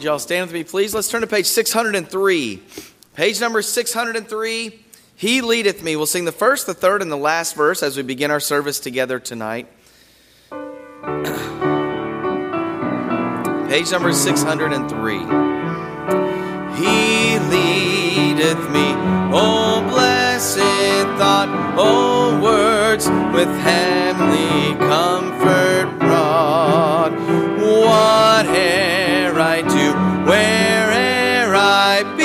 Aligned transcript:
Would 0.00 0.06
y'all 0.06 0.18
stand 0.18 0.46
with 0.46 0.54
me, 0.54 0.64
please? 0.64 0.94
Let's 0.94 1.10
turn 1.10 1.20
to 1.20 1.26
page 1.26 1.44
603. 1.44 2.62
Page 3.12 3.38
number 3.38 3.60
603. 3.60 4.80
He 5.14 5.42
leadeth 5.42 5.82
me. 5.82 5.94
We'll 5.94 6.06
sing 6.06 6.24
the 6.24 6.32
first, 6.32 6.66
the 6.66 6.72
third, 6.72 7.02
and 7.02 7.12
the 7.12 7.18
last 7.18 7.54
verse 7.54 7.82
as 7.82 7.98
we 7.98 8.02
begin 8.02 8.30
our 8.30 8.40
service 8.40 8.80
together 8.80 9.18
tonight. 9.18 9.68
page 13.68 13.92
number 13.92 14.14
603. 14.14 15.18
He 16.80 17.38
leadeth 17.38 18.70
me, 18.70 18.94
oh 19.36 19.86
blessed 19.86 20.60
thought, 21.18 21.74
oh 21.76 22.40
words 22.42 23.06
with 23.34 23.48
heavenly 23.58 24.74
comfort 24.78 25.98
brought. 25.98 27.12
Whate'er 27.60 29.38
I 29.38 29.62
do, 29.62 29.89
where'er 30.26 31.54
I 31.54 32.02
be, 32.16 32.19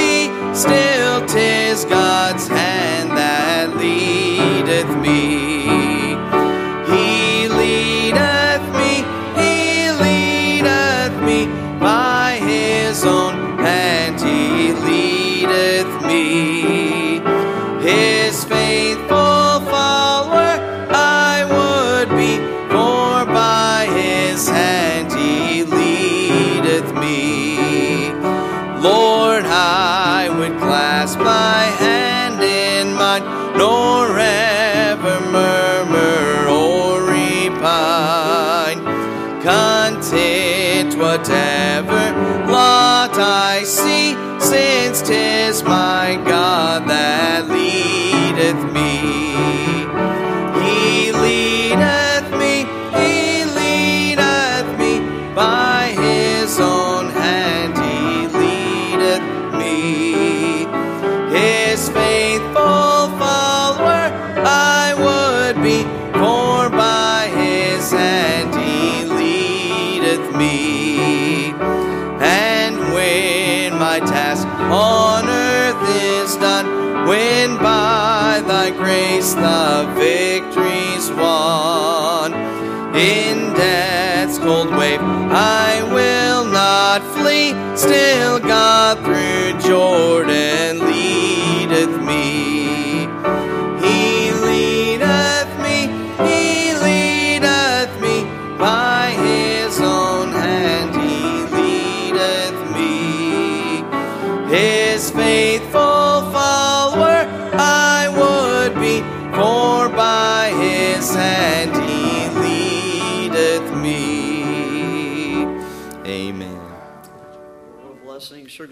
still 87.88 88.40
God 88.40 88.98
through 89.06 89.70
Jordan 89.70 90.15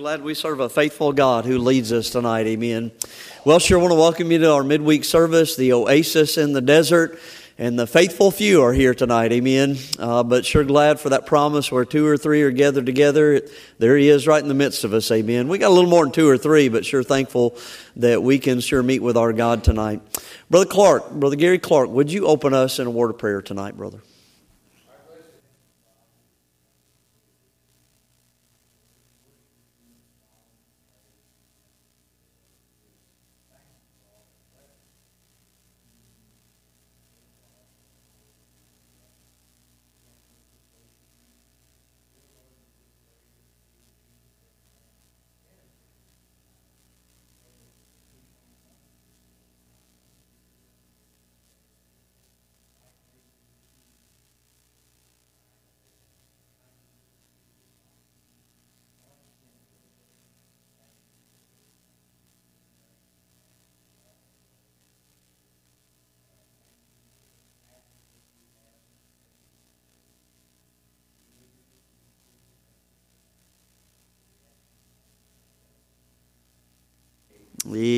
glad 0.03 0.21
we 0.21 0.33
serve 0.33 0.59
a 0.59 0.67
faithful 0.67 1.13
God 1.13 1.45
who 1.45 1.57
leads 1.57 1.94
us 1.94 2.09
tonight. 2.09 2.45
Amen. 2.45 2.91
Well, 3.45 3.57
sure 3.59 3.79
want 3.79 3.91
to 3.91 3.97
welcome 3.97 4.33
you 4.33 4.39
to 4.39 4.51
our 4.51 4.61
midweek 4.61 5.05
service, 5.05 5.55
the 5.55 5.71
Oasis 5.71 6.38
in 6.38 6.51
the 6.51 6.59
Desert. 6.59 7.17
And 7.57 7.79
the 7.79 7.88
faithful 7.88 8.29
few 8.29 8.63
are 8.63 8.73
here 8.73 8.94
tonight, 8.94 9.31
amen. 9.31 9.77
Uh, 9.97 10.23
but 10.23 10.45
sure 10.45 10.65
glad 10.65 11.00
for 11.00 11.07
that 11.11 11.25
promise 11.25 11.71
where 11.71 11.85
two 11.85 12.05
or 12.05 12.17
three 12.17 12.41
are 12.41 12.51
gathered 12.51 12.85
together. 12.85 13.47
There 13.77 13.95
he 13.95 14.09
is 14.09 14.27
right 14.27 14.44
in 14.44 14.50
the 14.50 14.53
midst 14.53 14.83
of 14.83 14.94
us, 14.94 15.09
amen. 15.09 15.47
We 15.47 15.57
got 15.57 15.69
a 15.69 15.73
little 15.73 15.89
more 15.89 16.03
than 16.03 16.11
two 16.11 16.27
or 16.27 16.38
three, 16.38 16.67
but 16.67 16.85
sure 16.85 17.01
thankful 17.01 17.57
that 17.95 18.21
we 18.21 18.39
can 18.39 18.59
sure 18.59 18.83
meet 18.83 19.01
with 19.01 19.15
our 19.15 19.31
God 19.31 19.63
tonight. 19.63 20.01
Brother 20.49 20.65
Clark, 20.65 21.11
Brother 21.11 21.38
Gary 21.38 21.59
Clark, 21.59 21.89
would 21.89 22.11
you 22.11 22.25
open 22.25 22.53
us 22.53 22.77
in 22.77 22.88
a 22.88 22.91
word 22.91 23.11
of 23.11 23.19
prayer 23.19 23.41
tonight, 23.41 23.77
brother? 23.77 24.01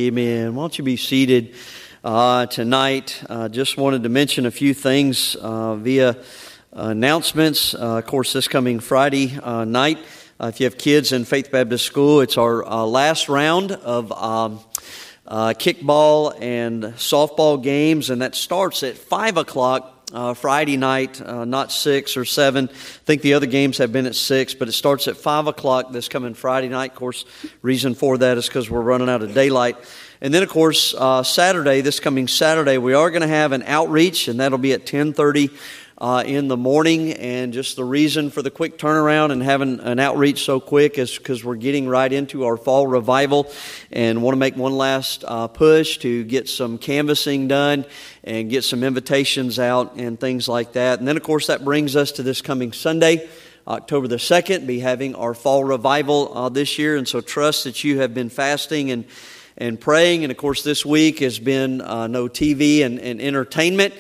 Amen. 0.05 0.53
Why 0.53 0.61
don't 0.61 0.77
you 0.77 0.83
be 0.83 0.97
seated 0.97 1.55
uh, 2.03 2.45
tonight? 2.45 3.23
Uh, 3.27 3.49
just 3.49 3.75
wanted 3.75 4.03
to 4.03 4.09
mention 4.09 4.45
a 4.45 4.51
few 4.51 4.75
things 4.75 5.33
uh, 5.33 5.77
via 5.77 6.15
announcements. 6.73 7.73
Uh, 7.73 7.97
of 7.97 8.05
course, 8.05 8.31
this 8.31 8.47
coming 8.47 8.79
Friday 8.79 9.35
uh, 9.41 9.65
night, 9.65 9.97
uh, 10.39 10.51
if 10.53 10.59
you 10.59 10.65
have 10.65 10.77
kids 10.77 11.11
in 11.11 11.25
Faith 11.25 11.49
Baptist 11.49 11.87
School, 11.87 12.21
it's 12.21 12.37
our 12.37 12.63
last 12.85 13.29
round 13.29 13.71
of 13.71 14.11
um, 14.11 14.59
kickball 15.27 16.39
and 16.39 16.83
softball 16.83 17.63
games, 17.63 18.11
and 18.11 18.21
that 18.21 18.35
starts 18.35 18.83
at 18.83 18.95
5 18.95 19.37
o'clock 19.37 19.94
uh, 20.15 20.33
Friday 20.33 20.77
night, 20.77 21.21
uh, 21.21 21.43
not 21.43 21.73
6 21.73 22.15
or 22.15 22.23
7. 22.23 22.69
I 22.69 22.71
think 22.71 23.21
the 23.21 23.33
other 23.33 23.47
games 23.47 23.77
have 23.79 23.91
been 23.91 24.05
at 24.05 24.15
6, 24.15 24.53
but 24.53 24.69
it 24.69 24.71
starts 24.71 25.09
at 25.09 25.17
5 25.17 25.47
o'clock 25.47 25.91
this 25.91 26.07
coming 26.07 26.33
Friday 26.33 26.69
night. 26.69 26.91
Of 26.91 26.97
course, 26.97 27.25
reason 27.61 27.95
for 27.95 28.17
that 28.19 28.37
is 28.37 28.47
because 28.47 28.69
we're 28.69 28.79
running 28.79 29.09
out 29.09 29.21
of 29.21 29.33
daylight. 29.33 29.75
And 30.21 30.33
then, 30.33 30.41
of 30.41 30.47
course, 30.47 30.95
uh, 30.97 31.21
Saturday, 31.23 31.81
this 31.81 31.99
coming 31.99 32.29
Saturday, 32.29 32.77
we 32.77 32.93
are 32.93 33.11
going 33.11 33.23
to 33.23 33.27
have 33.27 33.51
an 33.51 33.63
outreach, 33.63 34.29
and 34.29 34.39
that'll 34.39 34.57
be 34.57 34.71
at 34.71 34.79
1030 34.79 35.49
uh, 35.97 36.23
in 36.25 36.47
the 36.47 36.57
morning. 36.57 37.13
And 37.13 37.53
just 37.53 37.75
the 37.75 37.83
reason 37.83 38.29
for 38.29 38.41
the 38.41 38.51
quick 38.51 38.77
turnaround 38.77 39.31
and 39.31 39.41
having 39.41 39.79
an 39.79 39.99
outreach 39.99 40.43
so 40.43 40.59
quick 40.59 40.97
is 40.97 41.17
because 41.17 41.43
we're 41.43 41.55
getting 41.55 41.87
right 41.87 42.11
into 42.11 42.45
our 42.45 42.57
fall 42.57 42.87
revival 42.87 43.51
and 43.91 44.21
want 44.21 44.33
to 44.33 44.39
make 44.39 44.55
one 44.55 44.73
last 44.73 45.23
uh, 45.27 45.47
push 45.47 45.97
to 45.99 46.23
get 46.23 46.49
some 46.49 46.77
canvassing 46.77 47.47
done 47.47 47.85
and 48.23 48.49
get 48.49 48.63
some 48.63 48.83
invitations 48.83 49.59
out 49.59 49.95
and 49.95 50.19
things 50.19 50.47
like 50.47 50.73
that. 50.73 50.99
And 50.99 51.07
then, 51.07 51.17
of 51.17 51.23
course, 51.23 51.47
that 51.47 51.63
brings 51.63 51.95
us 51.95 52.11
to 52.13 52.23
this 52.23 52.41
coming 52.41 52.73
Sunday. 52.73 53.27
October 53.67 54.07
the 54.07 54.17
2nd, 54.17 54.67
be 54.67 54.79
having 54.79 55.15
our 55.15 55.33
fall 55.33 55.63
revival 55.63 56.37
uh, 56.37 56.49
this 56.49 56.77
year. 56.77 56.97
And 56.97 57.07
so 57.07 57.19
trust 57.19 57.63
that 57.63 57.83
you 57.83 57.99
have 57.99 58.13
been 58.13 58.29
fasting 58.29 58.91
and, 58.91 59.05
and 59.57 59.81
praying. 59.81 60.23
And 60.23 60.29
of 60.29 60.37
course, 60.37 60.61
this 60.63 60.85
week 60.85 61.17
has 61.19 61.39
been 61.39 61.81
uh, 61.81 62.05
no 62.05 62.27
TV 62.27 62.85
and, 62.85 62.99
and 62.99 63.19
entertainment. 63.19 63.95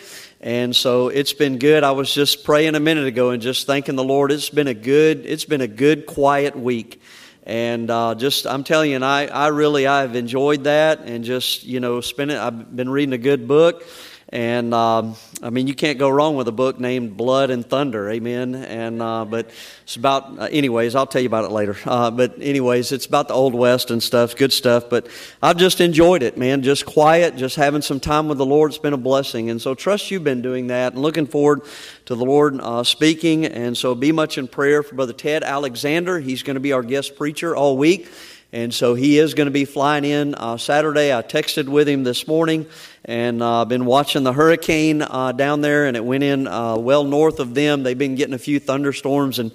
And 0.45 0.75
so 0.75 1.07
it's 1.07 1.33
been 1.33 1.57
good. 1.57 1.83
I 1.83 1.89
was 1.89 2.13
just 2.13 2.43
praying 2.43 2.75
a 2.75 2.79
minute 2.79 3.07
ago 3.07 3.31
and 3.31 3.41
just 3.41 3.65
thanking 3.65 3.95
the 3.95 4.03
Lord. 4.03 4.31
It's 4.31 4.51
been 4.51 4.67
a 4.67 4.75
good, 4.75 5.25
it's 5.25 5.43
been 5.43 5.61
a 5.61 5.67
good, 5.67 6.05
quiet 6.05 6.55
week. 6.55 7.01
And 7.41 7.89
uh, 7.89 8.13
just, 8.13 8.45
I'm 8.45 8.63
telling 8.63 8.91
you, 8.91 8.95
and 8.95 9.03
I, 9.03 9.25
I 9.25 9.47
really, 9.47 9.87
I've 9.87 10.15
enjoyed 10.15 10.65
that 10.65 10.99
and 10.99 11.23
just, 11.23 11.63
you 11.63 11.79
know, 11.79 11.99
spending, 11.99 12.37
I've 12.37 12.75
been 12.75 12.89
reading 12.89 13.13
a 13.13 13.17
good 13.17 13.47
book. 13.47 13.85
And 14.29 14.73
um, 14.73 15.15
I 15.43 15.51
mean, 15.51 15.67
you 15.67 15.75
can't 15.75 15.99
go 15.99 16.09
wrong 16.09 16.35
with 16.35 16.47
a 16.47 16.51
book 16.51 16.79
named 16.79 17.15
Blood 17.15 17.51
and 17.51 17.63
Thunder, 17.63 18.09
amen. 18.09 18.55
And 18.55 18.99
uh, 18.99 19.23
but 19.23 19.51
it's 19.83 19.95
about, 19.95 20.39
uh, 20.39 20.47
anyways. 20.51 20.95
I'll 20.95 21.05
tell 21.05 21.21
you 21.21 21.27
about 21.27 21.45
it 21.45 21.51
later. 21.51 21.77
Uh, 21.85 22.09
but 22.09 22.41
anyways, 22.41 22.91
it's 22.91 23.05
about 23.05 23.27
the 23.27 23.35
Old 23.35 23.53
West 23.53 23.91
and 23.91 24.01
stuff, 24.01 24.35
good 24.35 24.51
stuff. 24.51 24.89
But 24.89 25.07
I've 25.43 25.57
just 25.57 25.79
enjoyed 25.79 26.23
it, 26.23 26.37
man. 26.37 26.63
Just 26.63 26.87
quiet, 26.87 27.35
just 27.35 27.55
having 27.55 27.83
some 27.83 27.99
time 27.99 28.27
with 28.27 28.39
the 28.39 28.45
Lord. 28.45 28.71
It's 28.71 28.79
been 28.79 28.93
a 28.93 28.97
blessing, 28.97 29.51
and 29.51 29.61
so 29.61 29.75
trust 29.75 30.09
you've 30.09 30.23
been 30.23 30.41
doing 30.41 30.67
that, 30.67 30.93
and 30.93 31.01
looking 31.03 31.27
forward 31.27 31.61
to 32.05 32.15
the 32.15 32.25
Lord 32.25 32.59
uh, 32.59 32.83
speaking. 32.83 33.45
And 33.45 33.77
so 33.77 33.93
be 33.93 34.11
much 34.11 34.39
in 34.39 34.47
prayer 34.47 34.81
for 34.81 34.95
Brother 34.95 35.13
Ted 35.13 35.43
Alexander. 35.43 36.19
He's 36.19 36.41
going 36.41 36.55
to 36.55 36.59
be 36.59 36.73
our 36.73 36.83
guest 36.83 37.15
preacher 37.15 37.55
all 37.55 37.77
week. 37.77 38.09
And 38.55 38.73
so 38.73 38.93
he 38.93 39.19
is 39.19 39.33
going 39.33 39.47
to 39.47 39.51
be 39.51 39.65
flying 39.65 40.05
in 40.05 40.33
uh, 40.33 40.55
Saturday. 40.55 41.13
I 41.13 41.21
texted 41.21 41.67
with 41.67 41.89
him 41.89 42.05
this 42.05 42.25
morning 42.25 42.67
and 43.03 43.43
uh, 43.43 43.65
been 43.65 43.83
watching 43.83 44.23
the 44.23 44.31
hurricane 44.31 45.01
uh, 45.01 45.33
down 45.33 45.59
there, 45.59 45.87
and 45.87 45.97
it 45.97 46.05
went 46.05 46.23
in 46.23 46.47
uh, 46.47 46.77
well 46.77 47.03
north 47.03 47.41
of 47.41 47.53
them. 47.53 47.83
They've 47.83 47.97
been 47.97 48.15
getting 48.15 48.33
a 48.33 48.37
few 48.37 48.61
thunderstorms 48.61 49.39
and 49.39 49.51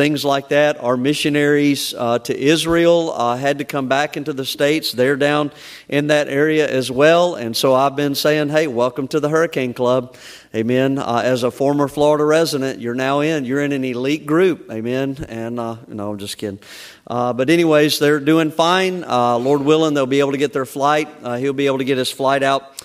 things 0.00 0.24
like 0.24 0.48
that. 0.48 0.82
Our 0.82 0.96
missionaries 0.96 1.92
uh, 1.92 2.20
to 2.20 2.34
Israel 2.34 3.12
uh, 3.12 3.36
had 3.36 3.58
to 3.58 3.66
come 3.66 3.86
back 3.86 4.16
into 4.16 4.32
the 4.32 4.46
States. 4.46 4.92
They're 4.92 5.14
down 5.14 5.52
in 5.90 6.06
that 6.06 6.26
area 6.26 6.66
as 6.66 6.90
well. 6.90 7.34
And 7.34 7.54
so 7.54 7.74
I've 7.74 7.96
been 7.96 8.14
saying, 8.14 8.48
hey, 8.48 8.66
welcome 8.66 9.08
to 9.08 9.20
the 9.20 9.28
Hurricane 9.28 9.74
Club. 9.74 10.16
Amen. 10.54 10.96
Uh, 10.96 11.20
as 11.22 11.42
a 11.42 11.50
former 11.50 11.86
Florida 11.86 12.24
resident, 12.24 12.80
you're 12.80 12.94
now 12.94 13.20
in. 13.20 13.44
You're 13.44 13.60
in 13.60 13.72
an 13.72 13.84
elite 13.84 14.24
group. 14.24 14.70
Amen. 14.70 15.22
And 15.28 15.60
uh, 15.60 15.76
no, 15.86 16.12
I'm 16.12 16.18
just 16.18 16.38
kidding. 16.38 16.60
Uh, 17.06 17.34
but 17.34 17.50
anyways, 17.50 17.98
they're 17.98 18.20
doing 18.20 18.52
fine. 18.52 19.04
Uh, 19.04 19.36
Lord 19.36 19.60
willing, 19.60 19.92
they'll 19.92 20.06
be 20.06 20.20
able 20.20 20.32
to 20.32 20.38
get 20.38 20.54
their 20.54 20.64
flight. 20.64 21.08
he'll 21.40 21.52
be 21.52 21.66
able 21.66 21.76
to 21.76 21.84
get 21.84 21.98
his 21.98 22.10
flight 22.10 22.42
out 22.42 22.82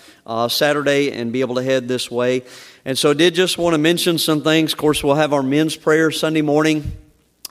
Saturday 0.52 1.14
and 1.14 1.32
be 1.32 1.40
able 1.40 1.56
to 1.56 1.64
head 1.64 1.88
this 1.88 2.12
way. 2.12 2.44
And 2.84 2.98
so 2.98 3.12
I 3.12 3.14
did 3.14 3.36
just 3.36 3.58
want 3.58 3.74
to 3.74 3.78
mention 3.78 4.18
some 4.18 4.44
things. 4.44 4.74
Of 4.74 4.80
course, 4.80 5.02
we'll 5.02 5.16
have 5.16 5.32
our 5.32 5.44
men's 5.44 5.78
prayer 5.78 6.12
Sunday 6.12 6.42
morning 6.42 6.92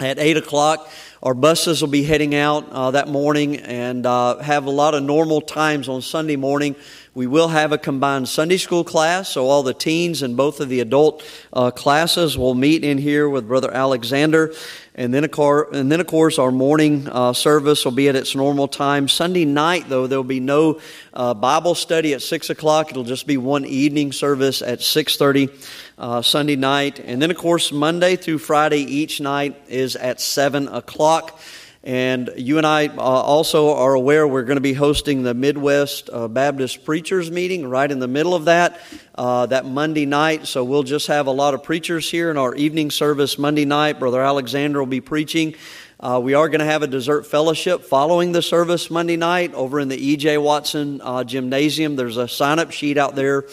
at 0.01 0.19
8 0.19 0.37
o'clock. 0.37 0.91
Our 1.23 1.35
buses 1.35 1.81
will 1.81 1.89
be 1.89 2.03
heading 2.03 2.35
out 2.35 2.69
uh, 2.71 2.91
that 2.91 3.09
morning 3.09 3.57
and 3.57 4.05
uh, 4.05 4.39
have 4.39 4.67
a 4.67 4.71
lot 4.71 4.95
of 4.95 5.03
normal 5.03 5.41
times 5.41 5.89
on 5.89 6.03
Sunday 6.03 6.37
morning. 6.37 6.77
We 7.15 7.27
will 7.27 7.49
have 7.49 7.71
a 7.73 7.79
combined 7.79 8.29
Sunday 8.29 8.57
school 8.57 8.83
class, 8.83 9.29
so 9.31 9.47
all 9.49 9.63
the 9.63 9.73
teens 9.73 10.21
and 10.21 10.37
both 10.37 10.61
of 10.61 10.69
the 10.69 10.81
adult 10.81 11.25
uh, 11.53 11.71
classes 11.71 12.37
will 12.37 12.55
meet 12.55 12.85
in 12.85 12.99
here 12.99 13.29
with 13.29 13.47
Brother 13.47 13.73
Alexander. 13.73 14.53
And 14.97 15.15
then, 15.15 15.25
of 15.25 15.31
course, 15.31 15.77
and 15.77 15.91
then 15.91 16.01
of 16.01 16.07
course 16.07 16.39
our 16.39 16.53
morning 16.53 17.09
uh, 17.09 17.33
service 17.33 17.85
will 17.85 17.93
be 17.93 18.09
at 18.09 18.17
its 18.17 18.35
normal 18.35 18.69
time. 18.69 19.09
Sunday 19.09 19.45
night, 19.45 19.89
though, 19.89 20.07
there 20.07 20.19
will 20.19 20.25
be 20.25 20.41
no 20.41 20.81
uh, 21.13 21.35
Bible 21.35 21.75
study 21.75 22.15
at 22.15 22.23
6 22.23 22.51
o'clock. 22.51 22.91
It'll 22.91 23.03
just 23.03 23.27
be 23.27 23.37
one 23.37 23.65
evening 23.65 24.13
service 24.13 24.61
at 24.61 24.81
6.30 24.81 25.51
uh, 25.99 26.23
Sunday 26.23 26.57
night. 26.57 26.99
And 27.01 27.21
then, 27.21 27.31
of 27.31 27.37
course, 27.37 27.73
Monday 27.73 28.17
through 28.17 28.39
Friday, 28.39 28.81
each 28.81 29.21
night 29.21 29.61
is 29.69 29.97
at 29.97 30.21
7 30.21 30.69
o'clock. 30.69 31.41
And 31.87 32.31
you 32.39 32.57
and 32.57 32.67
I 32.67 32.87
uh, 32.87 33.01
also 33.01 33.75
are 33.75 33.93
aware 33.93 34.27
we're 34.27 34.45
going 34.45 34.57
to 34.57 34.63
be 34.63 34.73
hosting 34.73 35.23
the 35.23 35.35
Midwest 35.35 36.09
uh, 36.11 36.29
Baptist 36.29 36.83
Preachers 36.87 37.31
Meeting 37.31 37.69
right 37.69 37.91
in 37.91 37.99
the 37.99 38.09
middle 38.09 38.35
of 38.35 38.47
that, 38.47 38.81
uh, 39.17 39.45
that 39.47 39.67
Monday 39.67 40.07
night. 40.07 40.47
So 40.47 40.65
we'll 40.65 40.83
just 40.83 41.09
have 41.09 41.27
a 41.27 41.31
lot 41.31 41.53
of 41.53 41.63
preachers 41.63 42.11
here 42.11 42.31
in 42.31 42.39
our 42.39 42.55
evening 42.55 42.91
service 42.91 43.39
Monday 43.39 43.67
night. 43.67 43.99
Brother 43.99 44.23
Alexander 44.23 44.79
will 44.79 44.87
be 44.87 45.03
preaching. 45.03 45.57
Uh, 46.01 46.21
we 46.23 46.33
are 46.35 46.49
going 46.49 46.61
to 46.61 46.67
have 46.67 46.83
a 46.83 46.87
dessert 46.87 47.27
fellowship 47.27 47.85
following 47.85 48.33
the 48.33 48.43
service 48.43 48.91
Monday 48.91 49.17
night 49.17 49.53
over 49.53 49.79
in 49.79 49.89
the 49.89 49.97
E.J. 49.97 50.39
Watson 50.39 51.01
uh, 51.03 51.23
Gymnasium. 51.23 51.97
There's 51.97 52.17
a 52.17 52.29
sign 52.29 52.59
up 52.59 52.73
sheet 52.73 52.97
out 52.97 53.15
there 53.15 53.45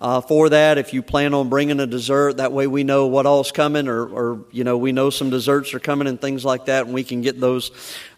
uh, 0.00 0.20
for 0.20 0.48
that. 0.48 0.78
If 0.78 0.94
you 0.94 1.02
plan 1.02 1.34
on 1.34 1.48
bringing 1.48 1.78
a 1.78 1.86
dessert, 1.86 2.38
that 2.38 2.52
way 2.52 2.66
we 2.66 2.82
know 2.82 3.06
what 3.06 3.26
all's 3.26 3.52
coming, 3.52 3.86
or, 3.86 4.06
or 4.06 4.44
you 4.50 4.64
know 4.64 4.78
we 4.78 4.92
know 4.92 5.10
some 5.10 5.30
desserts 5.30 5.74
are 5.74 5.80
coming 5.80 6.08
and 6.08 6.20
things 6.20 6.44
like 6.44 6.66
that, 6.66 6.86
and 6.86 6.94
we 6.94 7.04
can 7.04 7.20
get 7.20 7.38
those 7.38 7.70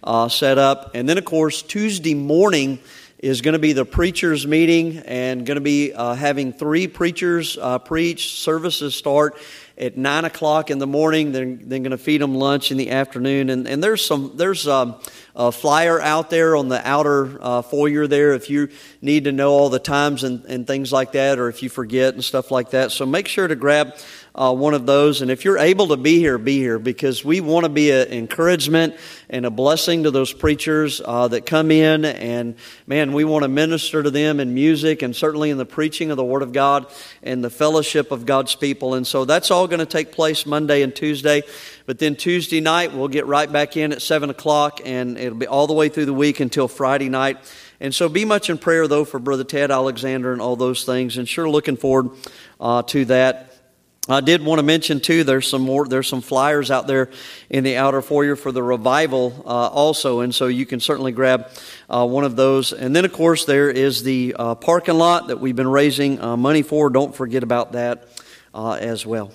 uh, 0.04 0.28
set 0.28 0.58
up. 0.58 0.92
And 0.94 1.08
then, 1.08 1.18
of 1.18 1.24
course, 1.24 1.62
Tuesday 1.62 2.14
morning 2.14 2.78
is 3.18 3.40
going 3.40 3.52
to 3.52 3.58
be 3.58 3.72
the 3.72 3.84
preachers 3.84 4.46
meeting 4.46 4.98
and 4.98 5.46
going 5.46 5.56
to 5.56 5.60
be 5.60 5.92
uh, 5.92 6.14
having 6.14 6.52
three 6.52 6.88
preachers 6.88 7.56
uh, 7.56 7.78
preach. 7.78 8.34
Services 8.40 8.94
start 8.94 9.36
at 9.82 9.96
nine 9.96 10.24
o'clock 10.24 10.70
in 10.70 10.78
the 10.78 10.86
morning. 10.86 11.32
They're, 11.32 11.56
they're 11.56 11.80
going 11.80 11.90
to 11.90 11.98
feed 11.98 12.20
them 12.20 12.36
lunch 12.36 12.70
in 12.70 12.76
the 12.76 12.90
afternoon. 12.90 13.50
And, 13.50 13.66
and 13.66 13.82
there's 13.82 14.04
some 14.04 14.32
there's 14.36 14.68
um, 14.68 14.94
a 15.34 15.50
flyer 15.50 16.00
out 16.00 16.30
there 16.30 16.54
on 16.54 16.68
the 16.68 16.80
outer 16.88 17.36
uh, 17.42 17.62
foyer 17.62 18.06
there 18.06 18.32
if 18.32 18.48
you 18.48 18.68
need 19.00 19.24
to 19.24 19.32
know 19.32 19.50
all 19.50 19.70
the 19.70 19.80
times 19.80 20.22
and, 20.22 20.44
and 20.44 20.66
things 20.66 20.92
like 20.92 21.12
that, 21.12 21.38
or 21.38 21.48
if 21.48 21.62
you 21.62 21.68
forget 21.68 22.14
and 22.14 22.22
stuff 22.22 22.50
like 22.50 22.70
that. 22.70 22.92
So 22.92 23.04
make 23.04 23.26
sure 23.26 23.48
to 23.48 23.56
grab 23.56 23.94
uh, 24.34 24.54
one 24.54 24.72
of 24.72 24.86
those. 24.86 25.20
And 25.20 25.30
if 25.30 25.44
you're 25.44 25.58
able 25.58 25.88
to 25.88 25.96
be 25.96 26.18
here, 26.18 26.38
be 26.38 26.58
here 26.58 26.78
because 26.78 27.24
we 27.24 27.40
want 27.40 27.64
to 27.64 27.68
be 27.68 27.90
an 27.90 28.08
encouragement 28.08 28.96
and 29.28 29.44
a 29.44 29.50
blessing 29.50 30.04
to 30.04 30.10
those 30.10 30.32
preachers 30.32 31.02
uh, 31.04 31.28
that 31.28 31.44
come 31.44 31.70
in. 31.70 32.04
And 32.04 32.54
man, 32.86 33.12
we 33.12 33.24
want 33.24 33.42
to 33.42 33.48
minister 33.48 34.02
to 34.02 34.10
them 34.10 34.40
in 34.40 34.54
music 34.54 35.02
and 35.02 35.14
certainly 35.14 35.50
in 35.50 35.58
the 35.58 35.66
preaching 35.66 36.10
of 36.10 36.16
the 36.16 36.24
Word 36.24 36.42
of 36.42 36.52
God 36.52 36.86
and 37.22 37.44
the 37.44 37.50
fellowship 37.50 38.10
of 38.10 38.24
God's 38.24 38.54
people. 38.54 38.94
And 38.94 39.06
so 39.06 39.24
that's 39.24 39.50
all 39.50 39.68
going 39.68 39.80
to 39.80 39.86
take 39.86 40.12
place 40.12 40.46
Monday 40.46 40.82
and 40.82 40.94
Tuesday. 40.94 41.42
But 41.84 41.98
then 41.98 42.16
Tuesday 42.16 42.60
night, 42.60 42.94
we'll 42.94 43.08
get 43.08 43.26
right 43.26 43.50
back 43.50 43.76
in 43.76 43.92
at 43.92 44.00
7 44.00 44.30
o'clock, 44.30 44.80
and 44.84 45.18
it'll 45.18 45.36
be 45.36 45.46
all 45.46 45.66
the 45.66 45.74
way 45.74 45.88
through 45.88 46.06
the 46.06 46.14
week 46.14 46.40
until 46.40 46.68
Friday 46.68 47.08
night. 47.08 47.38
And 47.80 47.92
so 47.92 48.08
be 48.08 48.24
much 48.24 48.48
in 48.48 48.58
prayer, 48.58 48.86
though, 48.86 49.04
for 49.04 49.18
Brother 49.18 49.42
Ted 49.42 49.72
Alexander 49.72 50.32
and 50.32 50.40
all 50.40 50.54
those 50.54 50.84
things, 50.84 51.16
and 51.16 51.28
sure 51.28 51.50
looking 51.50 51.76
forward 51.76 52.10
uh, 52.60 52.82
to 52.84 53.04
that. 53.06 53.51
I 54.08 54.20
did 54.20 54.44
want 54.44 54.58
to 54.58 54.64
mention 54.64 54.98
too. 54.98 55.22
There's 55.22 55.48
some 55.48 55.62
more. 55.62 55.86
There's 55.86 56.08
some 56.08 56.22
flyers 56.22 56.72
out 56.72 56.88
there 56.88 57.08
in 57.48 57.62
the 57.62 57.76
outer 57.76 58.02
foyer 58.02 58.34
for 58.34 58.50
the 58.50 58.60
revival 58.60 59.44
uh, 59.46 59.68
also, 59.68 60.18
and 60.20 60.34
so 60.34 60.48
you 60.48 60.66
can 60.66 60.80
certainly 60.80 61.12
grab 61.12 61.48
uh, 61.88 62.04
one 62.04 62.24
of 62.24 62.34
those. 62.34 62.72
And 62.72 62.96
then, 62.96 63.04
of 63.04 63.12
course, 63.12 63.44
there 63.44 63.70
is 63.70 64.02
the 64.02 64.34
uh, 64.36 64.56
parking 64.56 64.96
lot 64.96 65.28
that 65.28 65.38
we've 65.38 65.54
been 65.54 65.68
raising 65.68 66.20
uh, 66.20 66.36
money 66.36 66.62
for. 66.62 66.90
Don't 66.90 67.14
forget 67.14 67.44
about 67.44 67.70
that 67.72 68.08
uh, 68.52 68.72
as 68.72 69.06
well. 69.06 69.30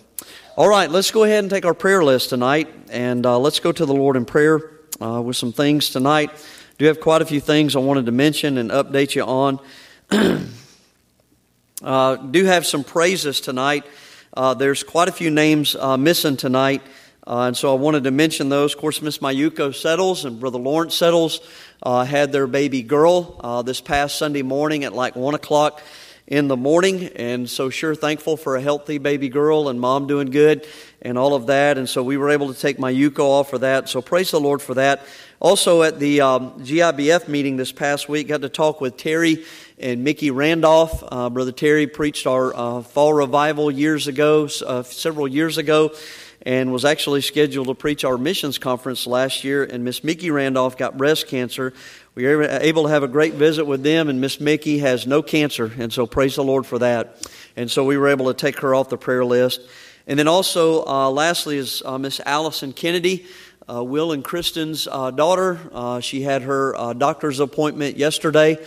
All 0.58 0.68
right, 0.68 0.92
let's 0.92 1.12
go 1.12 1.24
ahead 1.24 1.46
and 1.46 1.50
take 1.50 1.64
our 1.64 1.74
prayer 1.74 2.04
list 2.04 2.32
tonight, 2.32 2.68
and 2.90 3.26
uh, 3.26 3.40
let's 3.40 3.62
go 3.62 3.72
to 3.72 3.86
the 3.86 3.94
Lord 3.94 4.18
in 4.18 4.26
prayer 4.26 4.70
with 5.00 5.38
some 5.38 5.54
things 5.54 5.92
tonight. 5.92 6.32
I 6.32 6.34
do 6.78 6.88
have 6.88 7.00
quite 7.00 7.22
a 7.22 7.26
few 7.26 7.40
things 7.40 7.78
I 7.78 7.80
wanted 7.80 8.08
to 8.08 8.12
mention 8.12 8.58
and 8.58 8.70
update 8.72 9.16
you 9.16 9.24
on. 9.24 9.62
do 12.32 12.44
have 12.44 12.66
some 12.66 12.84
praises 12.84 13.40
tonight. 13.40 13.86
Uh, 14.34 14.54
there's 14.54 14.84
quite 14.84 15.08
a 15.08 15.12
few 15.12 15.30
names 15.30 15.76
uh, 15.76 15.98
missing 15.98 16.38
tonight, 16.38 16.82
uh, 17.26 17.44
and 17.48 17.58
so 17.58 17.72
I 17.72 17.80
wanted 17.80 18.04
to 18.04 18.12
mention 18.12 18.50
those. 18.50 18.74
Of 18.74 18.80
course, 18.80 19.02
Miss 19.02 19.20
Mayuko 19.20 19.74
Settles 19.74 20.26
and 20.26 20.40
Brother 20.40 20.60
Lawrence 20.60 20.96
Settles 20.96 21.40
uh, 21.82 22.04
had 22.04 22.32
their 22.32 22.48
baby 22.48 22.84
girl 22.84 23.40
uh, 23.44 23.62
this 23.62 23.82
past 23.82 24.18
Sunday 24.18 24.42
morning 24.42 24.84
at 24.84 24.94
like 24.94 25.16
1 25.16 25.34
o'clock 25.34 25.82
in 26.28 26.50
the 26.50 26.58
morning, 26.58 27.06
and 27.16 27.50
so 27.50 27.70
sure 27.70 27.96
thankful 27.96 28.36
for 28.36 28.58
a 28.58 28.62
healthy 28.62 28.98
baby 28.98 29.30
girl 29.30 29.70
and 29.70 29.80
mom 29.80 30.08
doing 30.08 30.30
good 30.30 30.68
and 31.02 31.18
all 31.18 31.34
of 31.34 31.48
that. 31.48 31.78
And 31.78 31.88
so 31.88 32.04
we 32.04 32.18
were 32.18 32.30
able 32.30 32.54
to 32.54 32.60
take 32.60 32.78
Mayuko 32.78 33.20
off 33.20 33.50
for 33.50 33.60
that. 33.60 33.88
So 33.88 34.02
praise 34.02 34.32
the 34.32 34.40
Lord 34.40 34.62
for 34.62 34.74
that. 34.74 35.06
Also 35.40 35.84
at 35.84 36.00
the 36.00 36.20
um, 36.22 36.52
GIBF 36.60 37.30
meeting 37.30 37.56
this 37.56 37.72
past 37.72 38.10
week, 38.10 38.28
got 38.28 38.42
to 38.42 38.50
talk 38.50 38.82
with 38.82 38.98
Terry 38.98 39.46
and 39.80 40.04
Mickey 40.04 40.32
Randolph. 40.32 41.04
Uh, 41.08 41.30
Brother 41.30 41.52
Terry 41.52 41.88
preached 41.88 42.26
our 42.26 42.56
uh, 42.56 42.82
fall 42.82 43.14
revival 43.14 43.70
years 43.70 44.08
ago, 44.08 44.48
uh, 44.66 44.84
several 44.84 45.28
years 45.28 45.58
ago, 45.58 45.94
and 46.42 46.72
was 46.72 46.86
actually 46.86 47.22
scheduled 47.22 47.68
to 47.68 47.76
preach 47.76 48.04
our 48.04 48.18
missions 48.18 48.58
conference 48.58 49.06
last 49.06 49.44
year. 49.44 49.64
And 49.64 49.84
Miss 49.84 50.04
Mickey 50.04 50.32
Randolph 50.32 50.78
got 50.78 50.98
breast 50.98 51.28
cancer. 51.28 51.74
We 52.16 52.26
were 52.26 52.44
able 52.44 52.84
to 52.84 52.90
have 52.90 53.04
a 53.04 53.08
great 53.08 53.34
visit 53.34 53.66
with 53.66 53.84
them, 53.84 54.10
and 54.10 54.20
Miss 54.20 54.40
Mickey 54.40 54.80
has 54.80 55.06
no 55.06 55.22
cancer, 55.22 55.72
and 55.78 55.94
so 55.94 56.08
praise 56.08 56.36
the 56.36 56.44
Lord 56.44 56.66
for 56.66 56.80
that. 56.80 57.30
And 57.56 57.70
so 57.70 57.84
we 57.84 57.98
were 57.98 58.08
able 58.08 58.28
to 58.28 58.34
take 58.34 58.60
her 58.62 58.74
off 58.74 58.90
the 58.90 58.98
prayer 58.98 59.26
list. 59.26 59.62
And 60.08 60.18
then 60.18 60.28
also, 60.28 60.86
uh, 60.86 61.12
lastly, 61.12 61.58
is 61.58 61.84
uh, 61.86 61.98
Miss 61.98 62.20
Allison 62.26 62.74
Kennedy. 62.74 63.28
Uh, 63.70 63.84
Will 63.84 64.14
and 64.14 64.24
Kristen's 64.24 64.88
uh, 64.90 65.12
daughter. 65.12 65.60
Uh, 65.74 66.00
she 66.00 66.22
had 66.22 66.44
her 66.44 66.74
uh, 66.78 66.94
doctor's 66.94 67.42
appointment 67.42 67.98
yesterday, 67.98 68.58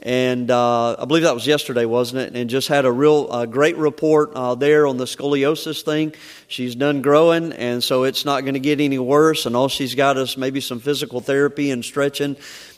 and 0.00 0.50
uh, 0.50 0.94
I 0.96 1.04
believe 1.06 1.24
that 1.24 1.34
was 1.34 1.46
yesterday, 1.46 1.84
wasn't 1.84 2.22
it? 2.22 2.36
And 2.36 2.48
just 2.48 2.68
had 2.68 2.84
a 2.84 2.92
real 2.92 3.26
uh, 3.30 3.46
great 3.46 3.76
report 3.76 4.32
uh, 4.34 4.54
there 4.54 4.86
on 4.86 4.96
the 4.96 5.06
scoliosis 5.06 5.82
thing. 5.82 6.14
She's 6.46 6.76
done 6.76 7.02
growing, 7.02 7.52
and 7.52 7.82
so 7.82 8.04
it's 8.04 8.24
not 8.24 8.42
going 8.42 8.54
to 8.54 8.60
get 8.60 8.80
any 8.80 8.98
worse. 8.98 9.44
And 9.44 9.56
all 9.56 9.68
she's 9.68 9.94
got 9.96 10.16
is 10.16 10.36
maybe 10.36 10.60
some 10.60 10.78
physical 10.78 11.20
therapy 11.20 11.72
and 11.72 11.84
stretching 11.84 12.36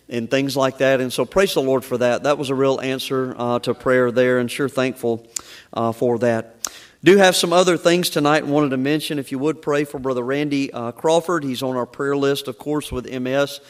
and 0.09 0.31
things 0.31 0.57
like 0.57 0.79
that. 0.79 1.01
And 1.01 1.13
so 1.13 1.25
praise 1.25 1.55
the 1.55 1.63
Lord 1.63 1.85
for 1.85 1.99
that. 1.99 2.23
That 2.23 2.39
was 2.39 2.51
a 2.51 2.55
real 2.55 2.81
answer 2.81 3.35
uh, 3.37 3.59
to 3.61 3.75
prayer 3.75 4.11
there, 4.11 4.39
and 4.39 4.51
sure 4.51 4.69
thankful 4.69 5.27
uh, 5.73 5.93
for 5.93 6.19
that. 6.21 6.57
Do 7.03 7.17
have 7.17 7.35
some 7.35 7.53
other 7.53 7.79
things 7.79 8.11
tonight 8.11 8.47
wanted 8.47 8.71
to 8.71 8.77
mention. 8.77 9.19
If 9.19 9.33
you 9.33 9.39
would 9.39 9.63
pray 9.63 9.85
for 9.85 9.99
Brother 9.99 10.23
Randy 10.23 10.71
uh, 10.71 10.93
Crawford, 10.93 11.45
he's 11.45 11.63
on 11.63 11.77
our 11.77 11.87
prayer 11.87 12.15
list, 12.15 12.47
of 12.47 12.59
course, 12.59 12.93
with 12.93 13.11
MS. 13.11 13.61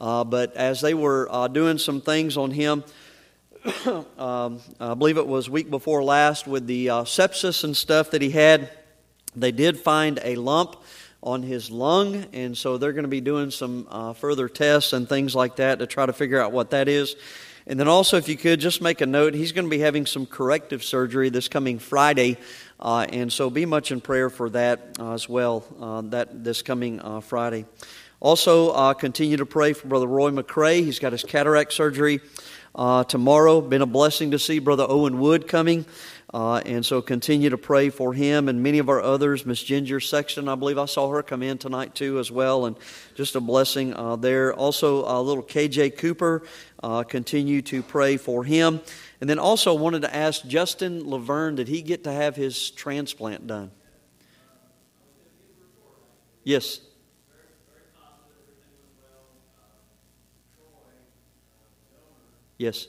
Uh, 0.00 0.24
but 0.24 0.56
as 0.56 0.80
they 0.80 0.94
were 0.94 1.28
uh, 1.30 1.48
doing 1.48 1.78
some 1.78 2.00
things 2.00 2.36
on 2.36 2.50
him, 2.50 2.84
um, 4.18 4.60
I 4.80 4.94
believe 4.94 5.16
it 5.16 5.26
was 5.26 5.48
week 5.48 5.70
before 5.70 6.02
last 6.02 6.46
with 6.46 6.66
the 6.66 6.90
uh, 6.90 7.02
sepsis 7.04 7.64
and 7.64 7.76
stuff 7.76 8.10
that 8.10 8.20
he 8.20 8.30
had, 8.30 8.70
they 9.36 9.52
did 9.52 9.78
find 9.78 10.20
a 10.22 10.36
lump 10.36 10.76
on 11.22 11.42
his 11.42 11.70
lung, 11.70 12.26
and 12.32 12.56
so 12.56 12.76
they're 12.76 12.92
going 12.92 13.04
to 13.04 13.08
be 13.08 13.22
doing 13.22 13.50
some 13.50 13.86
uh, 13.90 14.12
further 14.12 14.48
tests 14.48 14.92
and 14.92 15.08
things 15.08 15.34
like 15.34 15.56
that 15.56 15.78
to 15.78 15.86
try 15.86 16.04
to 16.04 16.12
figure 16.12 16.40
out 16.40 16.52
what 16.52 16.70
that 16.70 16.86
is. 16.86 17.16
And 17.66 17.80
then 17.80 17.88
also, 17.88 18.18
if 18.18 18.28
you 18.28 18.36
could 18.36 18.60
just 18.60 18.82
make 18.82 19.00
a 19.00 19.06
note, 19.06 19.32
he's 19.32 19.52
going 19.52 19.64
to 19.64 19.70
be 19.70 19.78
having 19.78 20.04
some 20.04 20.26
corrective 20.26 20.84
surgery 20.84 21.30
this 21.30 21.48
coming 21.48 21.78
Friday, 21.78 22.36
uh, 22.78 23.06
and 23.08 23.32
so 23.32 23.48
be 23.48 23.64
much 23.64 23.90
in 23.90 24.02
prayer 24.02 24.28
for 24.28 24.50
that 24.50 24.96
uh, 24.98 25.14
as 25.14 25.26
well. 25.26 25.64
Uh, 25.80 26.02
that 26.02 26.44
this 26.44 26.60
coming 26.60 27.00
uh, 27.00 27.20
Friday. 27.20 27.64
Also, 28.24 28.70
uh, 28.70 28.94
continue 28.94 29.36
to 29.36 29.44
pray 29.44 29.74
for 29.74 29.86
Brother 29.86 30.06
Roy 30.06 30.30
McCrae. 30.30 30.82
He's 30.82 30.98
got 30.98 31.12
his 31.12 31.22
cataract 31.22 31.74
surgery 31.74 32.22
tomorrow. 33.06 33.60
Been 33.60 33.82
a 33.82 33.86
blessing 33.86 34.30
to 34.30 34.38
see 34.38 34.60
Brother 34.60 34.86
Owen 34.88 35.20
Wood 35.20 35.46
coming. 35.46 35.84
Uh, 36.32 36.62
and 36.64 36.86
so 36.86 37.02
continue 37.02 37.50
to 37.50 37.58
pray 37.58 37.90
for 37.90 38.14
him 38.14 38.48
and 38.48 38.62
many 38.62 38.78
of 38.78 38.88
our 38.88 39.02
others. 39.02 39.44
Miss 39.44 39.62
Ginger 39.62 40.00
Sexton, 40.00 40.48
I 40.48 40.54
believe 40.54 40.78
I 40.78 40.86
saw 40.86 41.10
her 41.10 41.22
come 41.22 41.42
in 41.42 41.58
tonight 41.58 41.94
too 41.94 42.18
as 42.18 42.30
well, 42.30 42.64
and 42.64 42.76
just 43.14 43.36
a 43.36 43.40
blessing 43.40 43.92
uh, 43.94 44.16
there. 44.16 44.54
Also, 44.54 45.04
uh, 45.06 45.20
little 45.20 45.42
KJ 45.42 45.98
Cooper, 45.98 46.44
uh, 46.82 47.02
continue 47.02 47.60
to 47.60 47.82
pray 47.82 48.16
for 48.16 48.42
him. 48.42 48.80
And 49.20 49.28
then 49.28 49.38
also 49.38 49.74
wanted 49.74 50.00
to 50.00 50.16
ask 50.16 50.46
Justin 50.46 51.06
Laverne, 51.10 51.56
did 51.56 51.68
he 51.68 51.82
get 51.82 52.04
to 52.04 52.10
have 52.12 52.36
his 52.36 52.70
transplant 52.70 53.46
done? 53.46 53.70
Yes. 56.42 56.80
Yes. 62.58 62.86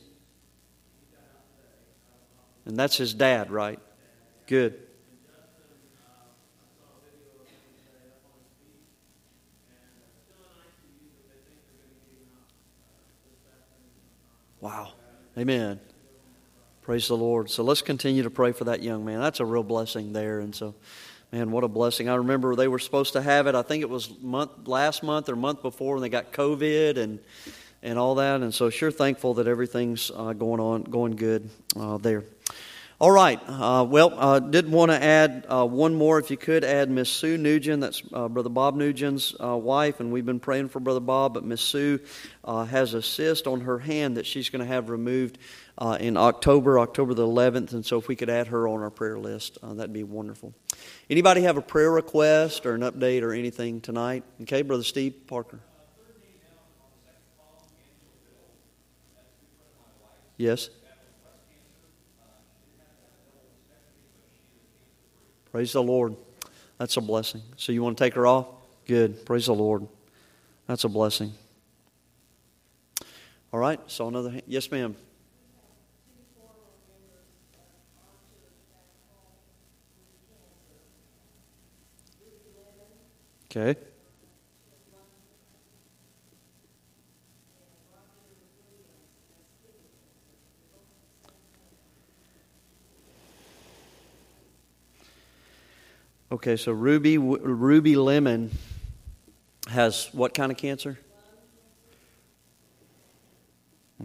And 2.65 2.77
that's 2.77 2.97
his 2.97 3.13
dad, 3.13 3.51
right? 3.51 3.79
Good. 4.47 4.79
Wow. 14.61 14.93
Amen. 15.37 15.79
Praise 16.81 17.07
the 17.07 17.17
Lord. 17.17 17.49
So 17.49 17.63
let's 17.63 17.81
continue 17.81 18.23
to 18.23 18.29
pray 18.31 18.51
for 18.51 18.63
that 18.65 18.81
young 18.81 19.05
man. 19.05 19.19
That's 19.19 19.39
a 19.39 19.45
real 19.45 19.63
blessing 19.63 20.13
there. 20.13 20.39
And 20.39 20.55
so, 20.55 20.73
man, 21.31 21.51
what 21.51 21.63
a 21.63 21.67
blessing. 21.67 22.09
I 22.09 22.15
remember 22.15 22.55
they 22.55 22.67
were 22.67 22.79
supposed 22.79 23.13
to 23.13 23.21
have 23.21 23.45
it, 23.45 23.53
I 23.53 23.61
think 23.61 23.83
it 23.83 23.89
was 23.89 24.09
month 24.21 24.67
last 24.67 25.03
month 25.03 25.29
or 25.29 25.35
month 25.35 25.61
before, 25.61 25.95
and 25.95 26.03
they 26.03 26.09
got 26.09 26.31
COVID 26.31 26.97
and 26.97 27.19
and 27.85 27.99
all 27.99 28.15
that. 28.15 28.41
And 28.41 28.53
so, 28.53 28.69
sure 28.69 28.91
thankful 28.91 29.35
that 29.35 29.47
everything's 29.47 30.11
uh, 30.13 30.33
going 30.33 30.59
on, 30.59 30.83
going 30.83 31.15
good 31.15 31.49
uh, 31.79 31.97
there. 31.97 32.23
All 32.97 33.11
right. 33.11 33.39
Uh, 33.45 33.85
well, 33.87 34.13
uh, 34.17 34.39
did 34.39 34.71
want 34.71 34.89
to 34.89 35.01
add 35.01 35.45
uh, 35.49 35.65
one 35.65 35.95
more. 35.95 36.17
If 36.17 36.31
you 36.31 36.37
could 36.37 36.63
add 36.63 36.89
Miss 36.89 37.09
Sue 37.09 37.37
Nugent, 37.37 37.81
that's 37.81 38.01
uh, 38.13 38.29
Brother 38.29 38.49
Bob 38.49 38.75
Nugent's 38.75 39.35
uh, 39.43 39.55
wife, 39.57 39.99
and 39.99 40.13
we've 40.13 40.25
been 40.25 40.39
praying 40.39 40.69
for 40.69 40.79
Brother 40.79 41.01
Bob. 41.01 41.33
But 41.33 41.43
Miss 41.43 41.61
Sue 41.61 41.99
has 42.45 42.93
a 42.93 43.01
cyst 43.01 43.47
on 43.47 43.61
her 43.61 43.79
hand 43.79 44.17
that 44.17 44.25
she's 44.25 44.49
going 44.49 44.61
to 44.61 44.65
have 44.65 44.89
removed 44.89 45.37
in 45.99 46.15
October, 46.15 46.79
October 46.79 47.13
the 47.13 47.27
11th. 47.27 47.73
And 47.73 47.85
so, 47.85 47.97
if 47.97 48.07
we 48.07 48.15
could 48.15 48.29
add 48.29 48.47
her 48.47 48.67
on 48.67 48.81
our 48.81 48.91
prayer 48.91 49.19
list, 49.19 49.57
that'd 49.61 49.93
be 49.93 50.03
wonderful. 50.03 50.53
Anybody 51.09 51.41
have 51.41 51.57
a 51.57 51.61
prayer 51.61 51.91
request 51.91 52.65
or 52.65 52.75
an 52.75 52.81
update 52.81 53.23
or 53.23 53.33
anything 53.33 53.81
tonight? 53.81 54.23
Okay, 54.43 54.61
Brother 54.61 54.83
Steve 54.83 55.27
Parker. 55.27 55.59
Yes. 60.37 60.69
Praise 65.51 65.71
the 65.71 65.81
Lord. 65.81 66.15
That's 66.77 66.97
a 66.97 67.01
blessing. 67.01 67.41
So 67.55 67.71
you 67.71 67.81
want 67.81 67.97
to 67.97 68.03
take 68.03 68.15
her 68.15 68.27
off? 68.27 68.47
Good. 68.85 69.25
Praise 69.25 69.45
the 69.45 69.55
Lord. 69.55 69.87
That's 70.67 70.83
a 70.83 70.89
blessing. 70.89 71.31
All 73.53 73.59
right. 73.59 73.79
So 73.87 74.07
another 74.07 74.31
hand. 74.31 74.43
Yes, 74.47 74.69
ma'am. 74.69 74.95
Okay. 83.49 83.79
Okay, 96.31 96.55
so 96.55 96.71
Ruby 96.71 97.17
Ruby 97.17 97.95
Lemon 97.95 98.51
has 99.69 100.09
what 100.11 100.33
kind 100.33 100.51
of 100.51 100.57
cancer? 100.57 100.97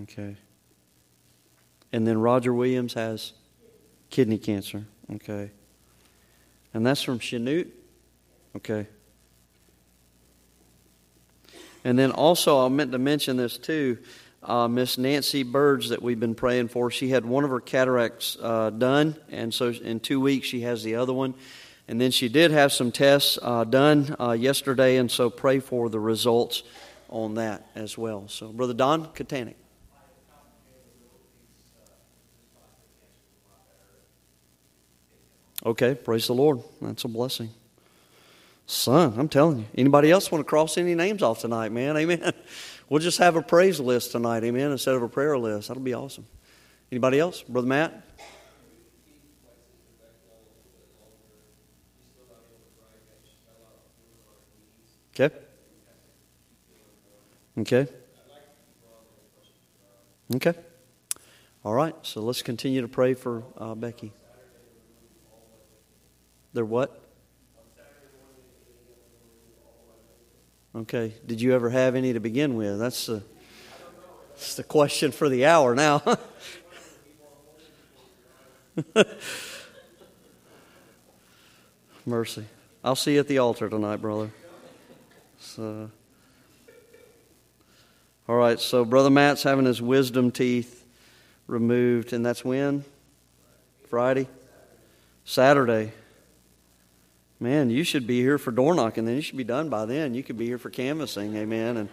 Okay. 0.02 0.36
And 1.92 2.06
then 2.06 2.18
Roger 2.18 2.52
Williams 2.54 2.94
has 2.94 3.32
kidney 4.10 4.38
cancer. 4.38 4.84
Okay. 5.14 5.50
And 6.72 6.86
that's 6.86 7.02
from 7.02 7.18
Chanute? 7.18 7.68
Okay. 8.56 8.86
And 11.82 11.98
then 11.98 12.12
also, 12.12 12.64
I 12.64 12.68
meant 12.68 12.92
to 12.92 12.98
mention 12.98 13.36
this 13.36 13.56
too. 13.56 13.98
Uh, 14.42 14.68
Miss 14.68 14.96
Nancy 14.96 15.42
Birds, 15.42 15.90
that 15.90 16.02
we've 16.02 16.20
been 16.20 16.34
praying 16.34 16.68
for, 16.68 16.90
she 16.90 17.08
had 17.08 17.26
one 17.26 17.44
of 17.44 17.50
her 17.50 17.60
cataracts 17.60 18.38
uh, 18.40 18.70
done, 18.70 19.16
and 19.30 19.52
so 19.52 19.68
in 19.68 20.00
two 20.00 20.20
weeks 20.20 20.46
she 20.46 20.62
has 20.62 20.82
the 20.82 20.94
other 20.96 21.12
one. 21.12 21.34
And 21.90 22.00
then 22.00 22.12
she 22.12 22.28
did 22.28 22.52
have 22.52 22.72
some 22.72 22.92
tests 22.92 23.36
uh, 23.42 23.64
done 23.64 24.14
uh, 24.20 24.30
yesterday, 24.30 24.98
and 24.98 25.10
so 25.10 25.28
pray 25.28 25.58
for 25.58 25.88
the 25.88 25.98
results 25.98 26.62
on 27.08 27.34
that 27.34 27.66
as 27.74 27.98
well. 27.98 28.28
So, 28.28 28.52
Brother 28.52 28.74
Don 28.74 29.06
Katanic. 29.06 29.56
Okay, 35.66 35.96
praise 35.96 36.28
the 36.28 36.32
Lord. 36.32 36.60
That's 36.80 37.02
a 37.02 37.08
blessing. 37.08 37.50
Son, 38.66 39.14
I'm 39.18 39.28
telling 39.28 39.58
you. 39.58 39.66
Anybody 39.76 40.12
else 40.12 40.30
want 40.30 40.46
to 40.46 40.48
cross 40.48 40.78
any 40.78 40.94
names 40.94 41.24
off 41.24 41.40
tonight, 41.40 41.72
man? 41.72 41.96
Amen. 41.96 42.32
We'll 42.88 42.98
just 43.00 43.18
have 43.18 43.36
a 43.36 43.42
praise 43.42 43.78
list 43.78 44.10
tonight, 44.10 44.42
amen, 44.42 44.72
instead 44.72 44.96
of 44.96 45.02
a 45.02 45.08
prayer 45.08 45.38
list. 45.38 45.68
That'll 45.68 45.80
be 45.80 45.94
awesome. 45.94 46.26
Anybody 46.90 47.20
else? 47.20 47.40
Brother 47.42 47.68
Matt? 47.68 48.02
Okay? 55.20 55.36
Okay? 57.58 57.86
Okay. 60.34 60.54
All 61.62 61.74
right, 61.74 61.94
so 62.02 62.22
let's 62.22 62.40
continue 62.40 62.80
to 62.80 62.88
pray 62.88 63.12
for 63.14 63.42
uh, 63.58 63.74
Becky. 63.74 64.12
They're 66.54 66.64
what? 66.64 66.96
Okay. 70.74 71.12
Did 71.26 71.40
you 71.40 71.52
ever 71.54 71.68
have 71.68 71.96
any 71.96 72.12
to 72.12 72.20
begin 72.20 72.56
with? 72.56 72.78
That's 72.78 73.06
the, 73.06 73.22
that's 74.30 74.54
the 74.54 74.62
question 74.62 75.10
for 75.12 75.28
the 75.28 75.46
hour 75.46 75.74
now. 75.74 76.02
Mercy. 82.06 82.46
I'll 82.82 82.96
see 82.96 83.14
you 83.14 83.20
at 83.20 83.28
the 83.28 83.38
altar 83.38 83.68
tonight, 83.68 83.96
brother. 83.96 84.30
So, 85.40 85.90
all 88.28 88.36
right, 88.36 88.60
so 88.60 88.84
Brother 88.84 89.10
Matt's 89.10 89.42
having 89.42 89.64
his 89.64 89.80
wisdom 89.80 90.30
teeth 90.30 90.86
removed, 91.46 92.12
and 92.12 92.24
that's 92.24 92.44
when? 92.44 92.84
Friday? 93.88 94.28
Saturday. 95.24 95.92
Man, 97.40 97.70
you 97.70 97.84
should 97.84 98.06
be 98.06 98.20
here 98.20 98.36
for 98.36 98.50
door 98.50 98.74
knocking. 98.74 99.06
Then 99.06 99.16
you 99.16 99.22
should 99.22 99.38
be 99.38 99.44
done 99.44 99.70
by 99.70 99.86
then. 99.86 100.12
You 100.12 100.22
could 100.22 100.36
be 100.36 100.44
here 100.44 100.58
for 100.58 100.68
canvassing, 100.68 101.34
amen. 101.34 101.78
And 101.78 101.88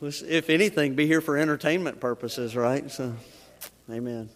if 0.00 0.48
anything, 0.48 0.94
be 0.94 1.08
here 1.08 1.20
for 1.20 1.36
entertainment 1.36 2.00
purposes, 2.00 2.54
right? 2.54 2.88
So, 2.90 3.12
amen. 3.90 4.30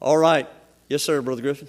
All 0.00 0.18
right. 0.18 0.46
Yes, 0.88 1.02
sir, 1.02 1.22
Brother 1.22 1.40
Griffin. 1.40 1.68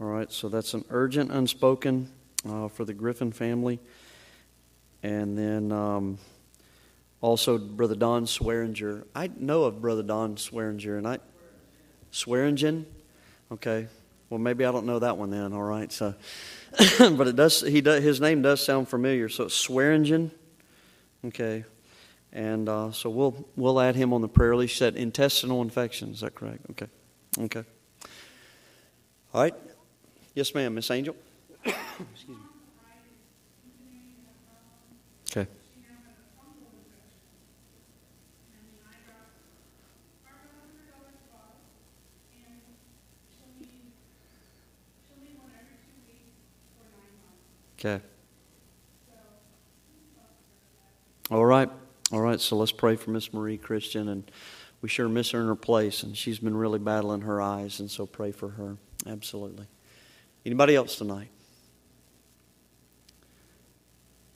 All 0.00 0.06
right, 0.06 0.30
so 0.30 0.48
that's 0.48 0.74
an 0.74 0.84
urgent 0.90 1.30
unspoken 1.30 2.10
uh, 2.48 2.68
for 2.68 2.84
the 2.84 2.94
Griffin 2.94 3.32
family. 3.32 3.78
And 5.02 5.38
then 5.38 5.70
um, 5.70 6.18
also 7.20 7.58
Brother 7.58 7.94
Don 7.94 8.26
Swearinger. 8.26 9.04
I 9.14 9.30
know 9.38 9.64
of 9.64 9.80
Brother 9.80 10.02
Don 10.02 10.36
Swearinger, 10.36 10.98
and 10.98 11.06
I. 11.06 11.18
Swearingen? 12.14 12.86
Okay. 13.50 13.88
Well, 14.30 14.38
maybe 14.38 14.64
I 14.64 14.70
don't 14.70 14.86
know 14.86 15.00
that 15.00 15.16
one 15.16 15.30
then, 15.30 15.52
all 15.52 15.62
right. 15.62 15.90
So, 15.90 16.14
but 16.98 17.26
it 17.26 17.34
does, 17.34 17.60
he 17.60 17.80
does, 17.80 18.04
his 18.04 18.20
name 18.20 18.40
does 18.40 18.64
sound 18.64 18.88
familiar. 18.88 19.28
So 19.28 19.44
it's 19.44 19.54
Swearingen. 19.54 20.30
Okay. 21.24 21.64
And 22.32 22.68
uh, 22.68 22.92
so 22.92 23.10
we'll, 23.10 23.48
we'll 23.56 23.80
add 23.80 23.96
him 23.96 24.12
on 24.12 24.20
the 24.20 24.28
prayer 24.28 24.54
list. 24.54 24.76
Said 24.76 24.94
intestinal 24.94 25.60
infection. 25.60 26.12
Is 26.12 26.20
that 26.20 26.36
correct? 26.36 26.66
Okay. 26.70 26.86
Okay. 27.38 27.64
All 29.32 29.42
right. 29.42 29.54
Yes, 30.34 30.54
ma'am, 30.54 30.74
Miss 30.74 30.90
Angel. 30.90 31.14
Excuse 31.64 32.28
me. 32.28 32.36
Okay. 35.30 35.46
Okay. 47.78 48.02
All 51.30 51.44
right. 51.44 51.70
All 52.12 52.20
right. 52.20 52.40
So 52.40 52.56
let's 52.56 52.72
pray 52.72 52.96
for 52.96 53.10
Miss 53.10 53.32
Marie 53.32 53.58
Christian. 53.58 54.08
And 54.08 54.30
we 54.80 54.88
sure 54.88 55.08
miss 55.08 55.30
her 55.30 55.40
in 55.40 55.46
her 55.46 55.54
place. 55.54 56.02
And 56.02 56.16
she's 56.16 56.38
been 56.38 56.56
really 56.56 56.78
battling 56.78 57.22
her 57.22 57.40
eyes. 57.40 57.80
And 57.80 57.90
so 57.90 58.06
pray 58.06 58.32
for 58.32 58.50
her. 58.50 58.76
Absolutely. 59.06 59.66
Anybody 60.46 60.74
else 60.74 60.96
tonight? 60.96 61.28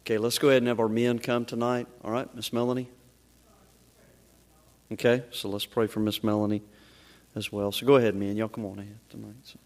Okay, 0.02 0.16
let's 0.16 0.38
go 0.38 0.48
ahead 0.48 0.62
and 0.62 0.68
have 0.68 0.80
our 0.80 0.88
men 0.88 1.18
come 1.18 1.44
tonight. 1.44 1.86
All 2.02 2.10
right, 2.10 2.34
Miss 2.34 2.50
Melanie? 2.50 2.88
Okay, 4.90 5.22
so 5.30 5.50
let's 5.50 5.66
pray 5.66 5.86
for 5.86 6.00
Miss 6.00 6.24
Melanie 6.24 6.62
as 7.34 7.52
well. 7.52 7.72
So 7.72 7.84
go 7.86 7.96
ahead, 7.96 8.14
men. 8.14 8.36
Y'all 8.36 8.48
come 8.48 8.64
on 8.64 8.78
ahead 8.78 8.98
tonight. 9.10 9.34
So. 9.42 9.58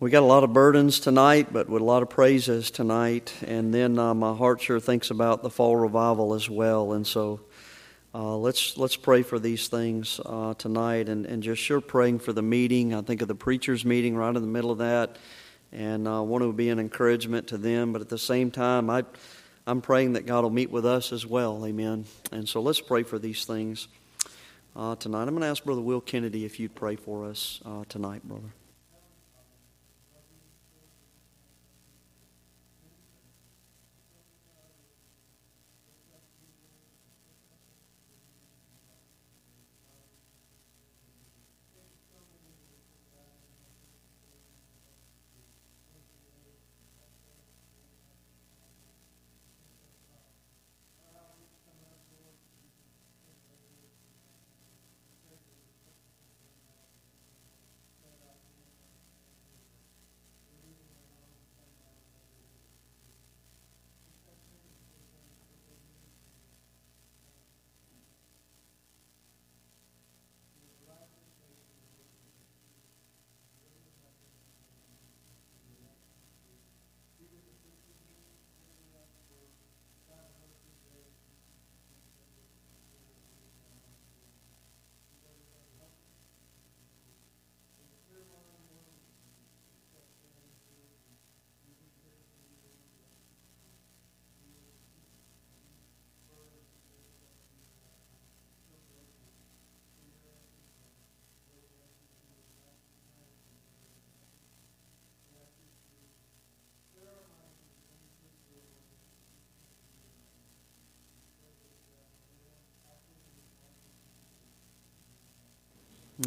We 0.00 0.10
got 0.10 0.22
a 0.22 0.26
lot 0.26 0.42
of 0.42 0.54
burdens 0.54 0.98
tonight, 0.98 1.52
but 1.52 1.68
with 1.68 1.82
a 1.82 1.84
lot 1.84 2.02
of 2.02 2.08
praises 2.08 2.70
tonight. 2.70 3.34
And 3.46 3.72
then 3.72 3.98
uh, 3.98 4.14
my 4.14 4.34
heart 4.34 4.62
sure 4.62 4.80
thinks 4.80 5.10
about 5.10 5.42
the 5.42 5.50
fall 5.50 5.76
revival 5.76 6.32
as 6.32 6.48
well. 6.48 6.94
And 6.94 7.06
so 7.06 7.42
uh, 8.14 8.36
let's 8.36 8.76
let's 8.76 8.96
pray 8.96 9.22
for 9.22 9.38
these 9.38 9.68
things 9.68 10.20
uh, 10.26 10.52
tonight, 10.54 11.08
and, 11.08 11.24
and 11.24 11.42
just 11.42 11.62
sure 11.62 11.80
praying 11.80 12.18
for 12.18 12.32
the 12.32 12.42
meeting. 12.42 12.94
I 12.94 13.00
think 13.00 13.22
of 13.22 13.28
the 13.28 13.34
preachers' 13.34 13.84
meeting 13.84 14.16
right 14.16 14.34
in 14.34 14.42
the 14.42 14.48
middle 14.48 14.70
of 14.70 14.78
that, 14.78 15.16
and 15.72 16.06
I 16.06 16.18
uh, 16.18 16.22
want 16.22 16.42
to 16.44 16.52
be 16.52 16.68
an 16.68 16.78
encouragement 16.78 17.48
to 17.48 17.58
them. 17.58 17.92
But 17.92 18.02
at 18.02 18.08
the 18.10 18.18
same 18.18 18.50
time, 18.50 18.90
I 18.90 19.04
I'm 19.66 19.80
praying 19.80 20.14
that 20.14 20.26
God 20.26 20.42
will 20.42 20.50
meet 20.50 20.70
with 20.70 20.84
us 20.84 21.12
as 21.12 21.24
well. 21.24 21.64
Amen. 21.64 22.04
And 22.32 22.48
so 22.48 22.60
let's 22.60 22.80
pray 22.80 23.04
for 23.04 23.18
these 23.18 23.44
things 23.44 23.88
uh, 24.74 24.96
tonight. 24.96 25.22
I'm 25.22 25.30
going 25.30 25.42
to 25.42 25.46
ask 25.46 25.64
Brother 25.64 25.82
Will 25.82 26.00
Kennedy 26.00 26.44
if 26.44 26.58
you'd 26.58 26.74
pray 26.74 26.96
for 26.96 27.24
us 27.24 27.60
uh, 27.64 27.84
tonight, 27.88 28.24
brother. 28.24 28.52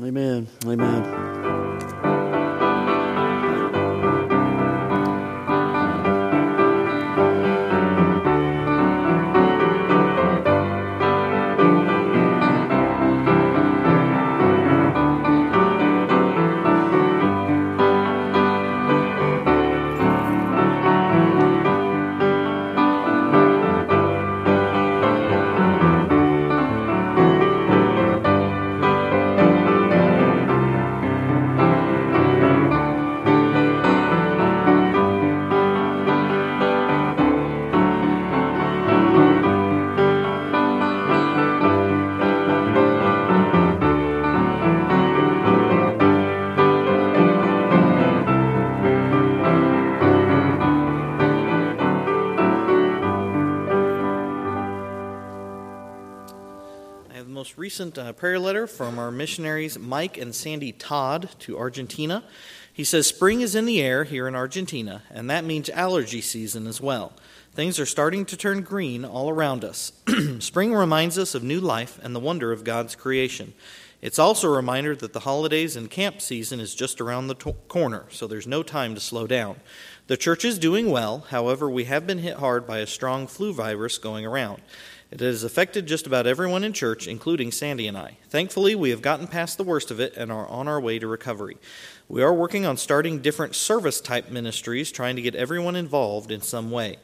Amen. 0.02 0.48
Amen. 0.66 2.15
Recent 57.66 57.98
uh, 57.98 58.14
prayer 58.14 58.38
letter 58.38 58.68
from 58.68 59.00
our 59.00 59.10
missionaries 59.10 59.80
Mike 59.80 60.20
and 60.20 60.36
Sandy 60.36 60.72
Todd 60.72 61.32
to 61.40 61.58
Argentina. 61.58 62.24
He 62.72 62.84
says, 62.84 63.08
Spring 63.08 63.42
is 63.42 63.56
in 63.56 63.66
the 63.66 63.82
air 63.82 64.04
here 64.04 64.28
in 64.28 64.36
Argentina, 64.36 65.02
and 65.10 65.28
that 65.32 65.44
means 65.44 65.68
allergy 65.70 66.22
season 66.22 66.68
as 66.68 66.80
well. 66.80 67.14
Things 67.54 67.80
are 67.80 67.88
starting 67.88 68.24
to 68.26 68.38
turn 68.38 68.62
green 68.62 69.04
all 69.04 69.32
around 69.32 69.64
us. 69.64 69.94
Spring 70.38 70.76
reminds 70.76 71.18
us 71.18 71.34
of 71.34 71.42
new 71.42 71.60
life 71.60 72.00
and 72.04 72.16
the 72.16 72.20
wonder 72.20 72.52
of 72.52 72.64
God's 72.64 72.94
creation. 72.94 73.56
It's 74.00 74.20
also 74.20 74.48
a 74.48 74.56
reminder 74.56 74.96
that 74.98 75.14
the 75.14 75.22
holidays 75.22 75.76
and 75.76 75.90
camp 75.90 76.22
season 76.22 76.60
is 76.60 76.76
just 76.76 77.02
around 77.02 77.26
the 77.26 77.54
corner, 77.68 78.06
so 78.12 78.28
there's 78.28 78.46
no 78.46 78.62
time 78.62 78.94
to 78.94 79.02
slow 79.02 79.26
down. 79.26 79.60
The 80.06 80.18
church 80.18 80.46
is 80.46 80.60
doing 80.60 80.92
well, 80.92 81.26
however, 81.30 81.68
we 81.68 81.86
have 81.86 82.06
been 82.06 82.20
hit 82.20 82.38
hard 82.38 82.68
by 82.68 82.78
a 82.78 82.86
strong 82.86 83.26
flu 83.26 83.54
virus 83.54 83.98
going 83.98 84.24
around. 84.24 84.62
It 85.16 85.22
has 85.22 85.46
affected 85.46 85.86
just 85.86 86.06
about 86.06 86.28
everyone 86.28 86.66
in 86.66 86.74
church, 86.74 87.08
including 87.08 87.50
Sandy 87.54 87.88
and 87.88 87.98
I. 87.98 88.18
Thankfully, 88.28 88.76
we 88.76 88.90
have 88.90 89.02
gotten 89.02 89.28
past 89.28 89.58
the 89.58 89.64
worst 89.64 89.90
of 89.90 90.02
it 90.02 90.18
and 90.18 90.30
are 90.30 90.46
on 90.48 90.68
our 90.68 90.82
way 90.82 91.00
to 91.00 91.08
recovery. 91.08 91.56
We 92.10 92.22
are 92.22 92.34
working 92.34 92.66
on 92.66 92.76
starting 92.76 93.20
different 93.20 93.56
service 93.56 94.02
type 94.02 94.30
ministries, 94.30 94.92
trying 94.92 95.16
to 95.16 95.22
get 95.22 95.34
everyone 95.34 95.78
involved 95.78 96.32
in 96.32 96.42
some 96.42 96.70
way. 96.70 96.98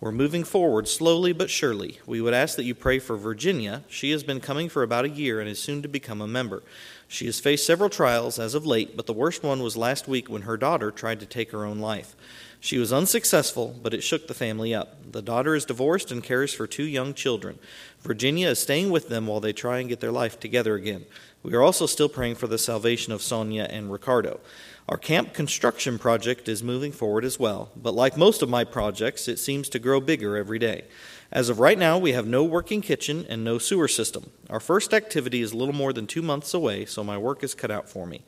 We're 0.00 0.12
moving 0.12 0.44
forward 0.44 0.88
slowly 0.88 1.34
but 1.34 1.50
surely. 1.50 1.98
We 2.06 2.22
would 2.22 2.32
ask 2.32 2.56
that 2.56 2.64
you 2.64 2.74
pray 2.74 3.00
for 3.00 3.18
Virginia. 3.18 3.84
She 3.86 4.12
has 4.12 4.22
been 4.22 4.40
coming 4.40 4.70
for 4.70 4.82
about 4.82 5.04
a 5.04 5.10
year 5.10 5.38
and 5.38 5.46
is 5.46 5.58
soon 5.58 5.82
to 5.82 5.88
become 5.88 6.22
a 6.22 6.26
member. 6.26 6.62
She 7.06 7.26
has 7.26 7.38
faced 7.38 7.66
several 7.66 7.90
trials 7.90 8.38
as 8.38 8.54
of 8.54 8.64
late, 8.64 8.96
but 8.96 9.04
the 9.04 9.12
worst 9.12 9.42
one 9.42 9.62
was 9.62 9.76
last 9.76 10.08
week 10.08 10.30
when 10.30 10.42
her 10.42 10.56
daughter 10.56 10.90
tried 10.90 11.20
to 11.20 11.26
take 11.26 11.50
her 11.50 11.66
own 11.66 11.80
life. 11.80 12.16
She 12.60 12.78
was 12.78 12.92
unsuccessful, 12.92 13.78
but 13.82 13.94
it 13.94 14.02
shook 14.02 14.26
the 14.26 14.34
family 14.34 14.74
up. 14.74 15.12
The 15.12 15.22
daughter 15.22 15.54
is 15.54 15.64
divorced 15.64 16.10
and 16.10 16.22
cares 16.22 16.52
for 16.52 16.66
two 16.66 16.84
young 16.84 17.14
children. 17.14 17.58
Virginia 18.00 18.48
is 18.48 18.58
staying 18.58 18.90
with 18.90 19.08
them 19.08 19.26
while 19.26 19.40
they 19.40 19.52
try 19.52 19.78
and 19.78 19.88
get 19.88 20.00
their 20.00 20.12
life 20.12 20.40
together 20.40 20.74
again. 20.74 21.04
We 21.42 21.54
are 21.54 21.62
also 21.62 21.86
still 21.86 22.08
praying 22.08 22.34
for 22.34 22.48
the 22.48 22.58
salvation 22.58 23.12
of 23.12 23.22
Sonia 23.22 23.68
and 23.70 23.92
Ricardo. 23.92 24.40
Our 24.88 24.96
camp 24.96 25.34
construction 25.34 25.98
project 25.98 26.48
is 26.48 26.62
moving 26.62 26.92
forward 26.92 27.24
as 27.24 27.38
well, 27.38 27.70
but 27.76 27.94
like 27.94 28.16
most 28.16 28.42
of 28.42 28.48
my 28.48 28.64
projects, 28.64 29.28
it 29.28 29.38
seems 29.38 29.68
to 29.68 29.78
grow 29.78 30.00
bigger 30.00 30.36
every 30.36 30.58
day. 30.58 30.84
As 31.30 31.50
of 31.50 31.60
right 31.60 31.78
now, 31.78 31.98
we 31.98 32.12
have 32.12 32.26
no 32.26 32.42
working 32.42 32.80
kitchen 32.80 33.26
and 33.28 33.44
no 33.44 33.58
sewer 33.58 33.86
system. 33.86 34.30
Our 34.48 34.60
first 34.60 34.94
activity 34.94 35.42
is 35.42 35.52
a 35.52 35.56
little 35.58 35.74
more 35.74 35.92
than 35.92 36.06
two 36.06 36.22
months 36.22 36.54
away, 36.54 36.86
so 36.86 37.04
my 37.04 37.18
work 37.18 37.44
is 37.44 37.54
cut 37.54 37.70
out 37.70 37.88
for 37.88 38.06
me. 38.06 38.22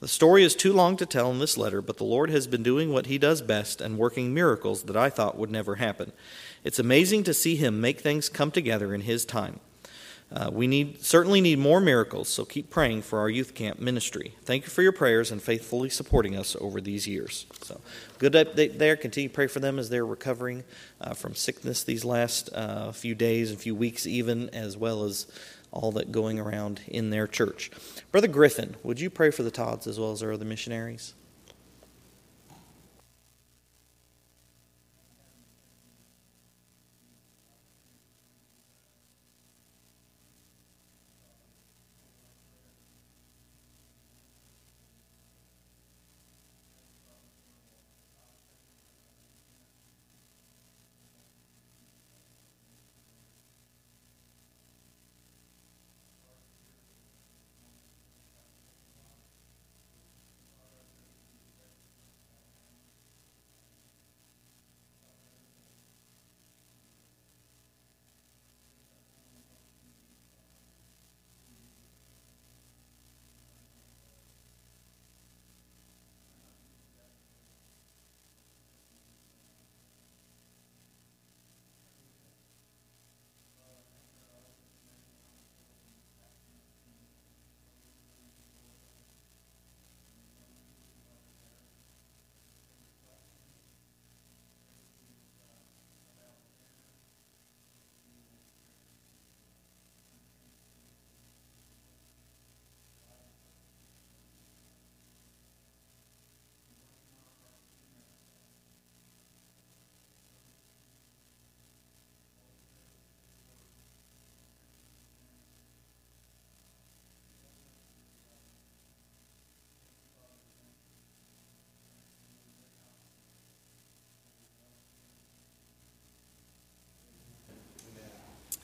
The 0.00 0.08
story 0.08 0.44
is 0.44 0.54
too 0.54 0.74
long 0.74 0.96
to 0.98 1.06
tell 1.06 1.30
in 1.30 1.38
this 1.38 1.56
letter, 1.56 1.80
but 1.80 1.96
the 1.96 2.04
Lord 2.04 2.28
has 2.28 2.46
been 2.46 2.62
doing 2.62 2.92
what 2.92 3.06
He 3.06 3.16
does 3.16 3.40
best 3.40 3.80
and 3.80 3.96
working 3.96 4.34
miracles 4.34 4.82
that 4.84 4.96
I 4.96 5.08
thought 5.08 5.38
would 5.38 5.50
never 5.50 5.76
happen. 5.76 6.12
It's 6.64 6.78
amazing 6.78 7.24
to 7.24 7.34
see 7.34 7.56
Him 7.56 7.80
make 7.80 8.00
things 8.00 8.28
come 8.28 8.50
together 8.50 8.94
in 8.94 9.02
His 9.02 9.24
time. 9.24 9.60
Uh, 10.30 10.50
we 10.52 10.66
need 10.66 11.04
certainly 11.04 11.40
need 11.40 11.56
more 11.58 11.80
miracles, 11.80 12.28
so 12.28 12.44
keep 12.44 12.68
praying 12.68 13.00
for 13.00 13.20
our 13.20 13.30
youth 13.30 13.54
camp 13.54 13.78
ministry. 13.78 14.34
Thank 14.42 14.64
you 14.64 14.70
for 14.70 14.82
your 14.82 14.90
prayers 14.90 15.30
and 15.30 15.40
faithfully 15.40 15.88
supporting 15.88 16.36
us 16.36 16.56
over 16.60 16.80
these 16.80 17.06
years. 17.06 17.46
So, 17.62 17.80
good 18.18 18.32
update 18.32 18.78
there. 18.78 18.96
Continue 18.96 19.28
to 19.28 19.34
pray 19.34 19.46
for 19.46 19.60
them 19.60 19.78
as 19.78 19.88
they're 19.88 20.04
recovering 20.04 20.64
uh, 21.00 21.14
from 21.14 21.36
sickness 21.36 21.84
these 21.84 22.04
last 22.04 22.50
uh, 22.52 22.90
few 22.90 23.14
days 23.14 23.50
and 23.50 23.60
few 23.60 23.76
weeks, 23.76 24.04
even 24.04 24.50
as 24.50 24.76
well 24.76 25.04
as 25.04 25.28
all 25.76 25.92
that 25.92 26.10
going 26.10 26.40
around 26.40 26.80
in 26.88 27.10
their 27.10 27.26
church. 27.26 27.70
Brother 28.10 28.28
Griffin, 28.28 28.76
would 28.82 28.98
you 28.98 29.10
pray 29.10 29.30
for 29.30 29.42
the 29.42 29.50
Todds 29.50 29.86
as 29.86 30.00
well 30.00 30.12
as 30.12 30.22
our 30.22 30.32
other 30.32 30.44
missionaries? 30.44 31.14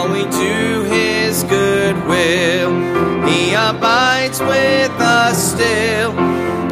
We 0.02 0.24
do 0.24 0.82
His 0.82 1.44
good 1.44 1.96
will, 2.06 2.72
He 3.26 3.54
abides 3.54 4.40
with 4.40 4.90
us 5.00 5.52
still, 5.52 6.12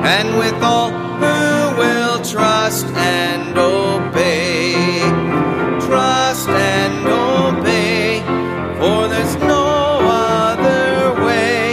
and 0.05 0.37
with 0.39 0.61
all 0.63 0.91
who 0.91 1.79
will 1.81 2.23
trust 2.25 2.87
and 2.87 3.57
obey. 3.57 4.99
Trust 5.87 6.49
and 6.49 7.07
obey, 7.07 8.21
for 8.79 9.09
there's 9.09 9.37
no 9.37 10.01
other 10.03 11.15
way 11.25 11.73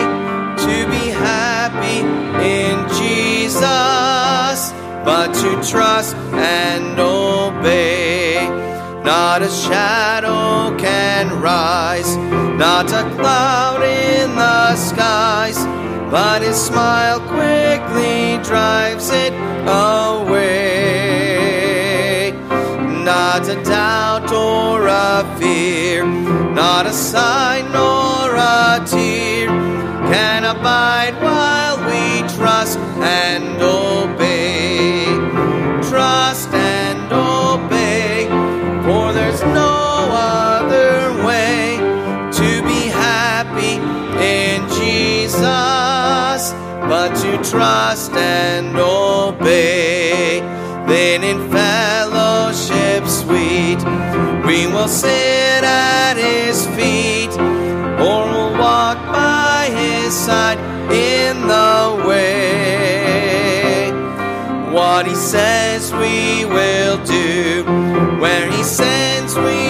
to 0.66 0.76
be 0.94 1.10
happy 1.10 2.00
in 2.46 2.78
Jesus 2.90 4.72
but 5.04 5.34
to 5.34 5.50
trust 5.68 6.16
and 6.16 7.00
obey. 7.00 8.48
Not 9.04 9.42
a 9.42 9.50
shadow 9.50 10.29
not 12.60 12.92
a 12.92 13.04
cloud 13.16 13.82
in 13.82 14.36
the 14.36 14.76
skies, 14.76 15.58
but 16.12 16.42
his 16.42 16.58
smile 16.58 17.22
quickly 17.22 18.38
drives 18.44 19.10
it 19.12 19.32
away. 19.66 20.50
Not 23.06 23.48
a 23.48 23.64
doubt 23.64 24.30
or 24.34 24.88
a 24.88 25.38
fear, 25.40 26.06
not 26.06 26.86
a 26.86 26.92
sign 26.92 27.72
nor 27.72 28.36
a 28.36 28.84
tear 28.86 29.48
can 30.12 30.44
abide 30.44 31.19
trust 47.50 48.12
and 48.14 48.76
obey. 48.78 50.40
Then 50.88 51.24
in 51.24 51.40
fellowship 51.52 53.08
sweet, 53.08 53.80
we 54.48 54.68
will 54.68 54.88
sit 54.88 55.64
at 55.64 56.16
his 56.18 56.66
feet, 56.76 57.32
or 58.00 58.26
we'll 58.32 58.58
walk 58.58 58.98
by 59.14 59.70
his 59.72 60.00
his 60.10 60.18
side 60.18 60.60
in 60.92 61.36
the 61.48 62.04
way. 62.08 63.92
What 64.74 65.06
he 65.06 65.14
says 65.14 65.94
we 65.94 66.46
will 66.46 66.98
do, 67.06 67.64
where 68.20 68.50
he 68.52 68.64
sends 68.64 69.36
we 69.36 69.69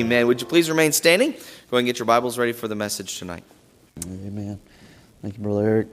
Amen. 0.00 0.26
Would 0.28 0.40
you 0.40 0.46
please 0.46 0.70
remain 0.70 0.92
standing? 0.92 1.34
Go 1.70 1.76
and 1.76 1.86
get 1.86 1.98
your 1.98 2.06
Bibles 2.06 2.38
ready 2.38 2.52
for 2.52 2.66
the 2.66 2.74
message 2.74 3.18
tonight. 3.18 3.44
Amen. 4.06 4.58
Thank 5.20 5.36
you, 5.36 5.42
Brother 5.42 5.68
Eric. 5.68 5.88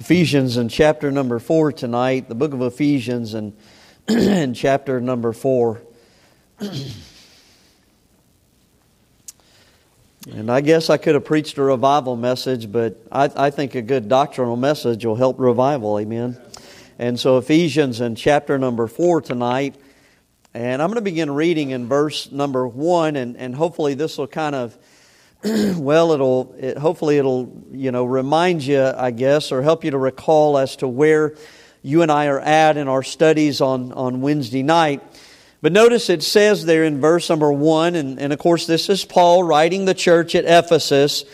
Ephesians 0.00 0.56
in 0.56 0.68
chapter 0.68 1.12
number 1.12 1.38
four 1.38 1.70
tonight, 1.70 2.28
the 2.28 2.34
book 2.34 2.52
of 2.52 2.60
Ephesians 2.60 3.34
and 3.34 3.56
in 4.08 4.52
chapter 4.52 5.00
number 5.00 5.32
four. 5.32 5.80
and 6.58 6.72
I 10.50 10.60
guess 10.60 10.90
I 10.90 10.96
could 10.96 11.14
have 11.14 11.24
preached 11.24 11.56
a 11.56 11.62
revival 11.62 12.16
message, 12.16 12.72
but 12.72 12.96
I, 13.12 13.30
I 13.36 13.50
think 13.50 13.76
a 13.76 13.82
good 13.82 14.08
doctrinal 14.08 14.56
message 14.56 15.06
will 15.06 15.14
help 15.14 15.38
revival. 15.38 16.00
Amen. 16.00 16.36
And 16.98 17.20
so, 17.20 17.38
Ephesians 17.38 18.00
in 18.00 18.16
chapter 18.16 18.58
number 18.58 18.88
four 18.88 19.20
tonight. 19.20 19.76
And 20.54 20.82
I'm 20.82 20.88
going 20.88 20.96
to 20.96 21.00
begin 21.00 21.30
reading 21.30 21.70
in 21.70 21.88
verse 21.88 22.30
number 22.30 22.68
one, 22.68 23.16
and, 23.16 23.38
and 23.38 23.54
hopefully 23.54 23.94
this 23.94 24.18
will 24.18 24.26
kind 24.26 24.54
of, 24.54 24.76
well, 25.42 26.12
it'll, 26.12 26.54
it, 26.58 26.76
hopefully 26.76 27.16
it'll, 27.16 27.64
you 27.72 27.90
know, 27.90 28.04
remind 28.04 28.62
you, 28.62 28.82
I 28.82 29.12
guess, 29.12 29.50
or 29.50 29.62
help 29.62 29.82
you 29.82 29.92
to 29.92 29.98
recall 29.98 30.58
as 30.58 30.76
to 30.76 30.88
where 30.88 31.36
you 31.80 32.02
and 32.02 32.12
I 32.12 32.26
are 32.26 32.38
at 32.38 32.76
in 32.76 32.86
our 32.86 33.02
studies 33.02 33.62
on, 33.62 33.92
on 33.92 34.20
Wednesday 34.20 34.62
night. 34.62 35.02
But 35.62 35.72
notice 35.72 36.10
it 36.10 36.22
says 36.22 36.66
there 36.66 36.84
in 36.84 37.00
verse 37.00 37.30
number 37.30 37.50
one, 37.50 37.94
and, 37.94 38.20
and 38.20 38.30
of 38.30 38.38
course 38.38 38.66
this 38.66 38.90
is 38.90 39.06
Paul 39.06 39.42
writing 39.42 39.86
the 39.86 39.94
church 39.94 40.34
at 40.34 40.44
Ephesus. 40.44 41.24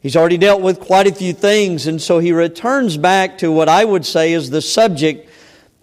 He's 0.00 0.16
already 0.16 0.38
dealt 0.38 0.62
with 0.62 0.80
quite 0.80 1.06
a 1.06 1.14
few 1.14 1.34
things, 1.34 1.86
and 1.86 2.00
so 2.00 2.20
he 2.20 2.32
returns 2.32 2.96
back 2.96 3.38
to 3.38 3.52
what 3.52 3.68
I 3.68 3.84
would 3.84 4.06
say 4.06 4.32
is 4.32 4.48
the 4.48 4.62
subject 4.62 5.28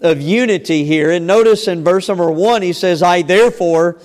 of 0.01 0.21
unity 0.21 0.85
here. 0.85 1.11
And 1.11 1.27
notice 1.27 1.67
in 1.67 1.83
verse 1.83 2.07
number 2.07 2.31
one, 2.31 2.61
he 2.61 2.73
says, 2.73 3.03
I 3.03 3.21
therefore, 3.21 3.99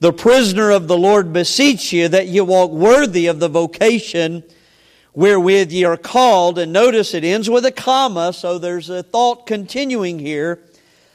the 0.00 0.12
prisoner 0.12 0.70
of 0.70 0.88
the 0.88 0.96
Lord, 0.96 1.32
beseech 1.32 1.92
you 1.92 2.08
that 2.08 2.28
you 2.28 2.44
walk 2.44 2.70
worthy 2.70 3.26
of 3.26 3.40
the 3.40 3.48
vocation 3.48 4.42
wherewith 5.12 5.70
ye 5.70 5.84
are 5.84 5.96
called. 5.96 6.58
And 6.58 6.72
notice 6.72 7.14
it 7.14 7.24
ends 7.24 7.48
with 7.48 7.64
a 7.64 7.72
comma, 7.72 8.32
so 8.32 8.58
there's 8.58 8.90
a 8.90 9.02
thought 9.02 9.46
continuing 9.46 10.18
here. 10.18 10.60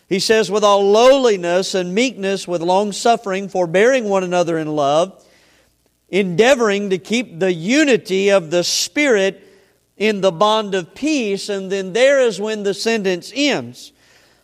He 0.08 0.20
says, 0.20 0.50
with 0.50 0.64
all 0.64 0.90
lowliness 0.90 1.76
and 1.76 1.94
meekness, 1.94 2.48
with 2.48 2.62
long 2.62 2.92
suffering, 2.92 3.48
forbearing 3.48 4.06
one 4.06 4.24
another 4.24 4.58
in 4.58 4.68
love, 4.68 5.24
endeavoring 6.10 6.90
to 6.90 6.98
keep 6.98 7.40
the 7.40 7.54
unity 7.54 8.30
of 8.30 8.50
the 8.50 8.64
Spirit 8.64 9.44
in 9.98 10.22
the 10.22 10.32
bond 10.32 10.74
of 10.74 10.96
peace. 10.96 11.50
And 11.50 11.72
then 11.72 11.94
there 11.94 12.20
is 12.22 12.42
when 12.42 12.64
the 12.64 12.74
sentence 12.74 13.32
ends. 13.36 13.92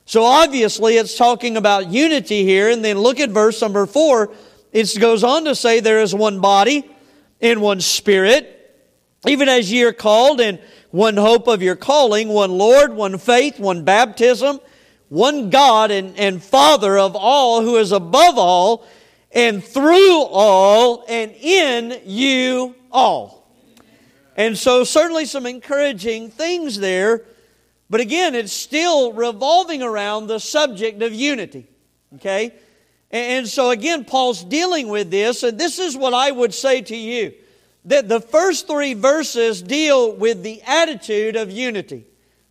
So 0.06 0.24
obviously 0.24 0.98
it's 0.98 1.18
talking 1.18 1.58
about 1.58 1.90
unity 1.90 2.44
here. 2.44 2.70
And 2.70 2.86
then 2.86 3.00
look 3.00 3.20
at 3.20 3.32
verse 3.32 3.62
number 3.62 3.86
four. 3.86 4.32
It 4.72 4.96
goes 5.00 5.24
on 5.24 5.46
to 5.46 5.56
say 5.56 5.80
there 5.80 6.02
is 6.02 6.14
one 6.14 6.40
body 6.40 6.90
and 7.42 7.62
one 7.62 7.82
spirit, 7.82 8.52
even 9.28 9.50
as 9.50 9.72
ye 9.72 9.84
are 9.84 9.94
called, 9.94 10.40
and 10.40 10.60
one 10.92 11.18
hope 11.18 11.48
of 11.48 11.62
your 11.62 11.76
calling, 11.76 12.30
one 12.30 12.52
Lord, 12.52 12.94
one 12.94 13.18
faith, 13.18 13.60
one 13.60 13.84
baptism, 13.84 14.60
one 15.10 15.50
God 15.50 15.92
and, 15.92 16.18
and 16.18 16.42
Father 16.42 16.98
of 16.98 17.16
all, 17.16 17.62
who 17.62 17.78
is 17.78 17.92
above 17.92 18.38
all, 18.38 18.86
and 19.32 19.64
through 19.64 20.22
all, 20.24 21.04
and 21.10 21.32
in 21.32 22.02
you 22.06 22.76
all. 22.92 23.50
And 24.38 24.58
so 24.58 24.84
certainly 24.84 25.26
some 25.26 25.46
encouraging 25.46 26.30
things 26.30 26.80
there 26.80 27.26
but 27.96 28.02
again, 28.02 28.36
it's 28.36 28.52
still 28.52 29.14
revolving 29.14 29.82
around 29.82 30.28
the 30.28 30.38
subject 30.38 31.02
of 31.02 31.14
unity. 31.14 31.66
Okay? 32.16 32.52
And 33.10 33.48
so 33.48 33.70
again, 33.70 34.04
Paul's 34.04 34.44
dealing 34.44 34.90
with 34.90 35.10
this, 35.10 35.44
and 35.44 35.58
this 35.58 35.80
is 35.80 35.96
what 35.96 36.14
I 36.14 36.30
would 36.30 36.54
say 36.54 36.82
to 36.82 36.94
you 36.94 37.34
that 37.86 38.10
the 38.10 38.20
first 38.20 38.68
three 38.68 38.96
verses 38.96 39.62
deal 39.62 40.12
with 40.12 40.44
the 40.44 40.62
attitude 40.64 41.38
of 41.38 41.50
unity. 41.50 42.06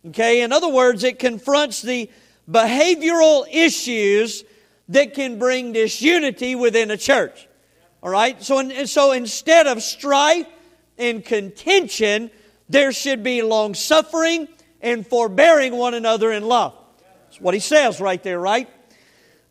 Okay? 0.07 0.41
In 0.41 0.51
other 0.51 0.67
words, 0.67 1.03
it 1.03 1.19
confronts 1.19 1.83
the 1.83 2.09
behavioral 2.49 3.45
issues 3.47 4.43
that 4.89 5.13
can 5.13 5.37
bring 5.37 5.73
disunity 5.73 6.55
within 6.55 6.89
a 6.89 6.97
church. 6.97 7.47
All 8.01 8.09
right? 8.09 8.41
So, 8.41 8.85
so 8.85 9.11
instead 9.11 9.67
of 9.67 9.83
strife 9.83 10.47
and 10.97 11.23
contention, 11.23 12.31
there 12.67 12.91
should 12.91 13.21
be 13.21 13.43
long 13.43 13.75
suffering 13.75 14.47
and 14.85 15.05
forbearing 15.05 15.75
one 15.75 15.95
another 15.95 16.31
in 16.31 16.43
love. 16.47 16.73
That's 17.25 17.41
what 17.41 17.53
he 17.53 17.59
says 17.59 17.99
right 17.99 18.21
there, 18.23 18.39
right? 18.39 18.69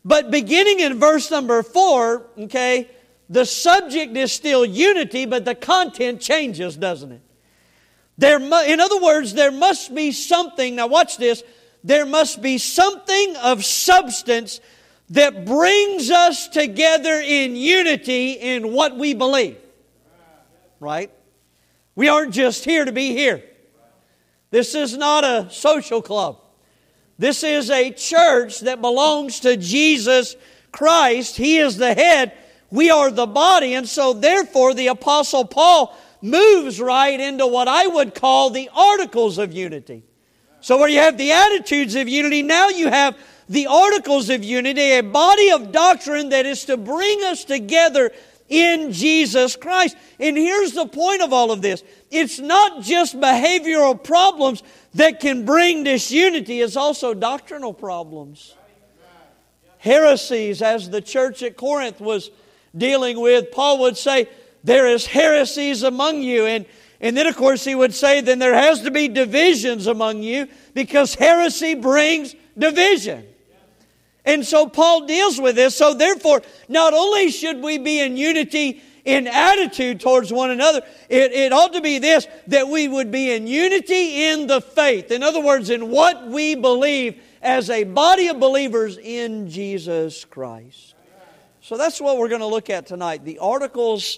But 0.03 0.31
beginning 0.31 0.79
in 0.79 0.99
verse 0.99 1.29
number 1.29 1.61
four, 1.61 2.25
okay, 2.39 2.89
the 3.29 3.45
subject 3.45 4.15
is 4.15 4.31
still 4.31 4.65
unity, 4.65 5.25
but 5.25 5.45
the 5.45 5.53
content 5.53 6.21
changes, 6.21 6.77
doesn't 6.77 7.11
it? 7.11 7.21
There, 8.17 8.39
in 8.39 8.79
other 8.79 9.01
words, 9.01 9.33
there 9.33 9.51
must 9.51 9.93
be 9.93 10.11
something, 10.13 10.77
now 10.77 10.87
watch 10.87 11.17
this, 11.17 11.43
there 11.83 12.05
must 12.05 12.41
be 12.41 12.57
something 12.57 13.35
of 13.37 13.65
substance 13.65 14.61
that 15.09 15.45
brings 15.45 16.09
us 16.09 16.47
together 16.47 17.21
in 17.23 17.55
unity 17.55 18.31
in 18.31 18.71
what 18.71 18.95
we 18.95 19.13
believe. 19.13 19.57
Right? 20.79 21.11
We 21.93 22.07
aren't 22.07 22.33
just 22.33 22.63
here 22.63 22.85
to 22.85 22.91
be 22.91 23.11
here. 23.11 23.43
This 24.51 24.75
is 24.75 24.95
not 24.97 25.23
a 25.23 25.49
social 25.51 26.01
club. 26.01 26.39
This 27.17 27.43
is 27.43 27.69
a 27.69 27.91
church 27.91 28.61
that 28.61 28.81
belongs 28.81 29.39
to 29.41 29.57
Jesus 29.57 30.35
Christ. 30.71 31.37
He 31.37 31.57
is 31.57 31.77
the 31.77 31.93
head. 31.93 32.33
We 32.69 32.89
are 32.89 33.09
the 33.09 33.25
body. 33.25 33.73
And 33.73 33.87
so, 33.87 34.13
therefore, 34.13 34.73
the 34.73 34.87
Apostle 34.87 35.45
Paul 35.45 35.95
moves 36.21 36.81
right 36.81 37.19
into 37.19 37.47
what 37.47 37.67
I 37.67 37.87
would 37.87 38.15
call 38.15 38.49
the 38.49 38.69
articles 38.75 39.37
of 39.37 39.53
unity. 39.53 40.03
So, 40.59 40.77
where 40.77 40.89
you 40.89 40.99
have 40.99 41.17
the 41.17 41.31
attitudes 41.31 41.95
of 41.95 42.09
unity, 42.09 42.41
now 42.41 42.69
you 42.69 42.89
have 42.89 43.17
the 43.47 43.67
articles 43.67 44.29
of 44.29 44.43
unity, 44.43 44.93
a 44.93 45.01
body 45.01 45.51
of 45.51 45.71
doctrine 45.71 46.29
that 46.29 46.45
is 46.45 46.65
to 46.65 46.77
bring 46.77 47.23
us 47.23 47.45
together 47.45 48.11
in 48.49 48.91
Jesus 48.91 49.55
Christ. 49.55 49.95
And 50.19 50.37
here's 50.37 50.73
the 50.73 50.85
point 50.85 51.21
of 51.21 51.33
all 51.33 51.51
of 51.51 51.61
this 51.61 51.83
it's 52.11 52.39
not 52.39 52.83
just 52.83 53.19
behavioral 53.19 54.01
problems 54.01 54.63
that 54.93 55.19
can 55.19 55.45
bring 55.45 55.83
disunity, 55.83 56.61
it's 56.61 56.77
also 56.77 57.13
doctrinal 57.13 57.73
problems. 57.73 58.55
Heresies, 59.79 60.63
as 60.63 60.89
the 60.89 61.01
church 61.01 61.43
at 61.43 61.57
Corinth 61.57 61.99
was 61.99 62.31
dealing 62.75 63.19
with, 63.19 63.51
Paul 63.51 63.79
would 63.81 63.97
say, 63.97 64.27
There 64.63 64.87
is 64.87 65.05
heresies 65.05 65.83
among 65.83 66.23
you. 66.23 66.45
And, 66.45 66.65
and 66.99 67.15
then, 67.15 67.27
of 67.27 67.35
course, 67.35 67.63
he 67.63 67.75
would 67.75 67.93
say, 67.93 68.21
Then 68.21 68.39
there 68.39 68.55
has 68.55 68.81
to 68.81 68.91
be 68.91 69.07
divisions 69.07 69.85
among 69.85 70.23
you 70.23 70.47
because 70.73 71.13
heresy 71.13 71.75
brings 71.75 72.35
division. 72.57 73.27
And 74.25 74.43
so 74.43 74.67
Paul 74.67 75.05
deals 75.05 75.39
with 75.39 75.55
this. 75.55 75.75
So 75.75 75.93
therefore, 75.93 76.41
not 76.67 76.93
only 76.93 77.29
should 77.29 77.61
we 77.61 77.77
be 77.77 77.99
in 77.99 78.17
unity 78.17 78.81
in 79.05 79.27
attitude 79.27 79.99
towards 79.99 80.33
one 80.33 80.49
another, 80.49 80.81
it, 81.09 81.31
it 81.31 81.53
ought 81.53 81.73
to 81.73 81.81
be 81.81 81.99
this, 81.99 82.27
that 82.47 82.67
we 82.67 82.87
would 82.87 83.11
be 83.11 83.31
in 83.31 83.45
unity 83.45 84.25
in 84.25 84.47
the 84.47 84.61
faith. 84.61 85.11
In 85.11 85.21
other 85.21 85.41
words, 85.41 85.69
in 85.69 85.91
what 85.91 86.27
we 86.27 86.55
believe 86.55 87.21
as 87.39 87.69
a 87.69 87.83
body 87.83 88.29
of 88.29 88.39
believers 88.39 88.97
in 88.97 89.47
Jesus 89.47 90.25
Christ. 90.25 90.95
So 91.61 91.77
that's 91.77 92.01
what 92.01 92.17
we're 92.17 92.29
going 92.29 92.41
to 92.41 92.47
look 92.47 92.71
at 92.71 92.87
tonight 92.87 93.23
the 93.23 93.37
articles 93.39 94.17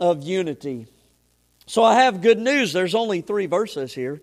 of 0.00 0.24
unity. 0.24 0.88
So 1.66 1.84
I 1.84 2.02
have 2.02 2.22
good 2.22 2.38
news. 2.38 2.72
There's 2.72 2.94
only 2.96 3.20
three 3.20 3.46
verses 3.46 3.94
here. 3.94 4.20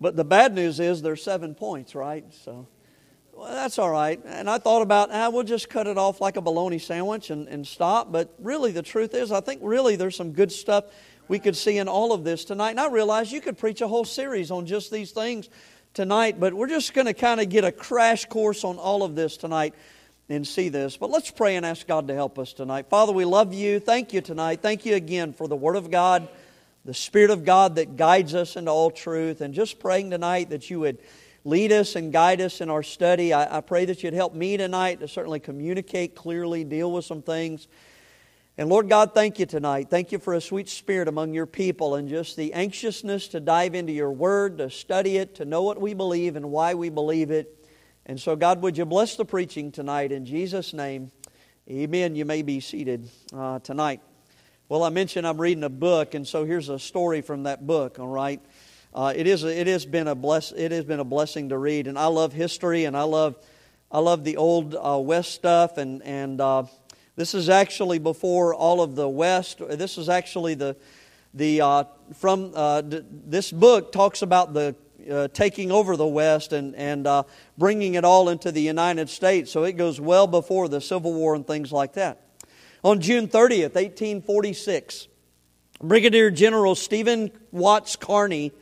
But 0.00 0.16
the 0.16 0.24
bad 0.24 0.54
news 0.54 0.80
is 0.80 1.02
there's 1.02 1.22
seven 1.22 1.54
points, 1.54 1.94
right? 1.94 2.24
So. 2.44 2.66
Well, 3.40 3.54
that's 3.54 3.78
all 3.78 3.90
right. 3.90 4.20
And 4.26 4.50
I 4.50 4.58
thought 4.58 4.82
about, 4.82 5.08
ah, 5.10 5.30
we'll 5.30 5.44
just 5.44 5.70
cut 5.70 5.86
it 5.86 5.96
off 5.96 6.20
like 6.20 6.36
a 6.36 6.42
bologna 6.42 6.78
sandwich 6.78 7.30
and, 7.30 7.48
and 7.48 7.66
stop. 7.66 8.12
But 8.12 8.34
really, 8.38 8.70
the 8.70 8.82
truth 8.82 9.14
is, 9.14 9.32
I 9.32 9.40
think 9.40 9.62
really 9.64 9.96
there's 9.96 10.14
some 10.14 10.32
good 10.32 10.52
stuff 10.52 10.84
we 11.26 11.38
could 11.38 11.56
see 11.56 11.78
in 11.78 11.88
all 11.88 12.12
of 12.12 12.22
this 12.22 12.44
tonight. 12.44 12.72
And 12.72 12.80
I 12.80 12.88
realized 12.88 13.32
you 13.32 13.40
could 13.40 13.56
preach 13.56 13.80
a 13.80 13.88
whole 13.88 14.04
series 14.04 14.50
on 14.50 14.66
just 14.66 14.90
these 14.90 15.12
things 15.12 15.48
tonight, 15.94 16.38
but 16.38 16.52
we're 16.52 16.68
just 16.68 16.92
going 16.92 17.06
to 17.06 17.14
kind 17.14 17.40
of 17.40 17.48
get 17.48 17.64
a 17.64 17.72
crash 17.72 18.26
course 18.26 18.62
on 18.62 18.76
all 18.76 19.02
of 19.02 19.14
this 19.14 19.38
tonight 19.38 19.74
and 20.28 20.46
see 20.46 20.68
this. 20.68 20.98
But 20.98 21.08
let's 21.08 21.30
pray 21.30 21.56
and 21.56 21.64
ask 21.64 21.86
God 21.86 22.08
to 22.08 22.14
help 22.14 22.38
us 22.38 22.52
tonight. 22.52 22.90
Father, 22.90 23.12
we 23.12 23.24
love 23.24 23.54
you. 23.54 23.80
Thank 23.80 24.12
you 24.12 24.20
tonight. 24.20 24.60
Thank 24.60 24.84
you 24.84 24.96
again 24.96 25.32
for 25.32 25.48
the 25.48 25.56
Word 25.56 25.76
of 25.76 25.90
God, 25.90 26.28
the 26.84 26.92
Spirit 26.92 27.30
of 27.30 27.46
God 27.46 27.76
that 27.76 27.96
guides 27.96 28.34
us 28.34 28.56
into 28.56 28.70
all 28.70 28.90
truth, 28.90 29.40
and 29.40 29.54
just 29.54 29.80
praying 29.80 30.10
tonight 30.10 30.50
that 30.50 30.68
you 30.68 30.80
would 30.80 30.98
lead 31.44 31.72
us 31.72 31.96
and 31.96 32.12
guide 32.12 32.40
us 32.40 32.60
in 32.60 32.70
our 32.70 32.82
study. 32.82 33.32
I, 33.32 33.58
I 33.58 33.60
pray 33.60 33.84
that 33.86 34.02
you'd 34.02 34.14
help 34.14 34.34
me 34.34 34.56
tonight 34.56 35.00
to 35.00 35.08
certainly 35.08 35.40
communicate 35.40 36.14
clearly, 36.14 36.64
deal 36.64 36.92
with 36.92 37.04
some 37.04 37.22
things. 37.22 37.68
And 38.58 38.68
Lord 38.68 38.88
God, 38.90 39.14
thank 39.14 39.38
you 39.38 39.46
tonight. 39.46 39.88
Thank 39.88 40.12
you 40.12 40.18
for 40.18 40.34
a 40.34 40.40
sweet 40.40 40.68
spirit 40.68 41.08
among 41.08 41.32
your 41.32 41.46
people 41.46 41.94
and 41.94 42.08
just 42.08 42.36
the 42.36 42.52
anxiousness 42.52 43.28
to 43.28 43.40
dive 43.40 43.74
into 43.74 43.92
your 43.92 44.12
word, 44.12 44.58
to 44.58 44.68
study 44.68 45.16
it, 45.16 45.36
to 45.36 45.44
know 45.44 45.62
what 45.62 45.80
we 45.80 45.94
believe 45.94 46.36
and 46.36 46.50
why 46.50 46.74
we 46.74 46.90
believe 46.90 47.30
it. 47.30 47.56
And 48.04 48.20
so, 48.20 48.36
God, 48.36 48.60
would 48.62 48.76
you 48.76 48.84
bless 48.84 49.16
the 49.16 49.24
preaching 49.24 49.72
tonight 49.72 50.12
in 50.12 50.26
Jesus' 50.26 50.74
name? 50.74 51.10
Amen. 51.70 52.16
You 52.16 52.24
may 52.24 52.42
be 52.42 52.60
seated 52.60 53.08
uh, 53.32 53.60
tonight. 53.60 54.02
Well, 54.68 54.82
I 54.82 54.88
mentioned 54.90 55.26
I'm 55.26 55.40
reading 55.40 55.64
a 55.64 55.70
book, 55.70 56.14
and 56.14 56.26
so 56.26 56.44
here's 56.44 56.68
a 56.68 56.78
story 56.78 57.22
from 57.22 57.44
that 57.44 57.66
book, 57.66 57.98
all 57.98 58.08
right? 58.08 58.40
Uh, 58.92 59.12
it, 59.14 59.28
is 59.28 59.44
it, 59.44 59.68
has 59.68 59.86
been 59.86 60.08
a 60.08 60.16
bless, 60.16 60.50
it 60.50 60.72
has 60.72 60.84
been 60.84 60.98
a 60.98 61.04
blessing 61.04 61.50
to 61.50 61.56
read, 61.56 61.86
and 61.86 61.96
I 61.96 62.06
love 62.06 62.32
history, 62.32 62.86
and 62.86 62.96
I 62.96 63.04
love, 63.04 63.36
I 63.90 64.00
love 64.00 64.24
the 64.24 64.36
old 64.36 64.74
uh, 64.74 64.98
West 64.98 65.32
stuff, 65.32 65.78
and, 65.78 66.02
and 66.02 66.40
uh, 66.40 66.64
this 67.14 67.32
is 67.32 67.48
actually 67.48 68.00
before 68.00 68.52
all 68.52 68.80
of 68.80 68.96
the 68.96 69.08
West. 69.08 69.58
This 69.60 69.96
is 69.96 70.08
actually 70.08 70.54
the, 70.54 70.76
the 71.34 71.60
uh, 71.60 71.84
from, 72.14 72.50
uh, 72.56 72.82
this 72.84 73.52
book 73.52 73.92
talks 73.92 74.22
about 74.22 74.54
the 74.54 74.74
uh, 75.08 75.28
taking 75.28 75.70
over 75.70 75.96
the 75.96 76.06
West 76.06 76.52
and, 76.52 76.74
and 76.74 77.06
bringing 77.56 77.94
it 77.94 78.04
all 78.04 78.28
into 78.28 78.50
the 78.50 78.60
United 78.60 79.08
States. 79.08 79.52
So 79.52 79.62
it 79.62 79.74
goes 79.74 80.00
well 80.00 80.26
before 80.26 80.68
the 80.68 80.80
Civil 80.80 81.14
War 81.14 81.36
and 81.36 81.46
things 81.46 81.70
like 81.70 81.92
that. 81.92 82.22
On 82.82 83.00
June 83.00 83.28
30th, 83.28 83.74
1846, 83.74 85.06
Brigadier 85.82 86.30
General 86.30 86.74
Stephen 86.74 87.30
Watts 87.52 87.96
Kearny, 87.96 88.52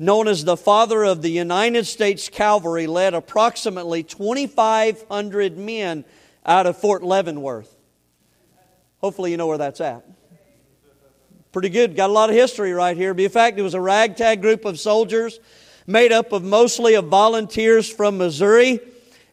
known 0.00 0.26
as 0.26 0.44
the 0.44 0.56
father 0.56 1.04
of 1.04 1.20
the 1.20 1.28
United 1.28 1.86
States 1.86 2.30
Cavalry, 2.30 2.86
led 2.86 3.12
approximately 3.12 4.02
2,500 4.02 5.58
men 5.58 6.06
out 6.44 6.66
of 6.66 6.78
Fort 6.78 7.02
Leavenworth. 7.02 7.76
Hopefully, 9.02 9.30
you 9.30 9.36
know 9.36 9.46
where 9.46 9.58
that's 9.58 9.80
at. 9.80 10.02
Pretty 11.52 11.68
good. 11.68 11.96
Got 11.96 12.08
a 12.08 12.12
lot 12.14 12.30
of 12.30 12.36
history 12.36 12.72
right 12.72 12.96
here. 12.96 13.12
Be 13.12 13.28
fact, 13.28 13.58
it 13.58 13.62
was 13.62 13.74
a 13.74 13.80
ragtag 13.80 14.40
group 14.40 14.64
of 14.64 14.80
soldiers 14.80 15.38
made 15.86 16.12
up 16.12 16.32
of 16.32 16.42
mostly 16.42 16.94
of 16.94 17.08
volunteers 17.08 17.90
from 17.90 18.16
Missouri. 18.16 18.80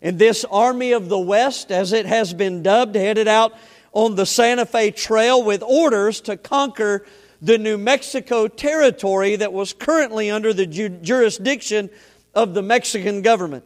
And 0.02 0.20
this 0.20 0.44
Army 0.44 0.92
of 0.92 1.08
the 1.08 1.18
West, 1.18 1.72
as 1.72 1.94
it 1.94 2.06
has 2.06 2.34
been 2.34 2.62
dubbed, 2.62 2.96
headed 2.96 3.30
out 3.30 3.54
on 3.94 4.16
the 4.16 4.26
Santa 4.26 4.66
Fe 4.66 4.92
Trail 4.92 5.42
with 5.42 5.64
orders 5.64 6.20
to 6.22 6.36
conquer 6.36 7.06
the 7.42 7.58
New 7.58 7.78
Mexico 7.78 8.48
territory 8.48 9.36
that 9.36 9.54
was 9.54 9.74
currently 9.74 10.32
under 10.32 10.54
the 10.54 10.66
ju- 10.66 10.90
jurisdiction 10.90 11.90
of 12.34 12.54
the 12.54 12.62
Mexican 12.62 13.22
government. 13.22 13.64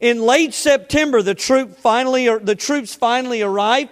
In 0.00 0.22
late 0.22 0.54
September, 0.54 1.22
the, 1.22 1.34
troop 1.34 1.76
finally, 1.78 2.28
the 2.38 2.54
troops 2.54 2.94
finally 2.94 3.42
arrived. 3.42 3.90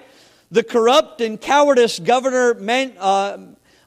The 0.51 0.63
corrupt 0.63 1.21
and 1.21 1.41
cowardice 1.41 1.99
governor 1.99 2.55
Man, 2.55 2.93
uh, 2.99 3.39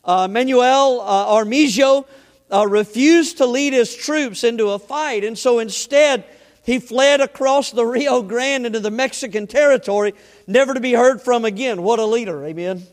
uh, 0.03 0.27
Manuel 0.27 0.99
uh, 0.99 1.33
Armijo 1.35 2.05
uh, 2.51 2.67
refused 2.67 3.37
to 3.37 3.45
lead 3.45 3.71
his 3.71 3.95
troops 3.95 4.43
into 4.43 4.69
a 4.71 4.79
fight. 4.79 5.23
And 5.23 5.37
so 5.37 5.59
instead, 5.59 6.25
he 6.65 6.79
fled 6.79 7.21
across 7.21 7.71
the 7.71 7.85
Rio 7.85 8.21
Grande 8.21 8.65
into 8.65 8.79
the 8.79 8.91
Mexican 8.91 9.47
territory, 9.47 10.13
never 10.45 10.73
to 10.73 10.79
be 10.79 10.93
heard 10.93 11.21
from 11.21 11.45
again. 11.45 11.81
What 11.81 11.99
a 11.99 12.05
leader, 12.05 12.43
amen. 12.45 12.83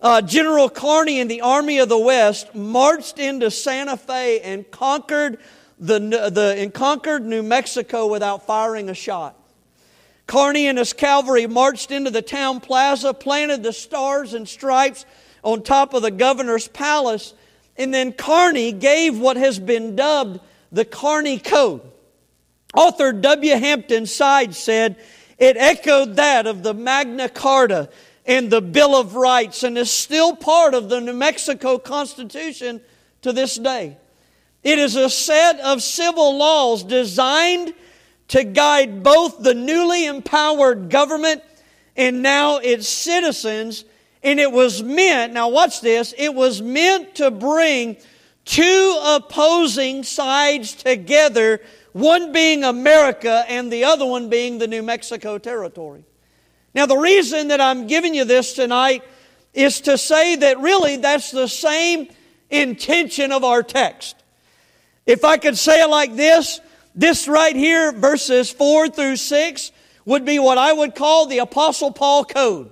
Uh, 0.00 0.20
General 0.20 0.68
Kearny 0.68 1.20
and 1.20 1.30
the 1.30 1.40
Army 1.40 1.78
of 1.78 1.88
the 1.88 1.98
West 1.98 2.54
marched 2.54 3.18
into 3.18 3.50
Santa 3.50 3.96
Fe 3.96 4.40
and 4.40 4.70
conquered, 4.70 5.38
the, 5.78 5.98
the, 5.98 6.54
and 6.58 6.72
conquered 6.72 7.24
New 7.24 7.42
Mexico 7.42 8.06
without 8.06 8.46
firing 8.46 8.90
a 8.90 8.94
shot. 8.94 9.36
Kearny 10.26 10.64
and 10.64 10.76
his 10.76 10.92
cavalry 10.92 11.46
marched 11.46 11.90
into 11.90 12.10
the 12.10 12.22
town 12.22 12.60
plaza, 12.60 13.14
planted 13.14 13.62
the 13.62 13.72
stars 13.72 14.34
and 14.34 14.48
stripes 14.48 15.06
on 15.42 15.62
top 15.62 15.94
of 15.94 16.02
the 16.02 16.10
governor's 16.10 16.68
palace, 16.68 17.32
and 17.76 17.94
then 17.94 18.12
Kearny 18.12 18.78
gave 18.78 19.18
what 19.18 19.36
has 19.36 19.58
been 19.58 19.96
dubbed 19.96 20.40
the 20.72 20.84
Kearny 20.84 21.42
Code. 21.42 21.80
Author 22.74 23.12
W. 23.12 23.54
Hampton 23.54 24.06
Sides 24.06 24.58
said 24.58 24.96
it 25.38 25.56
echoed 25.56 26.16
that 26.16 26.46
of 26.46 26.62
the 26.62 26.74
Magna 26.74 27.28
Carta 27.28 27.88
and 28.26 28.50
the 28.50 28.60
Bill 28.60 28.96
of 28.96 29.14
Rights 29.14 29.62
and 29.62 29.78
is 29.78 29.90
still 29.90 30.34
part 30.34 30.74
of 30.74 30.88
the 30.88 31.00
New 31.00 31.12
Mexico 31.12 31.78
Constitution 31.78 32.80
to 33.22 33.32
this 33.32 33.56
day. 33.56 33.96
It 34.64 34.78
is 34.78 34.96
a 34.96 35.08
set 35.08 35.60
of 35.60 35.82
civil 35.82 36.36
laws 36.36 36.82
designed 36.82 37.72
to 38.28 38.42
guide 38.42 39.02
both 39.02 39.42
the 39.42 39.54
newly 39.54 40.06
empowered 40.06 40.90
government 40.90 41.42
and 41.96 42.22
now 42.22 42.56
its 42.58 42.88
citizens 42.88 43.84
and 44.22 44.40
it 44.40 44.50
was 44.50 44.82
meant, 44.82 45.34
now 45.34 45.48
watch 45.48 45.80
this, 45.80 46.12
it 46.18 46.34
was 46.34 46.60
meant 46.60 47.14
to 47.14 47.30
bring 47.30 47.96
two 48.44 49.00
opposing 49.04 50.02
sides 50.02 50.74
together, 50.74 51.60
one 51.92 52.32
being 52.32 52.64
America 52.64 53.44
and 53.48 53.72
the 53.72 53.84
other 53.84 54.04
one 54.04 54.28
being 54.28 54.58
the 54.58 54.66
New 54.66 54.82
Mexico 54.82 55.38
territory. 55.38 56.02
Now, 56.76 56.84
the 56.84 56.98
reason 56.98 57.48
that 57.48 57.60
I'm 57.62 57.86
giving 57.86 58.14
you 58.14 58.26
this 58.26 58.52
tonight 58.52 59.02
is 59.54 59.80
to 59.80 59.96
say 59.96 60.36
that 60.36 60.60
really 60.60 60.98
that's 60.98 61.30
the 61.30 61.48
same 61.48 62.08
intention 62.50 63.32
of 63.32 63.44
our 63.44 63.62
text. 63.62 64.14
If 65.06 65.24
I 65.24 65.38
could 65.38 65.56
say 65.56 65.80
it 65.80 65.88
like 65.88 66.16
this, 66.16 66.60
this 66.94 67.28
right 67.28 67.56
here, 67.56 67.92
verses 67.92 68.50
4 68.50 68.90
through 68.90 69.16
6, 69.16 69.72
would 70.04 70.26
be 70.26 70.38
what 70.38 70.58
I 70.58 70.74
would 70.74 70.94
call 70.94 71.24
the 71.24 71.38
Apostle 71.38 71.92
Paul 71.92 72.26
Code. 72.26 72.70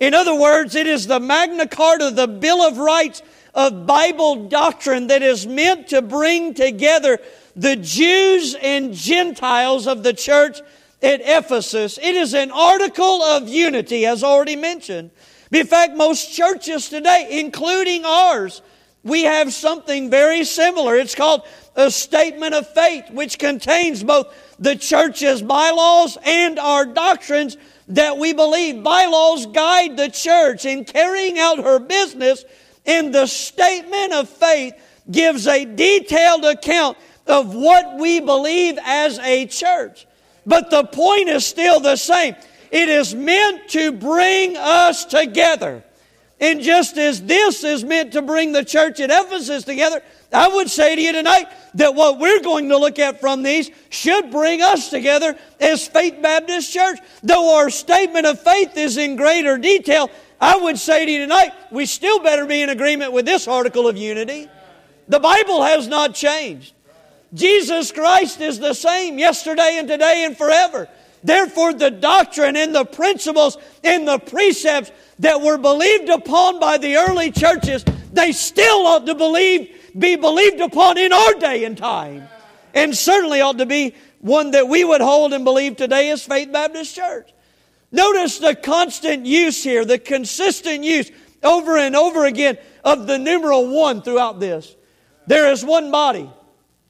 In 0.00 0.12
other 0.12 0.34
words, 0.34 0.74
it 0.74 0.88
is 0.88 1.06
the 1.06 1.20
Magna 1.20 1.68
Carta, 1.68 2.10
the 2.10 2.26
Bill 2.26 2.66
of 2.66 2.78
Rights 2.78 3.22
of 3.54 3.86
Bible 3.86 4.48
doctrine 4.48 5.06
that 5.06 5.22
is 5.22 5.46
meant 5.46 5.86
to 5.90 6.02
bring 6.02 6.52
together 6.52 7.20
the 7.54 7.76
Jews 7.76 8.56
and 8.60 8.92
Gentiles 8.92 9.86
of 9.86 10.02
the 10.02 10.12
church 10.12 10.58
at 11.04 11.20
Ephesus. 11.22 11.98
It 11.98 12.16
is 12.16 12.32
an 12.32 12.50
article 12.50 13.22
of 13.22 13.46
unity, 13.48 14.06
as 14.06 14.24
already 14.24 14.56
mentioned. 14.56 15.10
In 15.52 15.66
fact, 15.66 15.94
most 15.94 16.32
churches 16.32 16.88
today, 16.88 17.28
including 17.30 18.04
ours, 18.04 18.62
we 19.02 19.24
have 19.24 19.52
something 19.52 20.08
very 20.08 20.44
similar. 20.44 20.96
It's 20.96 21.14
called 21.14 21.42
a 21.76 21.90
statement 21.90 22.54
of 22.54 22.66
faith, 22.72 23.10
which 23.10 23.38
contains 23.38 24.02
both 24.02 24.34
the 24.58 24.76
church's 24.76 25.42
bylaws 25.42 26.16
and 26.24 26.58
our 26.58 26.86
doctrines 26.86 27.58
that 27.88 28.16
we 28.16 28.32
believe 28.32 28.82
bylaws 28.82 29.44
guide 29.46 29.98
the 29.98 30.08
church 30.08 30.64
in 30.64 30.86
carrying 30.86 31.38
out 31.38 31.58
her 31.58 31.78
business, 31.78 32.44
and 32.86 33.14
the 33.14 33.26
statement 33.26 34.14
of 34.14 34.28
faith 34.28 34.72
gives 35.10 35.46
a 35.46 35.66
detailed 35.66 36.46
account 36.46 36.96
of 37.26 37.54
what 37.54 37.98
we 37.98 38.20
believe 38.20 38.78
as 38.82 39.18
a 39.18 39.46
church. 39.46 40.06
But 40.46 40.70
the 40.70 40.84
point 40.84 41.28
is 41.28 41.44
still 41.44 41.80
the 41.80 41.96
same. 41.96 42.36
It 42.70 42.88
is 42.88 43.14
meant 43.14 43.68
to 43.70 43.92
bring 43.92 44.56
us 44.56 45.04
together. 45.04 45.84
And 46.40 46.60
just 46.60 46.98
as 46.98 47.22
this 47.22 47.62
is 47.62 47.84
meant 47.84 48.12
to 48.12 48.22
bring 48.22 48.52
the 48.52 48.64
church 48.64 49.00
at 49.00 49.10
Ephesus 49.10 49.64
together, 49.64 50.02
I 50.32 50.48
would 50.48 50.68
say 50.68 50.96
to 50.96 51.00
you 51.00 51.12
tonight 51.12 51.46
that 51.74 51.94
what 51.94 52.18
we're 52.18 52.42
going 52.42 52.68
to 52.70 52.76
look 52.76 52.98
at 52.98 53.20
from 53.20 53.42
these 53.42 53.70
should 53.88 54.30
bring 54.30 54.60
us 54.60 54.90
together 54.90 55.38
as 55.60 55.86
Faith 55.86 56.20
Baptist 56.20 56.72
Church. 56.72 56.98
Though 57.22 57.56
our 57.56 57.70
statement 57.70 58.26
of 58.26 58.40
faith 58.40 58.76
is 58.76 58.96
in 58.96 59.14
greater 59.14 59.56
detail, 59.56 60.10
I 60.40 60.56
would 60.56 60.78
say 60.78 61.06
to 61.06 61.10
you 61.10 61.20
tonight, 61.20 61.52
we 61.70 61.86
still 61.86 62.18
better 62.18 62.44
be 62.44 62.60
in 62.60 62.68
agreement 62.68 63.12
with 63.12 63.24
this 63.24 63.46
article 63.46 63.86
of 63.86 63.96
unity. 63.96 64.48
The 65.06 65.20
Bible 65.20 65.62
has 65.62 65.86
not 65.86 66.14
changed. 66.14 66.74
Jesus 67.34 67.90
Christ 67.90 68.40
is 68.40 68.58
the 68.58 68.74
same 68.74 69.18
yesterday 69.18 69.76
and 69.78 69.88
today 69.88 70.24
and 70.24 70.36
forever. 70.36 70.88
Therefore, 71.22 71.72
the 71.74 71.90
doctrine 71.90 72.56
and 72.56 72.74
the 72.74 72.84
principles 72.84 73.58
and 73.82 74.06
the 74.06 74.18
precepts 74.18 74.92
that 75.18 75.40
were 75.40 75.58
believed 75.58 76.08
upon 76.08 76.60
by 76.60 76.78
the 76.78 76.96
early 76.96 77.30
churches, 77.30 77.84
they 78.12 78.32
still 78.32 78.86
ought 78.86 79.06
to 79.06 79.14
believe 79.14 79.74
be 79.98 80.16
believed 80.16 80.60
upon 80.60 80.98
in 80.98 81.12
our 81.12 81.34
day 81.34 81.64
and 81.64 81.78
time. 81.78 82.28
And 82.74 82.96
certainly 82.96 83.40
ought 83.40 83.58
to 83.58 83.66
be 83.66 83.94
one 84.20 84.50
that 84.52 84.68
we 84.68 84.84
would 84.84 85.00
hold 85.00 85.32
and 85.32 85.44
believe 85.44 85.76
today 85.76 86.10
as 86.10 86.24
Faith 86.24 86.52
Baptist 86.52 86.94
Church. 86.94 87.32
Notice 87.92 88.38
the 88.38 88.56
constant 88.56 89.24
use 89.24 89.62
here, 89.62 89.84
the 89.84 89.98
consistent 89.98 90.82
use 90.82 91.10
over 91.42 91.76
and 91.76 91.94
over 91.94 92.24
again 92.24 92.58
of 92.84 93.06
the 93.06 93.18
numeral 93.18 93.68
one 93.68 94.02
throughout 94.02 94.40
this. 94.40 94.74
There 95.26 95.50
is 95.52 95.64
one 95.64 95.90
body, 95.92 96.28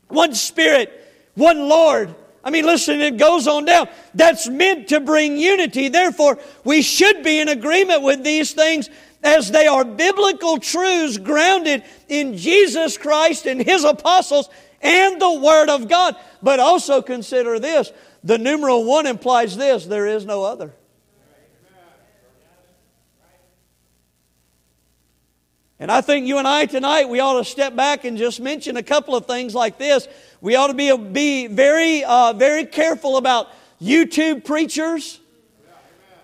one 0.08 0.34
spirit, 0.34 0.92
one 1.34 1.68
Lord. 1.68 2.14
I 2.42 2.50
mean, 2.50 2.66
listen, 2.66 3.00
it 3.00 3.16
goes 3.16 3.46
on 3.46 3.64
down. 3.64 3.88
That's 4.14 4.48
meant 4.48 4.88
to 4.88 5.00
bring 5.00 5.38
unity. 5.38 5.88
Therefore, 5.88 6.38
we 6.62 6.82
should 6.82 7.24
be 7.24 7.40
in 7.40 7.48
agreement 7.48 8.02
with 8.02 8.22
these 8.22 8.52
things 8.52 8.90
as 9.22 9.50
they 9.50 9.66
are 9.66 9.84
biblical 9.84 10.58
truths 10.58 11.16
grounded 11.16 11.82
in 12.08 12.36
Jesus 12.36 12.98
Christ 12.98 13.46
and 13.46 13.62
His 13.62 13.82
apostles 13.82 14.50
and 14.82 15.20
the 15.20 15.32
Word 15.32 15.70
of 15.70 15.88
God. 15.88 16.16
But 16.42 16.60
also 16.60 17.00
consider 17.00 17.58
this 17.58 17.90
the 18.22 18.38
numeral 18.38 18.84
one 18.84 19.06
implies 19.06 19.56
this 19.56 19.86
there 19.86 20.06
is 20.06 20.26
no 20.26 20.44
other. 20.44 20.74
And 25.84 25.92
I 25.92 26.00
think 26.00 26.26
you 26.26 26.38
and 26.38 26.48
I 26.48 26.64
tonight, 26.64 27.10
we 27.10 27.20
ought 27.20 27.36
to 27.36 27.44
step 27.44 27.76
back 27.76 28.06
and 28.06 28.16
just 28.16 28.40
mention 28.40 28.78
a 28.78 28.82
couple 28.82 29.14
of 29.14 29.26
things 29.26 29.54
like 29.54 29.76
this. 29.76 30.08
We 30.40 30.56
ought 30.56 30.68
to 30.68 30.72
be, 30.72 30.96
be 30.96 31.46
very, 31.46 32.02
uh, 32.02 32.32
very 32.32 32.64
careful 32.64 33.18
about 33.18 33.48
YouTube 33.82 34.46
preachers 34.46 35.20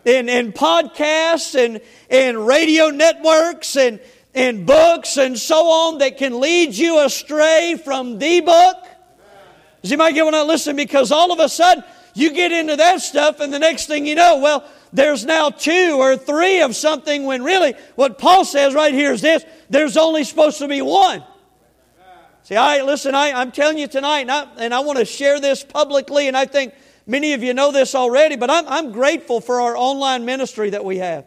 and, 0.06 0.30
and 0.30 0.54
podcasts 0.54 1.62
and, 1.62 1.82
and 2.08 2.46
radio 2.46 2.88
networks 2.88 3.76
and, 3.76 4.00
and 4.34 4.64
books 4.64 5.18
and 5.18 5.38
so 5.38 5.66
on 5.66 5.98
that 5.98 6.16
can 6.16 6.40
lead 6.40 6.72
you 6.74 7.04
astray 7.04 7.78
from 7.84 8.18
the 8.18 8.40
book. 8.40 8.76
Does 9.82 9.92
anybody 9.92 10.14
get 10.14 10.24
what 10.24 10.34
I 10.34 10.42
listen? 10.42 10.74
Because 10.74 11.12
all 11.12 11.32
of 11.32 11.38
a 11.38 11.50
sudden, 11.50 11.84
you 12.20 12.32
get 12.32 12.52
into 12.52 12.76
that 12.76 13.00
stuff, 13.00 13.40
and 13.40 13.52
the 13.52 13.58
next 13.58 13.86
thing 13.86 14.06
you 14.06 14.14
know, 14.14 14.38
well, 14.38 14.64
there's 14.92 15.24
now 15.24 15.50
two 15.50 15.96
or 15.98 16.16
three 16.16 16.60
of 16.62 16.74
something 16.74 17.24
when 17.24 17.42
really 17.42 17.74
what 17.94 18.18
Paul 18.18 18.44
says 18.44 18.74
right 18.74 18.92
here 18.92 19.12
is 19.12 19.20
this 19.20 19.44
there's 19.68 19.96
only 19.96 20.24
supposed 20.24 20.58
to 20.58 20.68
be 20.68 20.82
one. 20.82 21.22
See, 22.42 22.56
I 22.56 22.82
listen, 22.82 23.14
I, 23.14 23.32
I'm 23.32 23.52
telling 23.52 23.78
you 23.78 23.86
tonight, 23.86 24.20
and 24.20 24.30
I, 24.30 24.48
and 24.58 24.74
I 24.74 24.80
want 24.80 24.98
to 24.98 25.04
share 25.04 25.40
this 25.40 25.62
publicly, 25.62 26.26
and 26.26 26.36
I 26.36 26.46
think 26.46 26.74
many 27.06 27.32
of 27.34 27.42
you 27.42 27.54
know 27.54 27.70
this 27.70 27.94
already, 27.94 28.36
but 28.36 28.50
I'm, 28.50 28.66
I'm 28.66 28.92
grateful 28.92 29.40
for 29.40 29.60
our 29.60 29.76
online 29.76 30.24
ministry 30.24 30.70
that 30.70 30.84
we 30.84 30.98
have. 30.98 31.26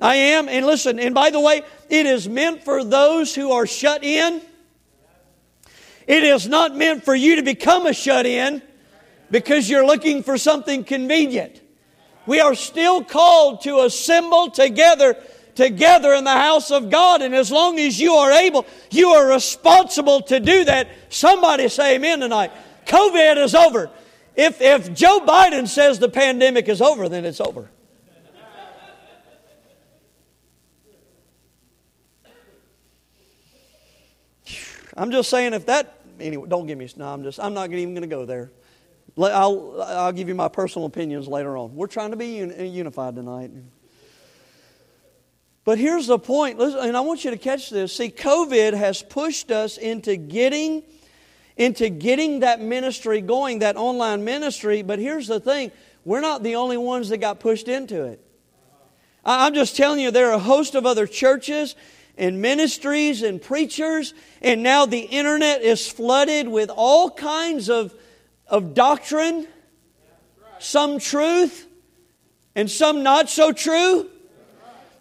I 0.00 0.14
am, 0.14 0.48
and 0.48 0.64
listen, 0.66 0.98
and 0.98 1.14
by 1.14 1.30
the 1.30 1.40
way, 1.40 1.62
it 1.90 2.06
is 2.06 2.28
meant 2.28 2.64
for 2.64 2.82
those 2.82 3.34
who 3.34 3.52
are 3.52 3.66
shut 3.66 4.02
in. 4.02 4.40
It 6.06 6.24
is 6.24 6.48
not 6.48 6.74
meant 6.74 7.04
for 7.04 7.14
you 7.14 7.36
to 7.36 7.42
become 7.42 7.86
a 7.86 7.92
shut 7.92 8.26
in 8.26 8.62
because 9.32 9.68
you're 9.68 9.86
looking 9.86 10.22
for 10.22 10.38
something 10.38 10.84
convenient. 10.84 11.60
We 12.26 12.38
are 12.38 12.54
still 12.54 13.02
called 13.02 13.62
to 13.62 13.80
assemble 13.80 14.50
together 14.50 15.16
together 15.54 16.14
in 16.14 16.24
the 16.24 16.30
house 16.30 16.70
of 16.70 16.88
God. 16.88 17.20
And 17.20 17.34
as 17.34 17.50
long 17.50 17.78
as 17.78 18.00
you 18.00 18.14
are 18.14 18.32
able, 18.32 18.64
you 18.90 19.10
are 19.10 19.26
responsible 19.26 20.22
to 20.22 20.40
do 20.40 20.64
that. 20.64 20.88
Somebody 21.10 21.68
say 21.68 21.96
amen 21.96 22.20
tonight. 22.20 22.52
COVID 22.86 23.42
is 23.42 23.54
over. 23.54 23.90
If, 24.34 24.62
if 24.62 24.94
Joe 24.94 25.20
Biden 25.26 25.68
says 25.68 25.98
the 25.98 26.08
pandemic 26.08 26.68
is 26.68 26.80
over, 26.80 27.08
then 27.08 27.26
it's 27.26 27.40
over. 27.40 27.70
I'm 34.96 35.10
just 35.10 35.28
saying 35.30 35.54
if 35.54 35.66
that 35.66 35.98
anyway, 36.20 36.48
don't 36.48 36.66
give 36.66 36.78
me 36.78 36.88
no, 36.96 37.08
I'm 37.08 37.22
just 37.22 37.40
I'm 37.40 37.54
not 37.54 37.70
even 37.72 37.94
going 37.94 38.02
to 38.02 38.14
go 38.14 38.26
there. 38.26 38.50
I'll, 39.18 39.82
I'll 39.82 40.12
give 40.12 40.28
you 40.28 40.34
my 40.34 40.48
personal 40.48 40.86
opinions 40.86 41.28
later 41.28 41.56
on. 41.56 41.74
We're 41.74 41.86
trying 41.86 42.12
to 42.12 42.16
be 42.16 42.36
unified 42.36 43.14
tonight. 43.14 43.50
But 45.64 45.78
here's 45.78 46.06
the 46.06 46.18
point. 46.18 46.58
point, 46.58 46.74
and 46.74 46.96
I 46.96 47.00
want 47.00 47.24
you 47.24 47.30
to 47.30 47.36
catch 47.36 47.70
this. 47.70 47.94
See, 47.94 48.10
COVID 48.10 48.74
has 48.74 49.02
pushed 49.02 49.50
us 49.50 49.76
into 49.78 50.16
getting 50.16 50.82
into 51.56 51.90
getting 51.90 52.40
that 52.40 52.60
ministry 52.60 53.20
going, 53.20 53.58
that 53.58 53.76
online 53.76 54.24
ministry. 54.24 54.82
But 54.82 54.98
here's 54.98 55.28
the 55.28 55.38
thing 55.40 55.70
we're 56.04 56.20
not 56.20 56.42
the 56.42 56.56
only 56.56 56.76
ones 56.76 57.10
that 57.10 57.18
got 57.18 57.40
pushed 57.40 57.68
into 57.68 58.04
it. 58.04 58.20
I'm 59.24 59.54
just 59.54 59.76
telling 59.76 60.00
you, 60.00 60.10
there 60.10 60.30
are 60.30 60.34
a 60.34 60.38
host 60.38 60.74
of 60.74 60.84
other 60.84 61.06
churches 61.06 61.76
and 62.18 62.42
ministries 62.42 63.22
and 63.22 63.40
preachers, 63.40 64.14
and 64.40 64.62
now 64.62 64.84
the 64.84 65.00
internet 65.00 65.62
is 65.62 65.88
flooded 65.88 66.48
with 66.48 66.70
all 66.74 67.10
kinds 67.10 67.70
of 67.70 67.94
of 68.52 68.74
doctrine, 68.74 69.48
some 70.58 70.98
truth, 70.98 71.66
and 72.54 72.70
some 72.70 73.02
not 73.02 73.30
so 73.30 73.50
true. 73.50 74.08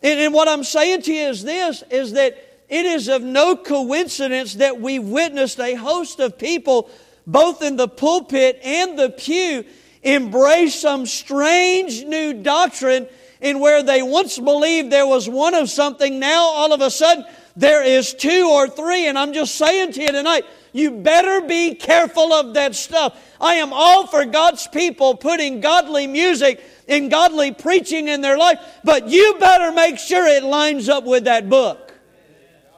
And, 0.02 0.20
and, 0.20 0.34
what 0.34 0.48
I'm 0.48 0.64
saying 0.64 1.04
to 1.04 1.14
you 1.14 1.28
is 1.30 1.44
this 1.44 1.84
is 1.92 2.14
that 2.14 2.34
it 2.70 2.86
is 2.86 3.10
of 3.10 3.22
no 3.22 3.56
coincidence 3.58 4.56
that 4.56 4.80
we 4.80 4.98
witnessed 4.98 5.60
a 5.60 5.76
host 5.76 6.20
of 6.22 6.40
people, 6.40 6.90
both 7.28 7.62
in 7.62 7.76
the 7.76 7.90
pulpit 7.90 8.60
and 8.64 8.98
the 8.98 9.10
pew, 9.10 9.66
embrace 10.02 10.74
some 10.74 11.06
strange 11.06 12.04
new 12.06 12.34
doctrine 12.34 13.08
in 13.42 13.60
where 13.60 13.84
they 13.84 14.02
once 14.02 14.40
believed 14.40 14.92
there 14.92 15.06
was 15.06 15.28
one 15.28 15.54
of 15.56 15.70
something, 15.70 16.20
now 16.20 16.44
all 16.44 16.74
of 16.74 16.82
a 16.82 16.90
sudden 16.90 17.26
there 17.56 17.84
is 17.84 18.14
two 18.14 18.48
or 18.50 18.68
three. 18.70 19.08
And 19.08 19.20
I'm 19.20 19.34
just 19.34 19.56
saying 19.56 19.92
to 19.94 20.02
you 20.02 20.12
tonight, 20.12 20.46
you 20.74 20.92
better 20.92 21.42
be 21.46 21.76
careful 21.76 22.34
of 22.34 22.54
that 22.54 22.76
stuff. 22.76 23.20
I 23.40 23.56
am 23.56 23.74
all 23.74 24.08
for 24.08 24.26
God's 24.26 24.68
people 24.68 25.16
putting 25.16 25.60
godly 25.60 26.08
music 26.08 26.64
and 26.88 27.10
godly 27.10 27.52
preaching 27.54 28.08
in 28.08 28.22
their 28.22 28.38
life, 28.38 28.60
but 28.84 29.08
you 29.08 29.36
better 29.40 29.72
make 29.72 29.98
sure 29.98 30.28
it 30.28 30.44
lines 30.44 30.90
up 30.90 31.04
with 31.04 31.26
that 31.26 31.50
book. 31.50 31.94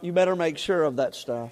You 0.02 0.12
better 0.12 0.36
make 0.36 0.58
sure 0.58 0.84
of 0.84 0.98
that 0.98 1.16
stuff. 1.16 1.52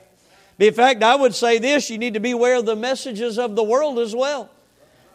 In 0.60 0.74
fact, 0.74 1.02
I 1.02 1.16
would 1.16 1.34
say 1.34 1.58
this 1.58 1.90
you 1.90 1.98
need 1.98 2.14
to 2.16 2.20
beware 2.20 2.58
of 2.58 2.66
the 2.66 2.76
messages 2.76 3.40
of 3.40 3.56
the 3.56 3.64
world 3.64 4.00
as 4.00 4.16
well. 4.16 4.50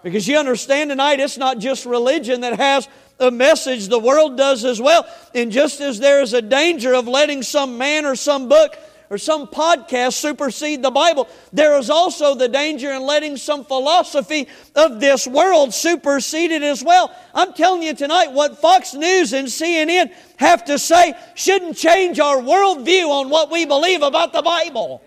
Because 0.03 0.27
you 0.29 0.39
understand 0.39 0.91
tonight, 0.91 1.21
it's 1.21 1.37
not 1.37 1.59
just 1.59 1.87
religion 1.87 2.43
that 2.43 2.59
has 2.59 2.89
a 3.19 3.31
message, 3.31 3.89
the 3.89 3.99
world 3.99 4.37
does 4.37 4.65
as 4.65 4.81
well. 4.81 5.07
And 5.35 5.51
just 5.51 5.81
as 5.81 5.99
there 5.99 6.21
is 6.21 6.33
a 6.33 6.43
danger 6.43 6.95
of 6.95 7.09
letting 7.09 7.43
some 7.43 7.79
man 7.79 8.05
or 8.05 8.15
some 8.15 8.49
book 8.49 8.77
or 9.11 9.19
some 9.19 9.47
podcast 9.47 10.15
supersede 10.15 10.83
the 10.83 10.91
Bible. 10.91 11.29
There 11.53 11.79
is 11.79 11.91
also 11.91 12.35
the 12.35 12.49
danger 12.49 12.93
in 12.93 13.03
letting 13.03 13.37
some 13.37 13.65
philosophy 13.65 14.49
of 14.75 15.01
this 15.01 15.27
world 15.27 15.73
supersede 15.75 16.51
it 16.51 16.63
as 16.63 16.83
well. 16.83 17.15
I'm 17.35 17.53
telling 17.53 17.83
you 17.83 17.95
tonight, 17.95 18.33
what 18.33 18.59
Fox 18.59 18.95
News 18.95 19.33
and 19.33 19.49
CNN 19.49 20.13
have 20.37 20.65
to 20.67 20.79
say 20.79 21.15
shouldn't 21.35 21.77
change 21.77 22.21
our 22.21 22.39
worldview 22.39 23.09
on 23.09 23.31
what 23.31 23.51
we 23.51 23.65
believe 23.67 24.03
about 24.03 24.33
the 24.33 24.43
Bible. 24.43 25.03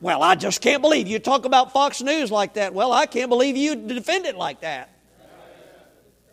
Well, 0.00 0.22
I 0.22 0.34
just 0.34 0.60
can't 0.60 0.82
believe 0.82 1.06
you 1.06 1.20
talk 1.20 1.44
about 1.44 1.72
Fox 1.72 2.02
News 2.02 2.30
like 2.30 2.54
that. 2.54 2.74
Well, 2.74 2.92
I 2.92 3.06
can't 3.06 3.28
believe 3.28 3.56
you 3.56 3.76
defend 3.76 4.26
it 4.26 4.36
like 4.36 4.62
that. 4.62 4.88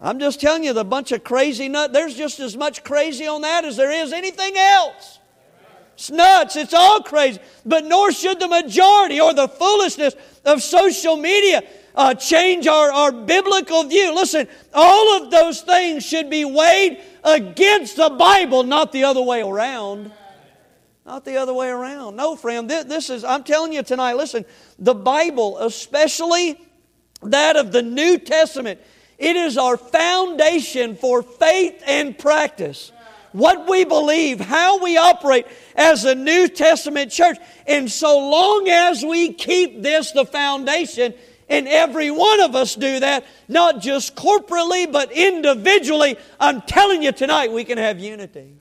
I'm 0.02 0.20
just 0.20 0.40
telling 0.40 0.64
you, 0.64 0.74
the 0.74 0.86
bunch 0.86 1.12
of 1.12 1.24
crazy 1.24 1.68
nut, 1.68 1.92
there's 1.92 2.16
just 2.16 2.40
as 2.40 2.56
much 2.56 2.84
crazy 2.84 3.28
on 3.28 3.42
that 3.42 3.66
as 3.66 3.76
there 3.76 3.92
is 3.92 4.14
anything 4.14 4.58
else. 4.58 5.19
It's 6.00 6.10
nuts. 6.10 6.56
It's 6.56 6.74
all 6.74 7.02
crazy. 7.02 7.42
But 7.66 7.84
nor 7.84 8.14
should 8.14 8.40
the 8.40 8.48
majority 8.48 9.20
or 9.20 9.34
the 9.34 9.50
foolishness 9.50 10.16
of 10.46 10.64
social 10.64 11.18
media 11.18 11.62
uh, 11.94 12.14
change 12.14 12.68
our, 12.68 12.90
our 12.90 13.12
biblical 13.12 13.84
view. 13.84 14.16
Listen, 14.16 14.48
all 14.74 15.22
of 15.22 15.30
those 15.30 15.60
things 15.60 16.06
should 16.06 16.30
be 16.30 16.46
weighed 16.46 17.02
against 17.22 17.98
the 17.98 18.12
Bible, 18.12 18.64
not 18.64 18.94
the 18.94 19.04
other 19.04 19.22
way 19.22 19.42
around. 19.42 20.10
Not 21.06 21.26
the 21.26 21.36
other 21.36 21.54
way 21.54 21.68
around. 21.68 22.16
No, 22.16 22.38
friend, 22.38 22.70
this, 22.70 22.86
this 22.86 23.10
is, 23.10 23.26
I'm 23.26 23.44
telling 23.44 23.74
you 23.74 23.84
tonight, 23.84 24.14
listen, 24.14 24.46
the 24.78 24.96
Bible, 24.96 25.58
especially 25.58 26.62
that 27.24 27.58
of 27.58 27.74
the 27.74 27.82
New 27.82 28.18
Testament, 28.20 28.80
it 29.18 29.36
is 29.36 29.58
our 29.58 29.76
foundation 29.76 30.96
for 30.96 31.24
faith 31.24 31.84
and 31.86 32.18
practice 32.18 32.94
what 33.32 33.70
we 33.70 33.86
believe, 33.86 34.40
how 34.40 34.82
we 34.84 34.98
operate 34.98 35.46
as 35.76 36.06
a 36.06 36.16
New 36.16 36.48
Testament 36.48 37.12
church. 37.12 37.38
And 37.68 37.92
so 37.92 38.18
long 38.18 38.68
as 38.70 39.04
we 39.04 39.34
keep 39.34 39.82
this 39.82 40.12
the 40.12 40.26
foundation, 40.26 41.14
and 41.50 41.68
every 41.68 42.12
one 42.12 42.42
of 42.42 42.56
us 42.56 42.76
do 42.76 43.00
that, 43.00 43.26
not 43.48 43.82
just 43.82 44.16
corporately, 44.16 44.92
but 44.92 45.12
individually, 45.12 46.18
I'm 46.40 46.62
telling 46.62 47.02
you 47.02 47.12
tonight, 47.12 47.52
we 47.52 47.64
can 47.64 47.78
have 47.78 48.00
unity. 48.00 48.54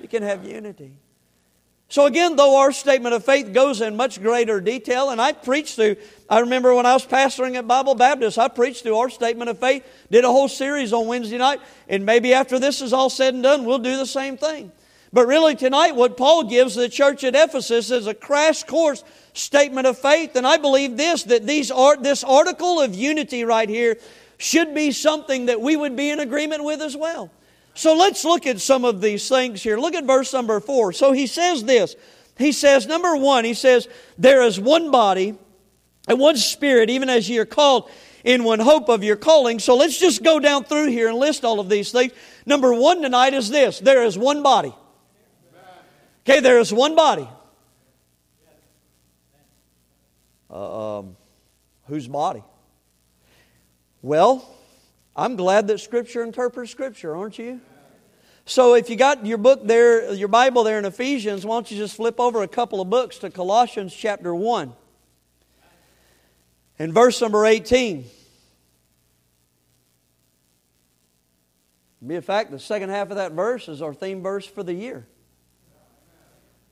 We 0.00 0.08
can 0.08 0.22
have 0.22 0.44
unity. 0.44 0.92
So, 1.88 2.06
again, 2.06 2.34
though 2.34 2.58
our 2.58 2.72
statement 2.72 3.14
of 3.14 3.24
faith 3.24 3.52
goes 3.52 3.80
in 3.80 3.96
much 3.96 4.20
greater 4.20 4.60
detail, 4.60 5.10
and 5.10 5.20
I 5.20 5.32
preached 5.32 5.76
through, 5.76 5.96
I 6.28 6.40
remember 6.40 6.74
when 6.74 6.86
I 6.86 6.92
was 6.92 7.06
pastoring 7.06 7.54
at 7.54 7.68
Bible 7.68 7.94
Baptist, 7.94 8.38
I 8.38 8.48
preached 8.48 8.82
through 8.82 8.96
our 8.96 9.10
statement 9.10 9.48
of 9.48 9.58
faith, 9.60 9.84
did 10.10 10.24
a 10.24 10.28
whole 10.28 10.48
series 10.48 10.92
on 10.92 11.06
Wednesday 11.06 11.38
night, 11.38 11.60
and 11.88 12.04
maybe 12.04 12.34
after 12.34 12.58
this 12.58 12.82
is 12.82 12.92
all 12.92 13.10
said 13.10 13.34
and 13.34 13.42
done, 13.42 13.64
we'll 13.64 13.78
do 13.78 13.96
the 13.96 14.06
same 14.06 14.36
thing. 14.36 14.72
But 15.12 15.28
really, 15.28 15.54
tonight, 15.54 15.94
what 15.94 16.16
Paul 16.16 16.44
gives 16.44 16.74
the 16.74 16.88
church 16.88 17.22
at 17.22 17.36
Ephesus 17.36 17.90
is 17.90 18.08
a 18.08 18.14
crash 18.14 18.64
course 18.64 19.04
statement 19.34 19.86
of 19.86 19.96
faith, 19.96 20.34
and 20.34 20.46
I 20.46 20.56
believe 20.56 20.96
this 20.96 21.22
that 21.24 21.46
these 21.46 21.70
art, 21.70 22.02
this 22.02 22.24
article 22.24 22.80
of 22.80 22.94
unity 22.94 23.44
right 23.44 23.68
here 23.68 23.96
should 24.36 24.74
be 24.74 24.90
something 24.90 25.46
that 25.46 25.60
we 25.60 25.76
would 25.76 25.96
be 25.96 26.10
in 26.10 26.18
agreement 26.20 26.64
with 26.64 26.82
as 26.82 26.96
well. 26.96 27.30
So 27.74 27.94
let's 27.94 28.24
look 28.24 28.46
at 28.46 28.60
some 28.60 28.84
of 28.84 29.00
these 29.00 29.28
things 29.28 29.62
here. 29.62 29.78
Look 29.78 29.94
at 29.94 30.04
verse 30.04 30.32
number 30.32 30.58
four. 30.60 30.92
So 30.92 31.12
he 31.12 31.26
says 31.26 31.64
this. 31.64 31.94
He 32.36 32.52
says, 32.52 32.86
number 32.86 33.16
one, 33.16 33.44
he 33.44 33.54
says, 33.54 33.88
there 34.18 34.42
is 34.42 34.58
one 34.58 34.90
body 34.90 35.38
and 36.06 36.18
one 36.18 36.36
spirit, 36.36 36.90
even 36.90 37.08
as 37.08 37.28
ye 37.28 37.38
are 37.38 37.44
called 37.44 37.90
in 38.24 38.44
one 38.44 38.58
hope 38.58 38.88
of 38.88 39.04
your 39.04 39.16
calling. 39.16 39.58
So 39.58 39.76
let's 39.76 39.98
just 39.98 40.22
go 40.22 40.38
down 40.40 40.64
through 40.64 40.88
here 40.88 41.08
and 41.08 41.16
list 41.16 41.44
all 41.44 41.60
of 41.60 41.68
these 41.68 41.92
things. 41.92 42.12
Number 42.44 42.74
one 42.74 43.02
tonight 43.02 43.34
is 43.34 43.48
this 43.48 43.78
there 43.80 44.04
is 44.04 44.18
one 44.18 44.42
body. 44.42 44.74
Okay, 46.28 46.40
there 46.40 46.58
is 46.58 46.72
one 46.72 46.96
body. 46.96 47.28
Uh, 50.50 50.98
um, 50.98 51.16
whose 51.86 52.08
body? 52.08 52.42
Well, 54.02 54.48
I'm 55.14 55.36
glad 55.36 55.68
that 55.68 55.78
Scripture 55.78 56.22
interprets 56.22 56.70
Scripture, 56.70 57.16
aren't 57.16 57.38
you? 57.38 57.60
So 58.44 58.74
if 58.74 58.88
you 58.88 58.96
got 58.96 59.26
your 59.26 59.38
book 59.38 59.66
there, 59.66 60.12
your 60.14 60.28
Bible 60.28 60.62
there 60.62 60.78
in 60.78 60.84
Ephesians, 60.84 61.44
why 61.44 61.56
don't 61.56 61.70
you 61.70 61.76
just 61.76 61.96
flip 61.96 62.20
over 62.20 62.42
a 62.42 62.48
couple 62.48 62.80
of 62.80 62.88
books 62.88 63.18
to 63.18 63.30
Colossians 63.30 63.94
chapter 63.94 64.34
1 64.34 64.72
and 66.78 66.92
verse 66.92 67.20
number 67.20 67.44
18. 67.44 68.04
Be 72.06 72.16
a 72.16 72.22
fact, 72.22 72.50
the 72.50 72.58
second 72.58 72.90
half 72.90 73.10
of 73.10 73.16
that 73.16 73.32
verse 73.32 73.68
is 73.68 73.82
our 73.82 73.94
theme 73.94 74.22
verse 74.22 74.46
for 74.46 74.62
the 74.62 74.74
year. 74.74 75.06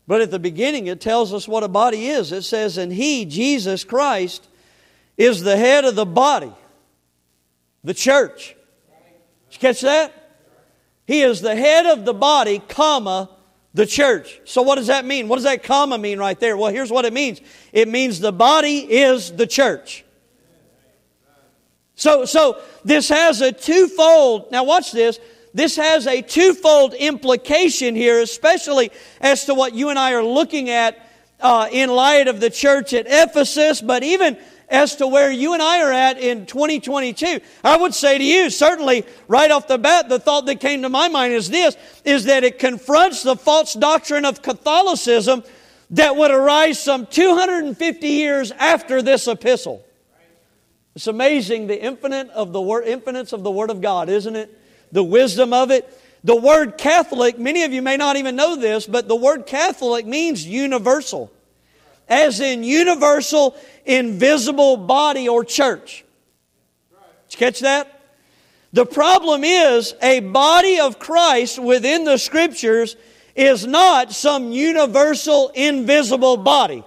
But 0.07 0.21
at 0.21 0.31
the 0.31 0.39
beginning, 0.39 0.87
it 0.87 1.01
tells 1.01 1.33
us 1.33 1.49
what 1.49 1.65
a 1.65 1.69
body 1.69 2.07
is. 2.07 2.31
It 2.31 2.43
says, 2.43 2.77
And 2.77 2.93
He, 2.93 3.25
Jesus 3.25 3.85
Christ, 3.85 4.47
is 5.17 5.43
the 5.43 5.57
head 5.57 5.85
of 5.85 5.95
the 5.95 6.05
body, 6.05 6.53
the 7.83 7.95
church. 7.95 8.55
Did 9.49 9.55
you 9.55 9.59
catch 9.61 9.81
that? 9.81 10.13
He 11.07 11.23
is 11.23 11.41
the 11.41 11.57
head 11.57 11.87
of 11.87 12.05
the 12.05 12.15
body, 12.15 12.63
comma, 12.69 13.31
the 13.75 13.85
church. 13.85 14.41
So 14.45 14.63
what 14.63 14.77
does 14.77 14.87
that 14.87 15.05
mean? 15.05 15.29
What 15.29 15.37
does 15.37 15.45
that 15.45 15.65
comma 15.65 15.99
mean 15.99 16.19
right 16.19 16.39
there? 16.39 16.57
Well, 16.57 16.73
here's 16.73 16.91
what 16.91 17.05
it 17.05 17.13
means. 17.13 17.41
It 17.73 17.89
means 17.89 18.21
the 18.21 18.33
body 18.33 18.79
is 18.79 19.33
the 19.33 19.47
church. 19.47 20.05
So, 21.97 22.25
so 22.25 22.61
this 22.85 23.09
has 23.09 23.41
a 23.41 23.53
twofold, 23.53 24.51
now 24.51 24.65
watch 24.65 24.93
this. 24.93 25.19
This 25.53 25.77
has 25.77 26.09
a 26.09 26.23
twofold 26.23 26.95
implication 26.95 27.95
here, 27.95 28.21
especially 28.21 28.91
as 29.21 29.45
to 29.45 29.55
what 29.55 29.75
you 29.75 29.91
and 29.91 29.99
I 29.99 30.15
are 30.15 30.25
looking 30.25 30.71
at 30.71 30.99
uh, 31.41 31.69
in 31.71 31.91
light 31.91 32.27
of 32.27 32.41
the 32.41 32.51
church 32.51 32.93
at 32.93 33.07
Ephesus, 33.09 33.81
but 33.81 34.03
even 34.03 34.37
as 34.69 34.97
to 34.97 35.07
where 35.07 35.31
you 35.31 35.53
and 35.53 35.63
I 35.63 35.83
are 35.83 35.93
at 35.93 36.19
in 36.19 36.47
2022. 36.47 37.41
I 37.63 37.77
would 37.77 37.95
say 37.95 38.19
to 38.19 38.25
you, 38.25 38.51
certainly 38.51 39.05
right 39.29 39.51
off 39.51 39.69
the 39.69 39.79
bat, 39.79 40.09
the 40.09 40.19
thought 40.19 40.47
that 40.47 40.61
came 40.61 40.83
to 40.83 40.89
my 40.89 41.09
mind 41.09 41.33
is 41.33 41.51
this, 41.51 41.77
is 42.05 42.25
that 42.25 42.45
it 42.45 42.59
confronts 42.59 43.23
the 43.23 43.37
false 43.37 43.75
doctrine 43.75 44.25
of 44.25 44.43
Catholicism 44.43 45.43
that 45.91 46.17
would 46.17 46.31
arise 46.31 46.83
some 46.83 47.07
250 47.07 48.07
years 48.07 48.51
after 48.53 49.03
this 49.03 49.29
epistle. 49.29 49.85
It's 50.97 51.07
amazing 51.07 51.67
the 51.67 51.81
infinite 51.81 52.31
of 52.31 52.53
the 52.53 52.61
word, 52.61 52.87
infinite 52.87 53.33
of 53.33 53.43
the 53.43 53.51
Word 53.51 53.71
of 53.71 53.81
God, 53.81 54.09
isn't 54.09 54.37
it? 54.37 54.59
The 54.93 55.03
wisdom 55.03 55.53
of 55.53 55.71
it. 55.71 56.01
The 56.23 56.37
word 56.37 56.79
Catholic, 56.79 57.39
many 57.39 57.65
of 57.65 57.75
you 57.75 57.83
may 57.83 57.99
not 57.99 58.17
even 58.17 58.35
know 58.35 58.57
this, 58.57 58.87
but 58.87 59.09
the 59.09 59.17
word 59.17 59.45
Catholic 59.45 60.07
means 60.07 60.47
universal. 60.47 61.31
As 62.09 62.41
in 62.41 62.65
universal, 62.65 63.57
invisible 63.85 64.77
body 64.77 65.29
or 65.29 65.45
church. 65.45 66.05
Did 67.29 67.33
you 67.33 67.39
catch 67.39 67.61
that? 67.61 68.01
The 68.73 68.85
problem 68.85 69.45
is 69.45 69.95
a 70.03 70.21
body 70.21 70.81
of 70.81 70.99
Christ 70.99 71.59
within 71.59 72.05
the 72.05 72.19
scriptures 72.19 72.97
is 73.37 73.67
not 73.67 74.13
some 74.13 74.53
universal, 74.53 75.51
invisible 75.55 76.37
body. 76.37 76.85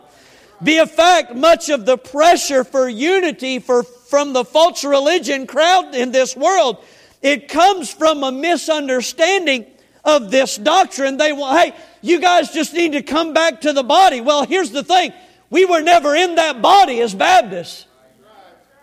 Be 0.62 0.80
a 0.80 0.88
fact, 0.88 1.36
much 1.36 1.70
of 1.70 1.86
the 1.86 1.98
pressure 1.98 2.64
for 2.64 2.90
unity 2.90 3.60
for, 3.60 3.84
from 3.84 4.34
the 4.34 4.44
false 4.44 4.84
religion 4.84 5.46
crowd 5.46 5.94
in 5.94 6.12
this 6.12 6.36
world, 6.36 6.84
it 7.22 7.48
comes 7.48 7.94
from 7.94 8.24
a 8.24 8.32
misunderstanding 8.32 9.66
of 10.08 10.32
this 10.32 10.58
doctrine. 10.58 11.18
They 11.18 11.34
want, 11.34 11.60
hey, 11.60 11.76
you 12.02 12.20
guys 12.20 12.52
just 12.52 12.74
need 12.74 12.94
to 12.94 13.04
come 13.04 13.34
back 13.34 13.62
to 13.62 13.74
the 13.74 13.84
body. 13.84 14.22
Well, 14.22 14.46
here's 14.46 14.72
the 14.72 14.84
thing. 14.84 15.12
We 15.50 15.66
were 15.66 15.82
never 15.82 16.16
in 16.16 16.36
that 16.36 16.62
body 16.62 17.02
as 17.02 17.14
Baptists. 17.14 17.86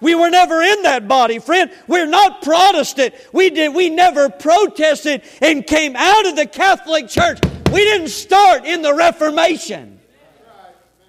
We 0.00 0.14
were 0.14 0.28
never 0.28 0.60
in 0.60 0.82
that 0.82 1.08
body, 1.08 1.38
friend. 1.38 1.70
We're 1.88 2.06
not 2.06 2.42
Protestant. 2.42 3.14
We 3.32 3.48
did, 3.48 3.74
we 3.74 3.88
never 3.88 4.28
protested 4.28 5.22
and 5.40 5.66
came 5.66 5.96
out 5.96 6.26
of 6.26 6.36
the 6.36 6.46
Catholic 6.46 7.08
Church. 7.08 7.38
We 7.72 7.84
didn't 7.84 8.08
start 8.08 8.66
in 8.66 8.82
the 8.82 8.94
Reformation. 8.94 9.98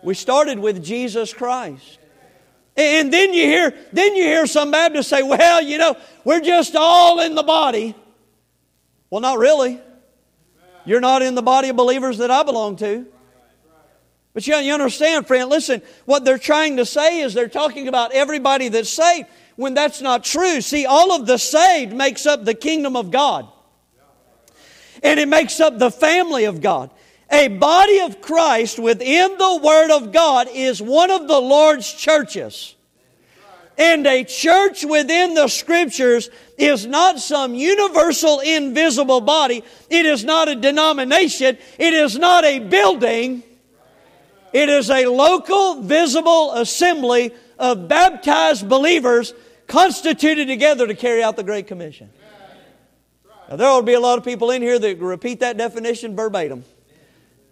We 0.01 0.13
started 0.13 0.59
with 0.59 0.83
Jesus 0.83 1.33
Christ. 1.33 1.99
And 2.77 3.11
then 3.11 3.33
you 3.33 3.43
hear, 3.43 3.73
then 3.91 4.15
you 4.15 4.23
hear 4.23 4.47
some 4.47 4.71
Baptists 4.71 5.07
say, 5.07 5.23
well, 5.23 5.61
you 5.61 5.77
know, 5.77 5.97
we're 6.23 6.41
just 6.41 6.75
all 6.75 7.19
in 7.19 7.35
the 7.35 7.43
body. 7.43 7.95
Well, 9.09 9.21
not 9.21 9.39
really. 9.39 9.81
You're 10.85 11.01
not 11.01 11.21
in 11.21 11.35
the 11.35 11.41
body 11.41 11.69
of 11.69 11.75
believers 11.75 12.19
that 12.19 12.31
I 12.31 12.43
belong 12.43 12.75
to. 12.77 13.05
But 14.33 14.45
you, 14.45 14.55
you 14.57 14.73
understand, 14.73 15.27
friend, 15.27 15.49
listen, 15.49 15.81
what 16.05 16.25
they're 16.25 16.37
trying 16.37 16.77
to 16.77 16.85
say 16.85 17.21
is 17.21 17.33
they're 17.33 17.47
talking 17.47 17.87
about 17.87 18.11
everybody 18.11 18.67
that's 18.67 18.89
saved 18.89 19.27
when 19.55 19.73
that's 19.73 20.01
not 20.01 20.23
true. 20.23 20.59
See, 20.61 20.85
all 20.85 21.13
of 21.13 21.25
the 21.25 21.37
saved 21.37 21.93
makes 21.93 22.25
up 22.25 22.43
the 22.43 22.53
kingdom 22.53 22.95
of 22.97 23.11
God. 23.11 23.47
And 25.01 25.19
it 25.19 25.27
makes 25.27 25.59
up 25.59 25.79
the 25.79 25.91
family 25.91 26.45
of 26.45 26.61
God. 26.61 26.91
A 27.31 27.47
body 27.47 28.01
of 28.01 28.21
Christ 28.21 28.77
within 28.77 29.37
the 29.37 29.59
Word 29.63 29.91
of 29.91 30.11
God 30.11 30.47
is 30.51 30.81
one 30.81 31.11
of 31.11 31.27
the 31.27 31.39
Lord's 31.39 31.91
churches. 31.91 32.74
And 33.77 34.07
a 34.07 34.23
church 34.23 34.85
within 34.85 35.33
the 35.33 35.47
Scriptures 35.47 36.29
is 36.57 36.85
not 36.85 37.19
some 37.19 37.53
universal 37.53 38.39
invisible 38.39 39.21
body. 39.21 39.63
It 39.89 40.05
is 40.05 40.23
not 40.23 40.47
a 40.47 40.55
denomination. 40.55 41.57
It 41.77 41.93
is 41.93 42.17
not 42.17 42.45
a 42.45 42.59
building. 42.59 43.43
It 44.53 44.69
is 44.69 44.89
a 44.89 45.07
local, 45.07 45.81
visible 45.81 46.53
assembly 46.53 47.33
of 47.59 47.89
baptized 47.89 48.69
believers 48.69 49.33
constituted 49.67 50.47
together 50.47 50.87
to 50.87 50.95
carry 50.95 51.21
out 51.21 51.35
the 51.35 51.43
Great 51.43 51.67
Commission. 51.67 52.09
Now, 53.49 53.57
there 53.57 53.69
will 53.69 53.81
be 53.81 53.93
a 53.93 53.99
lot 53.99 54.17
of 54.17 54.23
people 54.23 54.51
in 54.51 54.61
here 54.61 54.79
that 54.79 54.99
repeat 54.99 55.41
that 55.41 55.57
definition 55.57 56.15
verbatim. 56.15 56.63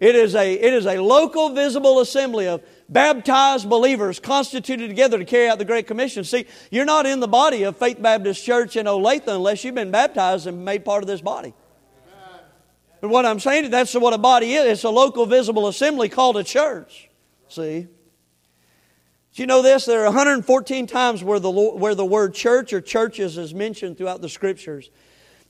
It 0.00 0.14
is 0.14 0.34
a, 0.34 0.52
it 0.52 0.72
is 0.72 0.86
a 0.86 0.98
local, 0.98 1.50
visible 1.50 2.00
assembly 2.00 2.46
of 2.48 2.62
baptized 2.88 3.68
believers 3.68 4.20
constituted 4.20 4.88
together 4.88 5.18
to 5.18 5.24
carry 5.24 5.48
out 5.48 5.58
the 5.58 5.64
Great 5.64 5.86
Commission. 5.86 6.24
See, 6.24 6.46
you're 6.70 6.84
not 6.84 7.06
in 7.06 7.20
the 7.20 7.28
body 7.28 7.62
of 7.62 7.76
Faith 7.76 8.00
Baptist 8.00 8.44
Church 8.44 8.76
in 8.76 8.86
Olathe 8.86 9.26
unless 9.26 9.64
you've 9.64 9.74
been 9.74 9.90
baptized 9.90 10.46
and 10.46 10.64
made 10.64 10.84
part 10.84 11.02
of 11.02 11.06
this 11.06 11.20
body. 11.20 11.54
But 13.00 13.10
what 13.10 13.26
I'm 13.26 13.38
saying, 13.38 13.64
is 13.64 13.70
that's 13.70 13.94
what 13.94 14.14
a 14.14 14.18
body 14.18 14.54
is. 14.54 14.64
It's 14.64 14.84
a 14.84 14.90
local, 14.90 15.26
visible 15.26 15.68
assembly 15.68 16.08
called 16.08 16.38
a 16.38 16.44
church. 16.44 17.10
See? 17.48 17.86
Do 19.34 19.42
you 19.42 19.46
know 19.46 19.62
this? 19.62 19.84
There 19.84 20.00
are 20.00 20.06
114 20.06 20.86
times 20.86 21.22
where 21.22 21.38
the, 21.38 21.50
where 21.50 21.94
the 21.94 22.04
word 22.04 22.34
church 22.34 22.72
or 22.72 22.80
churches 22.80 23.36
is 23.36 23.52
mentioned 23.52 23.98
throughout 23.98 24.22
the 24.22 24.28
scriptures. 24.28 24.90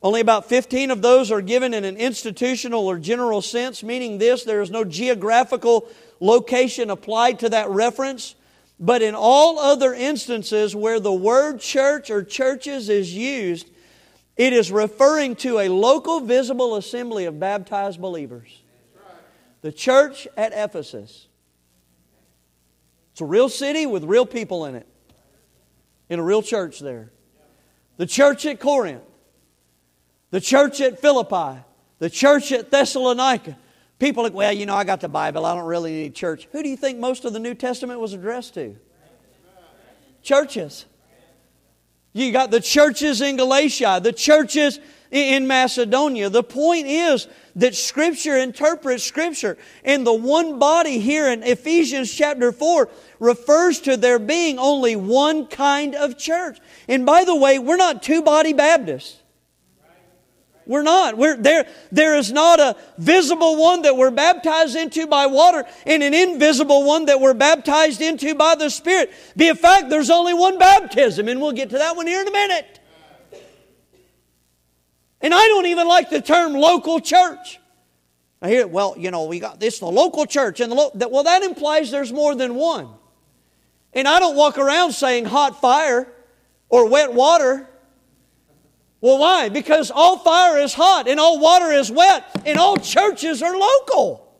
Only 0.05 0.21
about 0.21 0.51
15 0.51 0.91
of 0.91 1.01
those 1.01 1.33
are 1.33 1.41
given 1.41 1.73
in 1.73 1.87
an 1.87 1.97
institutional 1.97 2.87
or 2.87 2.99
general 2.99 3.41
sense, 3.41 3.83
meaning 3.83 4.19
this 4.19 4.45
there 4.45 4.61
is 4.61 4.71
no 4.71 4.85
geographical 4.85 5.89
location 6.21 6.91
applied 6.91 7.39
to 7.39 7.49
that 7.49 7.71
reference. 7.71 8.35
But 8.79 9.01
in 9.01 9.15
all 9.15 9.59
other 9.59 9.95
instances 9.95 10.77
where 10.77 11.01
the 11.01 11.13
word 11.13 11.59
church 11.59 12.11
or 12.11 12.23
churches 12.23 12.91
is 12.91 13.15
used, 13.15 13.71
it 14.37 14.53
is 14.53 14.71
referring 14.71 15.37
to 15.37 15.59
a 15.61 15.71
local 15.71 16.21
visible 16.21 16.77
assembly 16.77 17.25
of 17.25 17.41
baptized 17.41 17.99
believers. 17.99 18.61
The 19.63 19.73
church 19.73 20.29
at 20.37 20.53
Ephesus. 20.53 21.29
It's 23.13 23.23
a 23.23 23.25
real 23.25 23.49
city 23.49 23.87
with 23.87 24.05
real 24.05 24.27
people 24.27 24.67
in 24.67 24.75
it, 24.75 24.87
in 26.11 26.19
a 26.19 26.23
real 26.23 26.43
church 26.43 26.81
there. 26.81 27.11
The 27.97 28.07
church 28.07 28.45
at 28.45 28.61
Corinth 28.61 29.05
the 30.35 30.41
church 30.41 30.80
at 30.80 30.99
Philippi, 30.99 31.61
the 32.01 32.11
church 32.11 32.51
at 32.51 32.68
Thessalonica. 32.68 33.57
People 34.01 34.24
like, 34.24 34.35
well, 34.35 34.53
you 34.53 34.66
know, 34.66 34.74
I 34.74 34.82
got 34.82 35.01
the 35.01 35.09
Bible. 35.09 35.47
I 35.47 35.55
don't 35.55 35.64
really 35.64 35.93
need 35.93 36.16
church. 36.16 36.49
Who 36.51 36.61
do 36.61 36.68
you 36.68 36.76
think 36.76 36.99
most 36.99 37.24
of 37.24 37.32
the 37.32 37.39
New 37.39 37.55
Testament 37.55 38.01
was 38.01 38.14
addressed 38.14 38.55
to? 38.55 38.74
Churches. 40.24 40.87
You 42.12 42.32
got 42.32 42.51
the 42.51 42.61
churches 42.61 43.20
in 43.20 43.37
Galatia, 43.37 44.01
the 44.03 44.12
churches 44.12 44.80
in 45.12 45.47
Macedonia. 45.47 46.28
The 46.30 46.43
point 46.43 46.89
is 46.89 47.28
that 47.55 47.76
Scripture 47.76 48.37
interprets 48.37 49.05
Scripture. 49.05 49.57
And 49.85 50.05
the 50.05 50.12
one 50.12 50.59
body 50.59 50.99
here 50.99 51.28
in 51.28 51.45
Ephesians 51.45 52.12
chapter 52.12 52.51
4 52.51 52.89
refers 53.20 53.78
to 53.82 53.97
there 53.97 54.18
being 54.18 54.59
only 54.59 54.97
one 54.97 55.47
kind 55.47 55.95
of 55.95 56.18
church. 56.18 56.59
And 56.89 57.07
by 57.07 57.22
the 57.22 57.37
way, 57.37 57.61
we're 57.61 57.76
not 57.76 58.03
two 58.03 58.20
body 58.20 58.53
Baptists. 58.53 59.20
We're 60.67 60.83
not. 60.83 61.17
We're, 61.19 61.37
there, 61.37 61.67
there 61.93 62.17
is 62.17 62.33
not 62.33 62.59
a 62.59 62.77
visible 62.97 63.57
one 63.57 63.83
that 63.83 63.97
we're 63.97 64.11
baptized 64.11 64.77
into 64.77 65.07
by 65.07 65.27
water 65.27 65.65
and 65.87 66.03
an 66.03 66.15
invisible 66.15 66.85
one 66.85 67.07
that 67.07 67.21
we're 67.21 67.35
baptized 67.35 68.01
into 68.01 68.35
by 68.35 68.55
the 68.55 68.71
Spirit. 68.71 69.12
Be 69.37 69.49
a 69.49 69.55
fact, 69.55 69.91
there's 69.91 70.11
only 70.11 70.33
one 70.33 70.59
baptism, 70.59 71.29
and 71.29 71.41
we'll 71.41 71.53
get 71.53 71.71
to 71.71 71.79
that 71.79 71.97
one 71.97 72.07
here 72.07 72.21
in 72.21 72.29
a 72.29 72.33
minute. 72.33 72.81
And 75.21 75.35
I 75.35 75.47
don't 75.49 75.67
even 75.67 75.89
like 75.89 76.11
the 76.11 76.21
term 76.21 76.55
local 76.55 77.01
church. 77.01 77.59
I 78.43 78.49
hear, 78.49 78.67
well, 78.67 78.95
you 78.99 79.11
know, 79.11 79.25
we 79.25 79.41
got 79.41 79.59
this, 79.59 79.79
the 79.79 79.87
local 79.87 80.27
church, 80.27 80.61
and 80.61 80.71
the 80.71 80.77
lo- 80.77 80.91
that, 80.97 81.11
well, 81.11 81.25
that 81.25 81.43
implies 81.43 81.91
there's 81.91 82.12
more 82.12 82.35
than 82.35 82.55
one. 82.55 82.89
And 83.95 84.07
I 84.07 84.19
don't 84.19 84.37
walk 84.37 84.59
around 84.59 84.93
saying 84.93 85.25
hot 85.25 85.61
fire 85.61 86.12
or 86.69 86.89
wet 86.89 87.15
water 87.15 87.69
well, 89.05 89.19
why? 89.19 89.51
Because 89.51 89.91
all 89.91 90.17
fire 90.17 90.57
is 90.57 90.73
hot 90.73 91.09
and 91.09 91.21
all 91.21 91.39
water 91.39 91.71
is 91.71 91.91
wet 91.91 92.25
and 92.47 92.59
all 92.59 92.79
churches 92.79 93.43
are 93.43 93.55
local. 93.55 94.35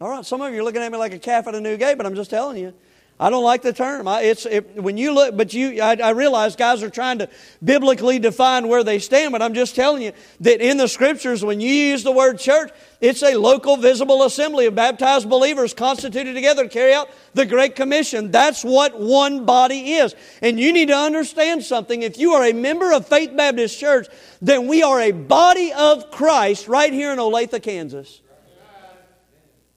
All 0.00 0.08
right, 0.08 0.26
some 0.26 0.40
of 0.40 0.52
you 0.52 0.62
are 0.62 0.64
looking 0.64 0.82
at 0.82 0.90
me 0.90 0.98
like 0.98 1.14
a 1.14 1.18
calf 1.20 1.46
at 1.46 1.54
a 1.54 1.60
new 1.60 1.76
gate, 1.76 1.96
but 1.96 2.04
I'm 2.04 2.16
just 2.16 2.28
telling 2.28 2.56
you. 2.56 2.74
I 3.18 3.30
don't 3.30 3.44
like 3.44 3.62
the 3.62 3.72
term. 3.72 4.06
I, 4.06 4.22
it's 4.22 4.44
it, 4.44 4.74
when 4.74 4.98
you 4.98 5.14
look, 5.14 5.34
but 5.34 5.54
you, 5.54 5.80
I, 5.80 5.96
I, 5.96 6.10
realize 6.10 6.54
guys 6.54 6.82
are 6.82 6.90
trying 6.90 7.20
to 7.20 7.30
biblically 7.64 8.18
define 8.18 8.68
where 8.68 8.84
they 8.84 8.98
stand. 8.98 9.32
But 9.32 9.40
I'm 9.40 9.54
just 9.54 9.74
telling 9.74 10.02
you 10.02 10.12
that 10.40 10.60
in 10.60 10.76
the 10.76 10.86
scriptures, 10.86 11.42
when 11.42 11.58
you 11.58 11.72
use 11.72 12.04
the 12.04 12.12
word 12.12 12.38
church, 12.38 12.70
it's 13.00 13.22
a 13.22 13.34
local, 13.36 13.78
visible 13.78 14.22
assembly 14.24 14.66
of 14.66 14.74
baptized 14.74 15.30
believers 15.30 15.72
constituted 15.72 16.34
together 16.34 16.64
to 16.64 16.68
carry 16.68 16.92
out 16.92 17.08
the 17.32 17.46
Great 17.46 17.74
Commission. 17.74 18.30
That's 18.30 18.62
what 18.62 19.00
one 19.00 19.46
body 19.46 19.94
is. 19.94 20.14
And 20.42 20.60
you 20.60 20.74
need 20.74 20.88
to 20.88 20.96
understand 20.96 21.64
something. 21.64 22.02
If 22.02 22.18
you 22.18 22.34
are 22.34 22.44
a 22.44 22.52
member 22.52 22.92
of 22.92 23.08
Faith 23.08 23.34
Baptist 23.34 23.80
Church, 23.80 24.08
then 24.42 24.66
we 24.66 24.82
are 24.82 25.00
a 25.00 25.12
body 25.12 25.72
of 25.72 26.10
Christ 26.10 26.68
right 26.68 26.92
here 26.92 27.12
in 27.12 27.18
Olathe, 27.18 27.62
Kansas. 27.62 28.20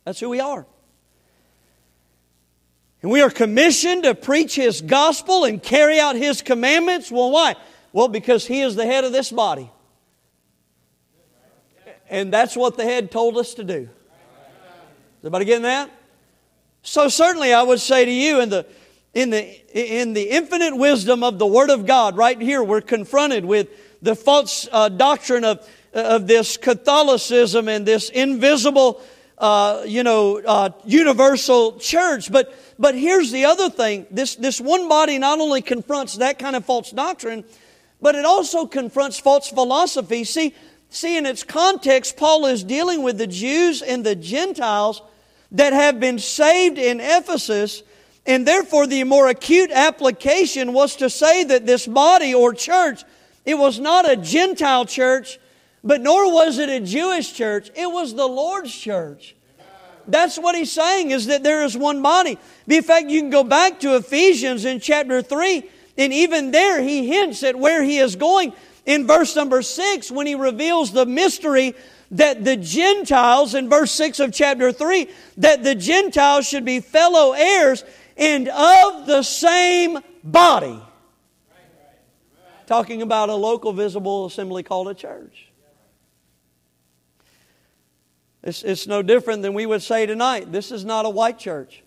That's 0.03 0.19
who 0.19 0.27
we 0.27 0.41
are. 0.41 0.65
And 3.01 3.11
we 3.11 3.21
are 3.21 3.29
commissioned 3.29 4.03
to 4.03 4.13
preach 4.13 4.55
His 4.55 4.81
gospel 4.81 5.45
and 5.45 5.61
carry 5.61 5.99
out 5.99 6.15
His 6.15 6.41
commandments. 6.41 7.11
Well, 7.11 7.31
why? 7.31 7.55
Well, 7.93 8.07
because 8.07 8.45
He 8.45 8.61
is 8.61 8.75
the 8.75 8.85
head 8.85 9.03
of 9.03 9.11
this 9.11 9.31
body. 9.31 9.71
And 12.09 12.33
that's 12.33 12.57
what 12.57 12.75
the 12.75 12.83
head 12.83 13.11
told 13.11 13.37
us 13.37 13.53
to 13.55 13.63
do. 13.63 13.73
Is 13.73 13.89
everybody 15.19 15.45
getting 15.45 15.63
that? 15.63 15.91
So 16.81 17.07
certainly 17.07 17.53
I 17.53 17.61
would 17.61 17.79
say 17.79 18.05
to 18.05 18.11
you 18.11 18.41
in 18.41 18.49
the 18.49 18.65
in 19.13 19.29
the 19.31 19.99
in 19.99 20.13
the 20.13 20.29
infinite 20.29 20.75
wisdom 20.75 21.23
of 21.23 21.39
the 21.39 21.45
Word 21.45 21.69
of 21.69 21.85
God, 21.85 22.15
right 22.15 22.39
here 22.39 22.63
we're 22.63 22.81
confronted 22.81 23.45
with 23.45 23.67
the 24.01 24.15
false 24.15 24.67
uh, 24.71 24.89
doctrine 24.89 25.43
of 25.43 25.67
of 25.93 26.27
this 26.27 26.57
Catholicism 26.57 27.67
and 27.67 27.85
this 27.85 28.09
invisible, 28.09 29.01
uh, 29.39 29.83
you 29.85 30.03
know, 30.03 30.41
uh, 30.45 30.69
universal 30.85 31.79
church. 31.79 32.31
But 32.31 32.53
but 32.79 32.95
here's 32.95 33.31
the 33.31 33.45
other 33.45 33.69
thing 33.69 34.07
this, 34.09 34.35
this 34.35 34.61
one 34.61 34.87
body 34.87 35.19
not 35.19 35.39
only 35.39 35.61
confronts 35.61 36.15
that 36.15 36.39
kind 36.39 36.55
of 36.55 36.65
false 36.65 36.91
doctrine, 36.91 37.43
but 38.01 38.15
it 38.15 38.23
also 38.25 38.65
confronts 38.65 39.19
false 39.19 39.49
philosophy. 39.49 40.23
See, 40.23 40.55
see, 40.89 41.17
in 41.17 41.25
its 41.25 41.43
context, 41.43 42.15
Paul 42.15 42.45
is 42.45 42.63
dealing 42.63 43.03
with 43.03 43.17
the 43.17 43.27
Jews 43.27 43.81
and 43.81 44.05
the 44.05 44.15
Gentiles 44.15 45.01
that 45.51 45.73
have 45.73 45.99
been 45.99 46.19
saved 46.19 46.77
in 46.77 47.01
Ephesus, 47.01 47.83
and 48.25 48.47
therefore 48.47 48.87
the 48.87 49.03
more 49.03 49.27
acute 49.27 49.71
application 49.71 50.71
was 50.71 50.95
to 50.97 51.09
say 51.09 51.43
that 51.43 51.65
this 51.65 51.85
body 51.85 52.33
or 52.33 52.53
church, 52.53 53.03
it 53.45 53.55
was 53.55 53.77
not 53.77 54.09
a 54.09 54.15
Gentile 54.15 54.85
church, 54.85 55.37
but 55.83 56.01
nor 56.01 56.31
was 56.33 56.57
it 56.57 56.69
a 56.69 56.79
Jewish 56.79 57.33
church, 57.33 57.71
it 57.75 57.87
was 57.87 58.13
the 58.13 58.27
Lord's 58.27 58.75
church. 58.75 59.35
That's 60.07 60.37
what 60.37 60.55
he's 60.55 60.71
saying 60.71 61.11
is 61.11 61.27
that 61.27 61.43
there 61.43 61.63
is 61.63 61.77
one 61.77 62.01
body. 62.01 62.37
In 62.67 62.83
fact, 62.83 63.09
you 63.09 63.21
can 63.21 63.29
go 63.29 63.43
back 63.43 63.79
to 63.81 63.95
Ephesians 63.95 64.65
in 64.65 64.79
chapter 64.79 65.21
3, 65.21 65.63
and 65.97 66.11
even 66.11 66.51
there 66.51 66.81
he 66.81 67.07
hints 67.07 67.43
at 67.43 67.55
where 67.55 67.83
he 67.83 67.99
is 67.99 68.15
going 68.15 68.53
in 68.85 69.05
verse 69.05 69.35
number 69.35 69.61
6 69.61 70.09
when 70.11 70.25
he 70.25 70.35
reveals 70.35 70.91
the 70.91 71.05
mystery 71.05 71.75
that 72.11 72.43
the 72.43 72.57
Gentiles, 72.57 73.53
in 73.53 73.69
verse 73.69 73.91
6 73.91 74.19
of 74.19 74.33
chapter 74.33 74.71
3, 74.71 75.07
that 75.37 75.63
the 75.63 75.75
Gentiles 75.75 76.47
should 76.47 76.65
be 76.65 76.79
fellow 76.79 77.33
heirs 77.33 77.83
and 78.17 78.47
of 78.47 79.05
the 79.05 79.21
same 79.21 79.99
body. 80.23 80.81
Talking 82.65 83.03
about 83.03 83.29
a 83.29 83.35
local 83.35 83.73
visible 83.73 84.25
assembly 84.25 84.63
called 84.63 84.87
a 84.87 84.95
church. 84.95 85.48
It's, 88.43 88.63
it's 88.63 88.87
no 88.87 89.01
different 89.01 89.41
than 89.41 89.53
we 89.53 89.65
would 89.65 89.81
say 89.81 90.05
tonight. 90.05 90.51
This 90.51 90.71
is 90.71 90.85
not 90.85 91.05
a 91.05 91.09
white 91.09 91.37
church. 91.39 91.83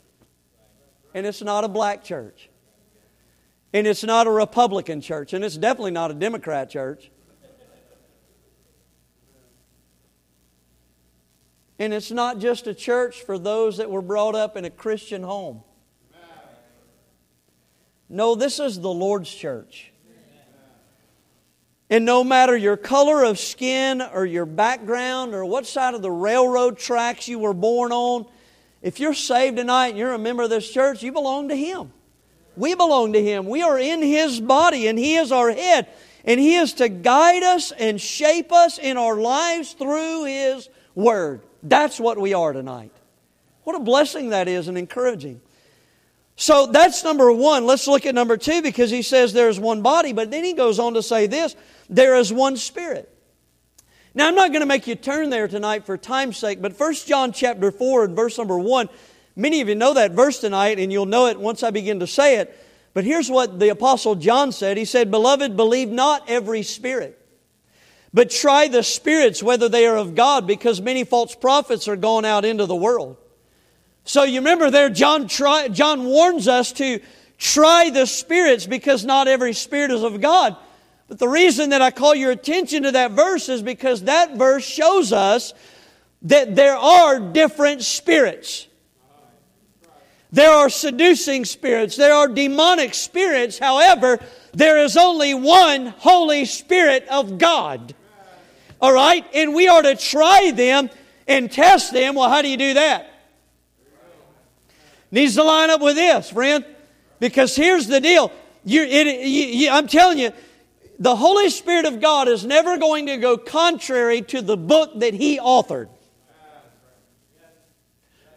And 1.14 1.26
it's 1.26 1.42
not 1.42 1.64
a 1.64 1.68
black 1.68 2.04
church. 2.04 2.48
And 3.72 3.86
it's 3.86 4.04
not 4.04 4.26
a 4.26 4.30
Republican 4.30 5.00
church. 5.00 5.32
And 5.32 5.44
it's 5.44 5.56
definitely 5.56 5.92
not 5.92 6.10
a 6.10 6.14
Democrat 6.14 6.70
church. 6.70 7.10
And 11.78 11.92
it's 11.92 12.10
not 12.10 12.38
just 12.38 12.66
a 12.66 12.74
church 12.74 13.22
for 13.22 13.38
those 13.38 13.78
that 13.78 13.90
were 13.90 14.02
brought 14.02 14.34
up 14.34 14.56
in 14.56 14.64
a 14.64 14.70
Christian 14.70 15.22
home. 15.22 15.62
No, 18.08 18.34
this 18.34 18.60
is 18.60 18.78
the 18.78 18.90
Lord's 18.90 19.34
church. 19.34 19.91
And 21.92 22.06
no 22.06 22.24
matter 22.24 22.56
your 22.56 22.78
color 22.78 23.22
of 23.22 23.38
skin 23.38 24.00
or 24.00 24.24
your 24.24 24.46
background 24.46 25.34
or 25.34 25.44
what 25.44 25.66
side 25.66 25.92
of 25.92 26.00
the 26.00 26.10
railroad 26.10 26.78
tracks 26.78 27.28
you 27.28 27.38
were 27.38 27.52
born 27.52 27.92
on, 27.92 28.24
if 28.80 28.98
you're 28.98 29.12
saved 29.12 29.58
tonight 29.58 29.88
and 29.88 29.98
you're 29.98 30.14
a 30.14 30.18
member 30.18 30.42
of 30.42 30.48
this 30.48 30.72
church, 30.72 31.02
you 31.02 31.12
belong 31.12 31.50
to 31.50 31.54
Him. 31.54 31.92
We 32.56 32.74
belong 32.74 33.12
to 33.12 33.22
Him. 33.22 33.44
We 33.44 33.60
are 33.60 33.78
in 33.78 34.00
His 34.00 34.40
body 34.40 34.86
and 34.86 34.98
He 34.98 35.16
is 35.16 35.32
our 35.32 35.50
head. 35.50 35.86
And 36.24 36.40
He 36.40 36.54
is 36.54 36.72
to 36.74 36.88
guide 36.88 37.42
us 37.42 37.72
and 37.72 38.00
shape 38.00 38.52
us 38.52 38.78
in 38.78 38.96
our 38.96 39.20
lives 39.20 39.74
through 39.74 40.24
His 40.24 40.70
Word. 40.94 41.42
That's 41.62 42.00
what 42.00 42.18
we 42.18 42.32
are 42.32 42.54
tonight. 42.54 42.92
What 43.64 43.76
a 43.76 43.80
blessing 43.80 44.30
that 44.30 44.48
is 44.48 44.66
and 44.66 44.78
encouraging. 44.78 45.42
So 46.36 46.64
that's 46.66 47.04
number 47.04 47.30
one. 47.30 47.66
Let's 47.66 47.86
look 47.86 48.06
at 48.06 48.14
number 48.14 48.38
two 48.38 48.62
because 48.62 48.90
he 48.90 49.02
says 49.02 49.34
there's 49.34 49.60
one 49.60 49.82
body, 49.82 50.14
but 50.14 50.30
then 50.30 50.42
he 50.42 50.54
goes 50.54 50.78
on 50.78 50.94
to 50.94 51.02
say 51.02 51.26
this 51.26 51.54
there 51.88 52.16
is 52.16 52.32
one 52.32 52.56
Spirit. 52.56 53.08
Now, 54.14 54.28
I'm 54.28 54.34
not 54.34 54.50
going 54.50 54.60
to 54.60 54.66
make 54.66 54.86
you 54.86 54.94
turn 54.94 55.30
there 55.30 55.48
tonight 55.48 55.86
for 55.86 55.96
time's 55.96 56.36
sake, 56.36 56.60
but 56.60 56.78
1 56.78 56.94
John 57.06 57.32
chapter 57.32 57.70
4 57.70 58.04
and 58.04 58.16
verse 58.16 58.36
number 58.36 58.58
1, 58.58 58.90
many 59.36 59.62
of 59.62 59.68
you 59.68 59.74
know 59.74 59.94
that 59.94 60.12
verse 60.12 60.38
tonight, 60.38 60.78
and 60.78 60.92
you'll 60.92 61.06
know 61.06 61.26
it 61.26 61.40
once 61.40 61.62
I 61.62 61.70
begin 61.70 62.00
to 62.00 62.06
say 62.06 62.36
it. 62.38 62.58
But 62.94 63.04
here's 63.04 63.30
what 63.30 63.58
the 63.58 63.70
Apostle 63.70 64.16
John 64.16 64.52
said 64.52 64.76
He 64.76 64.84
said, 64.84 65.10
Beloved, 65.10 65.56
believe 65.56 65.88
not 65.88 66.28
every 66.28 66.62
spirit, 66.62 67.18
but 68.12 68.30
try 68.30 68.68
the 68.68 68.82
spirits 68.82 69.42
whether 69.42 69.68
they 69.68 69.86
are 69.86 69.96
of 69.96 70.14
God, 70.14 70.46
because 70.46 70.80
many 70.80 71.04
false 71.04 71.34
prophets 71.34 71.88
are 71.88 71.96
gone 71.96 72.26
out 72.26 72.44
into 72.44 72.66
the 72.66 72.76
world. 72.76 73.16
So 74.04 74.24
you 74.24 74.40
remember 74.40 74.70
there, 74.70 74.90
John, 74.90 75.28
try, 75.28 75.68
John 75.68 76.04
warns 76.04 76.48
us 76.48 76.72
to 76.72 77.00
try 77.38 77.90
the 77.90 78.06
spirits 78.06 78.66
because 78.66 79.04
not 79.04 79.28
every 79.28 79.52
spirit 79.52 79.90
is 79.90 80.02
of 80.02 80.20
God. 80.20 80.56
But 81.12 81.18
the 81.18 81.28
reason 81.28 81.68
that 81.68 81.82
I 81.82 81.90
call 81.90 82.14
your 82.14 82.30
attention 82.30 82.84
to 82.84 82.92
that 82.92 83.10
verse 83.10 83.50
is 83.50 83.60
because 83.60 84.04
that 84.04 84.38
verse 84.38 84.64
shows 84.64 85.12
us 85.12 85.52
that 86.22 86.56
there 86.56 86.74
are 86.74 87.20
different 87.20 87.82
spirits. 87.82 88.66
There 90.30 90.50
are 90.50 90.70
seducing 90.70 91.44
spirits, 91.44 91.96
there 91.96 92.14
are 92.14 92.28
demonic 92.28 92.94
spirits. 92.94 93.58
However, 93.58 94.20
there 94.54 94.78
is 94.78 94.96
only 94.96 95.34
one 95.34 95.88
Holy 95.98 96.46
Spirit 96.46 97.06
of 97.10 97.36
God. 97.36 97.94
All 98.80 98.94
right? 98.94 99.26
And 99.34 99.52
we 99.52 99.68
are 99.68 99.82
to 99.82 99.94
try 99.94 100.50
them 100.50 100.88
and 101.28 101.52
test 101.52 101.92
them. 101.92 102.14
Well, 102.14 102.30
how 102.30 102.40
do 102.40 102.48
you 102.48 102.56
do 102.56 102.72
that? 102.72 103.12
Needs 105.10 105.34
to 105.34 105.42
line 105.42 105.68
up 105.68 105.82
with 105.82 105.96
this, 105.96 106.30
friend. 106.30 106.64
Because 107.20 107.54
here's 107.54 107.86
the 107.86 108.00
deal. 108.00 108.32
You, 108.64 108.82
it, 108.82 109.26
you, 109.26 109.68
I'm 109.68 109.88
telling 109.88 110.18
you, 110.18 110.32
the 110.98 111.16
Holy 111.16 111.50
Spirit 111.50 111.86
of 111.86 112.00
God 112.00 112.28
is 112.28 112.44
never 112.44 112.78
going 112.78 113.06
to 113.06 113.16
go 113.16 113.36
contrary 113.36 114.22
to 114.22 114.42
the 114.42 114.56
book 114.56 115.00
that 115.00 115.14
He 115.14 115.38
authored. 115.38 115.88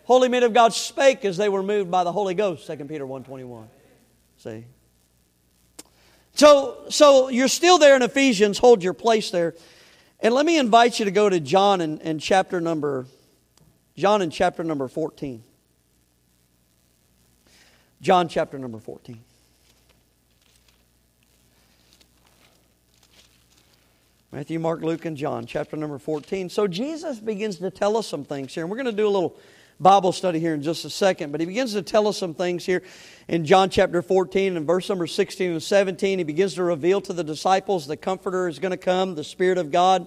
Holy 0.06 0.30
men 0.30 0.44
of 0.44 0.54
God 0.54 0.74
spake 0.74 1.26
as 1.26 1.36
they 1.36 1.50
were 1.50 1.64
moved 1.64 1.90
by 1.90 2.04
the 2.04 2.12
Holy 2.12 2.36
Ghost, 2.36 2.68
2 2.68 2.78
Peter 2.86 3.06
1.21. 3.06 3.66
See? 4.38 4.66
So, 6.36 6.86
so 6.90 7.30
you're 7.30 7.48
still 7.48 7.78
there 7.78 7.96
in 7.96 8.02
Ephesians, 8.02 8.58
hold 8.58 8.84
your 8.84 8.94
place 8.94 9.32
there. 9.32 9.56
And 10.20 10.34
let 10.34 10.46
me 10.46 10.58
invite 10.58 11.00
you 11.00 11.06
to 11.06 11.12
go 11.12 11.30
to 11.30 11.40
John 11.40 11.82
and, 11.82 12.02
and 12.02 12.22
chapter 12.22 12.62
number, 12.62 13.06
John 13.96 14.22
in 14.22 14.30
chapter 14.30 14.64
number 14.64 14.88
14. 14.88 15.44
John 18.02 18.28
chapter 18.28 18.60
number 18.60 18.80
14. 18.80 19.20
Matthew, 24.36 24.60
Mark, 24.60 24.82
Luke, 24.82 25.06
and 25.06 25.16
John, 25.16 25.46
chapter 25.46 25.78
number 25.78 25.98
14. 25.98 26.50
So 26.50 26.68
Jesus 26.68 27.22
begins 27.22 27.56
to 27.60 27.72
tell 27.72 27.96
us 27.96 28.06
some 28.06 28.26
things 28.26 28.54
here. 28.54 28.66
And 28.66 28.70
we're 28.70 28.76
going 28.76 28.86
to 28.88 28.92
do 28.92 29.08
a 29.08 29.10
little 29.10 29.40
Bible 29.80 30.12
study 30.12 30.42
here 30.42 30.54
in 30.54 30.62
just 30.62 30.84
a 30.84 30.90
second. 30.90 31.32
But 31.32 31.40
he 31.40 31.48
begins 31.48 31.72
to 31.72 31.82
tell 31.82 32.06
us 32.06 32.18
some 32.18 32.34
things 32.34 32.66
here 32.66 32.84
in 33.30 33.46
John 33.46 33.70
chapter 33.70 34.02
14 34.02 34.58
and 34.58 34.68
verse 34.68 34.90
number 34.90 35.08
16 35.08 35.52
and 35.52 35.64
17. 35.64 36.18
He 36.18 36.26
begins 36.26 36.56
to 36.56 36.64
reveal 36.64 37.00
to 37.00 37.14
the 37.14 37.24
disciples 37.24 37.88
the 37.88 37.96
Comforter 37.96 38.50
is 38.50 38.60
going 38.60 38.72
to 38.72 38.78
come, 38.78 39.16
the 39.16 39.24
Spirit 39.24 39.58
of 39.58 39.72
God. 39.72 40.06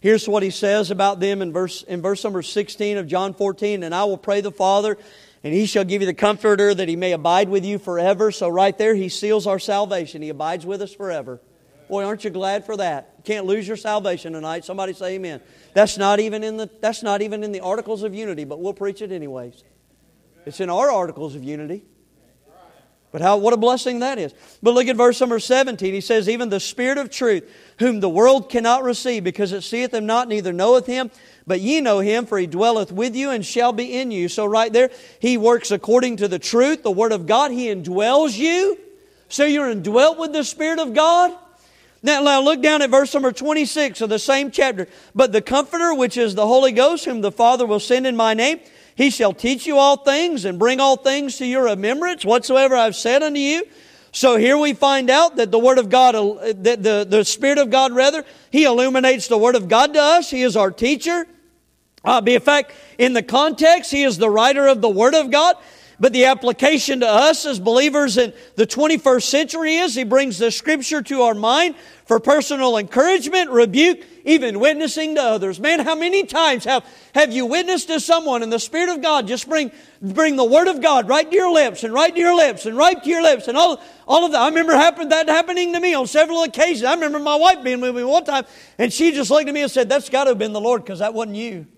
Here's 0.00 0.28
what 0.28 0.42
he 0.42 0.50
says 0.50 0.90
about 0.90 1.18
them 1.20 1.40
in 1.40 1.50
verse, 1.50 1.82
in 1.82 2.02
verse 2.02 2.22
number 2.24 2.42
16 2.42 2.98
of 2.98 3.06
John 3.06 3.32
14. 3.32 3.84
And 3.84 3.94
I 3.94 4.04
will 4.04 4.18
pray 4.18 4.42
the 4.42 4.52
Father, 4.52 4.98
and 5.42 5.54
he 5.54 5.64
shall 5.64 5.84
give 5.84 6.02
you 6.02 6.06
the 6.06 6.12
Comforter 6.12 6.74
that 6.74 6.90
he 6.90 6.96
may 6.96 7.12
abide 7.12 7.48
with 7.48 7.64
you 7.64 7.78
forever. 7.78 8.32
So 8.32 8.50
right 8.50 8.76
there, 8.76 8.94
he 8.94 9.08
seals 9.08 9.46
our 9.46 9.58
salvation. 9.58 10.20
He 10.20 10.28
abides 10.28 10.66
with 10.66 10.82
us 10.82 10.92
forever. 10.92 11.40
Boy, 11.88 12.04
aren't 12.04 12.24
you 12.24 12.28
glad 12.28 12.66
for 12.66 12.76
that? 12.76 13.11
You 13.22 13.34
can't 13.34 13.46
lose 13.46 13.68
your 13.68 13.76
salvation 13.76 14.32
tonight. 14.32 14.64
Somebody 14.64 14.94
say 14.94 15.14
amen. 15.14 15.40
That's 15.74 15.96
not 15.96 16.18
even 16.18 16.42
in 16.42 16.56
the 16.56 16.68
that's 16.80 17.04
not 17.04 17.22
even 17.22 17.44
in 17.44 17.52
the 17.52 17.60
articles 17.60 18.02
of 18.02 18.14
unity, 18.16 18.42
but 18.42 18.58
we'll 18.58 18.74
preach 18.74 19.00
it 19.00 19.12
anyways. 19.12 19.62
It's 20.44 20.58
in 20.58 20.68
our 20.68 20.90
articles 20.90 21.36
of 21.36 21.44
unity. 21.44 21.84
But 23.12 23.20
how 23.20 23.36
what 23.36 23.52
a 23.52 23.56
blessing 23.56 24.00
that 24.00 24.18
is. 24.18 24.34
But 24.60 24.74
look 24.74 24.88
at 24.88 24.96
verse 24.96 25.20
number 25.20 25.38
17. 25.38 25.94
He 25.94 26.00
says, 26.00 26.28
Even 26.28 26.48
the 26.48 26.58
Spirit 26.58 26.98
of 26.98 27.10
truth, 27.10 27.48
whom 27.78 28.00
the 28.00 28.08
world 28.08 28.48
cannot 28.48 28.82
receive, 28.82 29.22
because 29.22 29.52
it 29.52 29.62
seeth 29.62 29.94
him 29.94 30.06
not, 30.06 30.26
neither 30.26 30.52
knoweth 30.52 30.86
him, 30.86 31.10
but 31.46 31.60
ye 31.60 31.80
know 31.80 32.00
him, 32.00 32.26
for 32.26 32.38
he 32.38 32.48
dwelleth 32.48 32.90
with 32.90 33.14
you 33.14 33.30
and 33.30 33.46
shall 33.46 33.72
be 33.72 33.96
in 33.96 34.10
you. 34.10 34.28
So 34.28 34.46
right 34.46 34.72
there, 34.72 34.90
he 35.20 35.36
works 35.36 35.70
according 35.70 36.16
to 36.16 36.26
the 36.26 36.40
truth, 36.40 36.82
the 36.82 36.90
word 36.90 37.12
of 37.12 37.26
God. 37.26 37.52
He 37.52 37.66
indwells 37.66 38.36
you. 38.36 38.78
So 39.28 39.44
you're 39.44 39.70
indwelt 39.70 40.18
with 40.18 40.32
the 40.32 40.42
Spirit 40.42 40.80
of 40.80 40.92
God. 40.92 41.38
Now, 42.02 42.20
now 42.20 42.40
look 42.40 42.60
down 42.60 42.82
at 42.82 42.90
verse 42.90 43.14
number 43.14 43.32
26 43.32 44.00
of 44.00 44.08
the 44.08 44.18
same 44.18 44.50
chapter. 44.50 44.88
But 45.14 45.32
the 45.32 45.40
Comforter, 45.40 45.94
which 45.94 46.16
is 46.16 46.34
the 46.34 46.46
Holy 46.46 46.72
Ghost, 46.72 47.04
whom 47.04 47.20
the 47.20 47.30
Father 47.30 47.64
will 47.64 47.80
send 47.80 48.06
in 48.06 48.16
my 48.16 48.34
name, 48.34 48.60
he 48.94 49.10
shall 49.10 49.32
teach 49.32 49.66
you 49.66 49.78
all 49.78 49.96
things 49.96 50.44
and 50.44 50.58
bring 50.58 50.80
all 50.80 50.96
things 50.96 51.38
to 51.38 51.46
your 51.46 51.64
remembrance, 51.64 52.24
whatsoever 52.24 52.76
I've 52.76 52.96
said 52.96 53.22
unto 53.22 53.38
you. 53.38 53.64
So 54.10 54.36
here 54.36 54.58
we 54.58 54.74
find 54.74 55.08
out 55.08 55.36
that 55.36 55.50
the 55.50 55.58
Word 55.58 55.78
of 55.78 55.88
God, 55.88 56.14
uh, 56.14 56.52
that 56.56 56.82
the, 56.82 57.06
the 57.08 57.24
Spirit 57.24 57.58
of 57.58 57.70
God, 57.70 57.92
rather, 57.92 58.24
He 58.50 58.64
illuminates 58.64 59.28
the 59.28 59.38
Word 59.38 59.54
of 59.54 59.68
God 59.68 59.94
to 59.94 60.00
us. 60.00 60.30
He 60.30 60.42
is 60.42 60.56
our 60.56 60.70
teacher. 60.70 61.26
Uh, 62.04 62.20
be 62.20 62.34
a 62.34 62.40
fact, 62.40 62.72
in 62.98 63.14
the 63.14 63.22
context, 63.22 63.90
He 63.90 64.02
is 64.02 64.18
the 64.18 64.28
writer 64.28 64.66
of 64.66 64.82
the 64.82 64.88
Word 64.88 65.14
of 65.14 65.30
God. 65.30 65.56
But 66.02 66.12
the 66.12 66.24
application 66.24 66.98
to 66.98 67.06
us 67.06 67.46
as 67.46 67.60
believers 67.60 68.18
in 68.18 68.32
the 68.56 68.66
21st 68.66 69.22
century 69.22 69.76
is 69.76 69.94
He 69.94 70.02
brings 70.02 70.36
the 70.36 70.50
Scripture 70.50 71.00
to 71.00 71.22
our 71.22 71.34
mind 71.34 71.76
for 72.06 72.18
personal 72.18 72.76
encouragement, 72.76 73.50
rebuke, 73.50 74.00
even 74.24 74.58
witnessing 74.58 75.14
to 75.14 75.22
others. 75.22 75.60
Man, 75.60 75.78
how 75.78 75.94
many 75.94 76.24
times 76.24 76.64
have, 76.64 76.84
have 77.14 77.32
you 77.32 77.46
witnessed 77.46 77.86
to 77.86 78.00
someone 78.00 78.42
and 78.42 78.52
the 78.52 78.58
Spirit 78.58 78.88
of 78.88 79.00
God 79.00 79.28
just 79.28 79.48
bring, 79.48 79.70
bring 80.02 80.34
the 80.34 80.44
Word 80.44 80.66
of 80.66 80.80
God 80.80 81.08
right 81.08 81.30
to 81.30 81.36
your 81.36 81.52
lips 81.52 81.84
and 81.84 81.94
right 81.94 82.12
to 82.12 82.20
your 82.20 82.34
lips 82.34 82.66
and 82.66 82.76
right 82.76 83.00
to 83.00 83.08
your 83.08 83.22
lips 83.22 83.46
and 83.46 83.56
all, 83.56 83.80
all 84.08 84.26
of 84.26 84.32
that. 84.32 84.40
I 84.40 84.48
remember 84.48 84.72
happen, 84.72 85.10
that 85.10 85.28
happening 85.28 85.72
to 85.72 85.78
me 85.78 85.94
on 85.94 86.08
several 86.08 86.42
occasions. 86.42 86.82
I 86.82 86.94
remember 86.94 87.20
my 87.20 87.36
wife 87.36 87.62
being 87.62 87.80
with 87.80 87.94
me 87.94 88.02
one 88.02 88.24
time 88.24 88.44
and 88.76 88.92
she 88.92 89.12
just 89.12 89.30
looked 89.30 89.46
at 89.46 89.54
me 89.54 89.62
and 89.62 89.70
said, 89.70 89.88
That's 89.88 90.08
got 90.08 90.24
to 90.24 90.30
have 90.30 90.38
been 90.38 90.52
the 90.52 90.60
Lord 90.60 90.82
because 90.82 90.98
that 90.98 91.14
wasn't 91.14 91.36
you. 91.36 91.68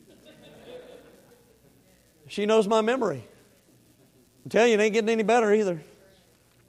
She 2.26 2.46
knows 2.46 2.66
my 2.66 2.80
memory. 2.80 3.28
I'm 4.44 4.68
you, 4.68 4.74
it 4.74 4.80
ain't 4.80 4.92
getting 4.92 5.08
any 5.08 5.22
better 5.22 5.52
either. 5.54 5.80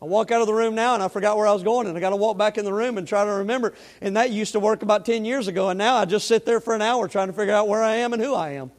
I 0.01 0.05
walk 0.05 0.32
out 0.32 0.41
of 0.41 0.47
the 0.47 0.53
room 0.53 0.76
now 0.76 0.93
and 0.93 1.01
I 1.01 1.07
forgot 1.07 1.36
where 1.36 1.47
I 1.47 1.53
was 1.53 1.63
going, 1.63 1.88
and 1.88 1.97
I 1.97 2.01
got 2.01 2.11
to 2.11 2.15
walk 2.15 2.38
back 2.38 2.57
in 2.57 2.65
the 2.65 2.73
room 2.73 2.97
and 2.97 3.07
try 3.07 3.26
to 3.26 3.32
remember. 3.32 3.73
And 4.01 4.17
that 4.17 4.32
used 4.32 4.53
to 4.53 4.59
work 4.59 4.82
about 4.82 5.05
10 5.05 5.26
years 5.26 5.47
ago, 5.47 5.69
and 5.69 5.78
now 5.78 5.95
I 5.95 6.05
just 6.05 6.28
sit 6.28 6.45
there 6.45 6.59
for 6.59 6.73
an 6.76 6.82
hour 6.82 7.07
trying 7.07 7.28
to 7.28 7.34
figure 7.34 7.53
out 7.53 7.67
where 7.67 7.84
I 7.84 7.95
am 7.95 8.13
and 8.13 8.21
who 8.21 8.34
I 8.34 8.51
am. 8.51 8.71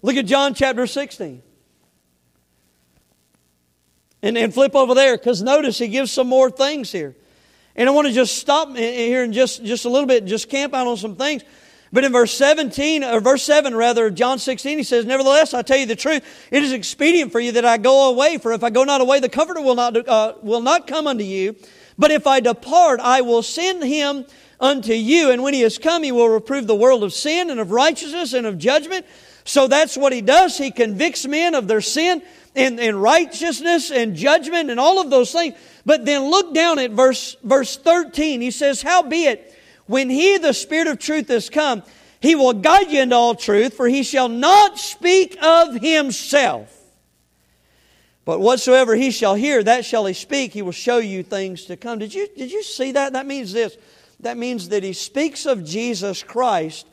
Look 0.00 0.16
at 0.16 0.26
John 0.26 0.54
chapter 0.54 0.86
16. 0.86 1.42
And, 4.24 4.38
and 4.38 4.54
flip 4.54 4.74
over 4.74 4.94
there, 4.94 5.16
because 5.16 5.42
notice 5.42 5.78
he 5.78 5.88
gives 5.88 6.10
some 6.10 6.28
more 6.28 6.50
things 6.50 6.90
here. 6.90 7.16
And 7.74 7.88
I 7.88 7.92
want 7.92 8.06
to 8.06 8.12
just 8.12 8.36
stop 8.38 8.76
here 8.76 9.24
and 9.24 9.32
just, 9.32 9.64
just 9.64 9.84
a 9.84 9.88
little 9.88 10.06
bit, 10.06 10.24
just 10.24 10.48
camp 10.48 10.74
out 10.74 10.86
on 10.86 10.96
some 10.96 11.16
things. 11.16 11.42
But 11.92 12.04
in 12.04 12.12
verse 12.12 12.32
17, 12.32 13.04
or 13.04 13.20
verse 13.20 13.42
7 13.42 13.74
rather, 13.74 14.10
John 14.10 14.38
16, 14.38 14.78
he 14.78 14.84
says, 14.84 15.04
Nevertheless, 15.04 15.52
I 15.52 15.60
tell 15.60 15.76
you 15.76 15.84
the 15.84 15.94
truth, 15.94 16.22
it 16.50 16.62
is 16.62 16.72
expedient 16.72 17.32
for 17.32 17.40
you 17.40 17.52
that 17.52 17.66
I 17.66 17.76
go 17.76 18.10
away, 18.10 18.38
for 18.38 18.52
if 18.52 18.64
I 18.64 18.70
go 18.70 18.84
not 18.84 19.02
away, 19.02 19.20
the 19.20 19.28
Comforter 19.28 19.60
will 19.60 19.74
not, 19.74 20.08
uh, 20.08 20.34
will 20.40 20.62
not 20.62 20.86
come 20.86 21.06
unto 21.06 21.24
you. 21.24 21.54
But 21.98 22.10
if 22.10 22.26
I 22.26 22.40
depart, 22.40 23.00
I 23.00 23.20
will 23.20 23.42
send 23.42 23.84
him 23.84 24.24
unto 24.58 24.94
you. 24.94 25.30
And 25.30 25.42
when 25.42 25.52
he 25.52 25.60
has 25.60 25.76
come, 25.76 26.02
he 26.02 26.12
will 26.12 26.30
reprove 26.30 26.66
the 26.66 26.74
world 26.74 27.04
of 27.04 27.12
sin 27.12 27.50
and 27.50 27.60
of 27.60 27.70
righteousness 27.70 28.32
and 28.32 28.46
of 28.46 28.56
judgment. 28.56 29.04
So 29.44 29.66
that's 29.66 29.96
what 29.96 30.14
he 30.14 30.22
does. 30.22 30.56
He 30.56 30.70
convicts 30.70 31.26
men 31.26 31.54
of 31.54 31.68
their 31.68 31.82
sin 31.82 32.22
and, 32.54 32.80
and 32.80 33.02
righteousness 33.02 33.90
and 33.90 34.16
judgment 34.16 34.70
and 34.70 34.80
all 34.80 35.00
of 35.00 35.10
those 35.10 35.32
things. 35.32 35.56
But 35.84 36.06
then 36.06 36.30
look 36.30 36.54
down 36.54 36.78
at 36.78 36.92
verse, 36.92 37.36
verse 37.42 37.76
13. 37.76 38.40
He 38.40 38.50
says, 38.50 38.80
Howbeit, 38.80 39.54
when 39.86 40.10
he, 40.10 40.38
the 40.38 40.52
Spirit 40.52 40.88
of 40.88 40.98
truth, 40.98 41.30
is 41.30 41.50
come, 41.50 41.82
he 42.20 42.34
will 42.34 42.52
guide 42.52 42.90
you 42.90 43.02
into 43.02 43.16
all 43.16 43.34
truth, 43.34 43.74
for 43.74 43.88
he 43.88 44.02
shall 44.02 44.28
not 44.28 44.78
speak 44.78 45.36
of 45.42 45.74
himself. 45.74 46.78
But 48.24 48.40
whatsoever 48.40 48.94
he 48.94 49.10
shall 49.10 49.34
hear, 49.34 49.62
that 49.64 49.84
shall 49.84 50.06
he 50.06 50.14
speak. 50.14 50.52
He 50.52 50.62
will 50.62 50.70
show 50.70 50.98
you 50.98 51.24
things 51.24 51.64
to 51.64 51.76
come. 51.76 51.98
Did 51.98 52.14
you, 52.14 52.28
did 52.36 52.52
you 52.52 52.62
see 52.62 52.92
that? 52.92 53.14
That 53.14 53.26
means 53.26 53.52
this. 53.52 53.76
That 54.20 54.36
means 54.36 54.68
that 54.68 54.84
he 54.84 54.92
speaks 54.92 55.46
of 55.46 55.64
Jesus 55.64 56.22
Christ, 56.22 56.86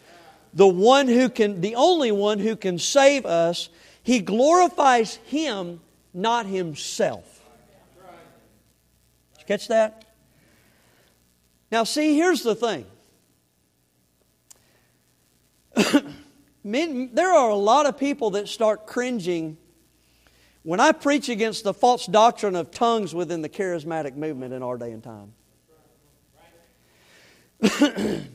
the 0.56 0.68
one 0.68 1.08
who 1.08 1.30
can, 1.30 1.62
the 1.62 1.76
only 1.76 2.12
one 2.12 2.40
who 2.40 2.56
can 2.56 2.80
save 2.80 3.28
us. 3.28 3.70
He 4.02 4.20
glorifies 4.20 5.18
him, 5.28 5.82
not 6.12 6.48
himself. 6.48 7.42
Did 9.34 9.42
you 9.42 9.46
catch 9.46 9.68
that? 9.68 10.09
Now, 11.72 11.84
see, 11.84 12.16
here's 12.16 12.42
the 12.44 12.56
thing. 12.56 12.86
there 16.64 17.32
are 17.32 17.50
a 17.50 17.56
lot 17.56 17.86
of 17.86 17.98
people 17.98 18.32
that 18.32 18.48
start 18.48 18.88
cringing 18.88 19.58
when 20.64 20.80
I 20.80 20.92
preach 20.92 21.30
against 21.30 21.64
the 21.64 21.74
false 21.74 22.06
doctrine 22.06 22.56
of 22.56 22.72
tongues 22.72 23.16
within 23.16 23.42
the 23.42 23.50
charismatic 23.50 24.16
movement 24.16 24.54
in 24.54 24.62
our 24.62 24.78
day 24.78 24.92
and 24.92 25.04
time. 25.04 25.34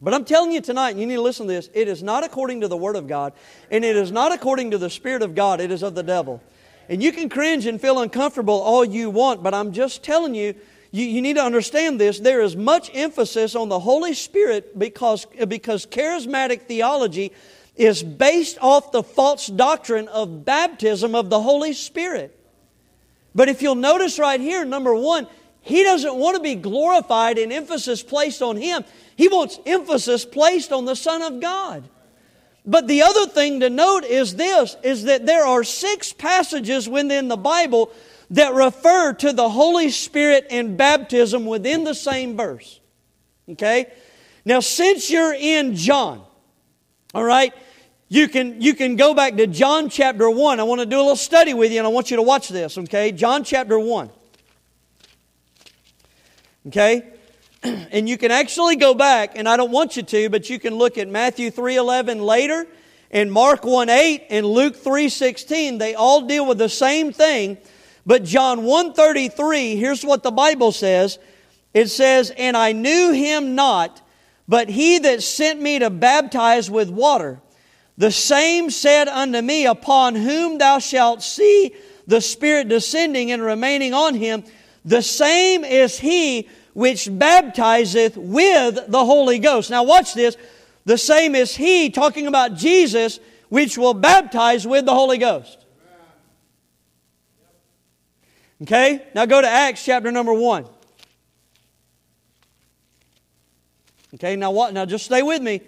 but 0.00 0.14
I'm 0.14 0.24
telling 0.24 0.52
you 0.52 0.60
tonight, 0.60 0.90
and 0.90 1.00
you 1.00 1.06
need 1.06 1.16
to 1.16 1.22
listen 1.22 1.46
to 1.46 1.52
this, 1.52 1.68
it 1.74 1.88
is 1.88 2.02
not 2.02 2.24
according 2.24 2.60
to 2.60 2.68
the 2.68 2.76
Word 2.76 2.96
of 2.96 3.08
God, 3.08 3.32
and 3.70 3.84
it 3.84 3.96
is 3.96 4.12
not 4.12 4.32
according 4.32 4.70
to 4.72 4.78
the 4.78 4.90
Spirit 4.90 5.22
of 5.22 5.34
God, 5.34 5.60
it 5.60 5.70
is 5.70 5.82
of 5.82 5.94
the 5.94 6.02
devil. 6.02 6.42
And 6.88 7.02
you 7.02 7.12
can 7.12 7.28
cringe 7.28 7.66
and 7.66 7.80
feel 7.80 8.00
uncomfortable 8.00 8.60
all 8.60 8.84
you 8.84 9.10
want, 9.10 9.42
but 9.42 9.54
I'm 9.54 9.72
just 9.72 10.02
telling 10.02 10.34
you, 10.34 10.54
you, 10.90 11.04
you 11.04 11.22
need 11.22 11.36
to 11.36 11.42
understand 11.42 12.00
this. 12.00 12.18
There 12.18 12.40
is 12.40 12.56
much 12.56 12.90
emphasis 12.94 13.54
on 13.54 13.68
the 13.68 13.78
Holy 13.78 14.14
Spirit 14.14 14.78
because, 14.78 15.26
because 15.48 15.86
charismatic 15.86 16.62
theology 16.62 17.32
is 17.76 18.02
based 18.02 18.58
off 18.60 18.92
the 18.92 19.02
false 19.02 19.46
doctrine 19.46 20.08
of 20.08 20.44
baptism 20.44 21.14
of 21.14 21.30
the 21.30 21.40
Holy 21.40 21.72
Spirit. 21.72 22.36
But 23.34 23.48
if 23.48 23.62
you'll 23.62 23.76
notice 23.76 24.18
right 24.18 24.40
here, 24.40 24.64
number 24.64 24.94
one, 24.94 25.26
he 25.62 25.82
doesn't 25.84 26.16
want 26.16 26.36
to 26.36 26.42
be 26.42 26.56
glorified 26.56 27.38
and 27.38 27.52
emphasis 27.52 28.02
placed 28.02 28.42
on 28.42 28.56
him. 28.56 28.84
He 29.14 29.28
wants 29.28 29.60
emphasis 29.66 30.24
placed 30.24 30.72
on 30.72 30.84
the 30.84 30.96
Son 30.96 31.22
of 31.22 31.40
God. 31.40 31.88
But 32.66 32.88
the 32.88 33.02
other 33.02 33.26
thing 33.26 33.60
to 33.60 33.70
note 33.70 34.04
is 34.04 34.34
this 34.36 34.76
is 34.82 35.04
that 35.04 35.26
there 35.26 35.44
are 35.44 35.64
six 35.64 36.12
passages 36.12 36.88
within 36.88 37.28
the 37.28 37.36
Bible 37.36 37.92
that 38.30 38.54
refer 38.54 39.12
to 39.14 39.32
the 39.32 39.48
Holy 39.48 39.90
Spirit 39.90 40.46
and 40.50 40.76
baptism 40.76 41.46
within 41.46 41.84
the 41.84 41.94
same 41.94 42.36
verse. 42.36 42.80
Okay? 43.48 43.92
Now, 44.44 44.60
since 44.60 45.10
you're 45.10 45.34
in 45.34 45.74
John, 45.74 46.22
all 47.12 47.24
right, 47.24 47.52
you 48.08 48.28
can, 48.28 48.60
you 48.60 48.74
can 48.74 48.96
go 48.96 49.14
back 49.14 49.36
to 49.36 49.46
John 49.46 49.88
chapter 49.88 50.30
1. 50.30 50.60
I 50.60 50.62
want 50.62 50.80
to 50.80 50.86
do 50.86 50.96
a 50.96 51.02
little 51.02 51.16
study 51.16 51.54
with 51.54 51.72
you 51.72 51.78
and 51.78 51.86
I 51.86 51.90
want 51.90 52.10
you 52.10 52.16
to 52.16 52.22
watch 52.22 52.48
this, 52.48 52.78
okay? 52.78 53.12
John 53.12 53.42
chapter 53.42 53.78
1. 53.78 54.10
Okay? 56.68 57.08
And 57.92 58.08
you 58.08 58.16
can 58.16 58.30
actually 58.30 58.76
go 58.76 58.94
back, 58.94 59.36
and 59.36 59.46
I 59.46 59.58
don't 59.58 59.70
want 59.70 59.96
you 59.96 60.02
to, 60.02 60.30
but 60.30 60.48
you 60.48 60.58
can 60.58 60.76
look 60.76 60.96
at 60.96 61.08
Matthew 61.08 61.50
3.11 61.50 62.24
later, 62.24 62.66
and 63.10 63.30
Mark 63.30 63.62
1.8, 63.62 64.26
and 64.30 64.46
Luke 64.46 64.76
3.16. 64.76 65.78
They 65.78 65.94
all 65.94 66.22
deal 66.22 66.46
with 66.46 66.56
the 66.56 66.70
same 66.70 67.12
thing 67.12 67.58
but 68.10 68.24
John 68.24 68.64
133, 68.64 69.76
here's 69.76 70.04
what 70.04 70.24
the 70.24 70.32
Bible 70.32 70.72
says. 70.72 71.20
It 71.72 71.90
says, 71.90 72.32
"And 72.36 72.56
I 72.56 72.72
knew 72.72 73.12
him 73.12 73.54
not, 73.54 74.00
but 74.48 74.68
he 74.68 74.98
that 74.98 75.22
sent 75.22 75.60
me 75.62 75.78
to 75.78 75.90
baptize 75.90 76.68
with 76.68 76.90
water, 76.90 77.40
the 77.96 78.10
same 78.10 78.68
said 78.68 79.06
unto 79.06 79.40
me, 79.40 79.64
upon 79.64 80.16
whom 80.16 80.58
thou 80.58 80.80
shalt 80.80 81.22
see 81.22 81.70
the 82.04 82.20
Spirit 82.20 82.68
descending 82.68 83.30
and 83.30 83.44
remaining 83.44 83.94
on 83.94 84.16
him, 84.16 84.42
the 84.84 85.02
same 85.02 85.62
is 85.62 86.00
he 86.00 86.48
which 86.74 87.06
baptizeth 87.08 88.16
with 88.16 88.90
the 88.90 89.04
Holy 89.04 89.38
Ghost. 89.38 89.70
Now, 89.70 89.84
watch 89.84 90.14
this. 90.14 90.36
The 90.84 90.98
same 90.98 91.36
is 91.36 91.54
he, 91.54 91.90
talking 91.90 92.26
about 92.26 92.56
Jesus, 92.56 93.20
which 93.50 93.78
will 93.78 93.94
baptize 93.94 94.66
with 94.66 94.84
the 94.84 94.94
Holy 94.94 95.18
Ghost. 95.18 95.59
Okay? 98.62 99.02
Now 99.14 99.26
go 99.26 99.40
to 99.40 99.48
Acts 99.48 99.84
chapter 99.84 100.12
number 100.12 100.32
1. 100.32 100.66
Okay, 104.14 104.36
now 104.36 104.50
what? 104.50 104.74
Now 104.74 104.84
just 104.84 105.04
stay 105.04 105.22
with 105.22 105.40
me. 105.40 105.60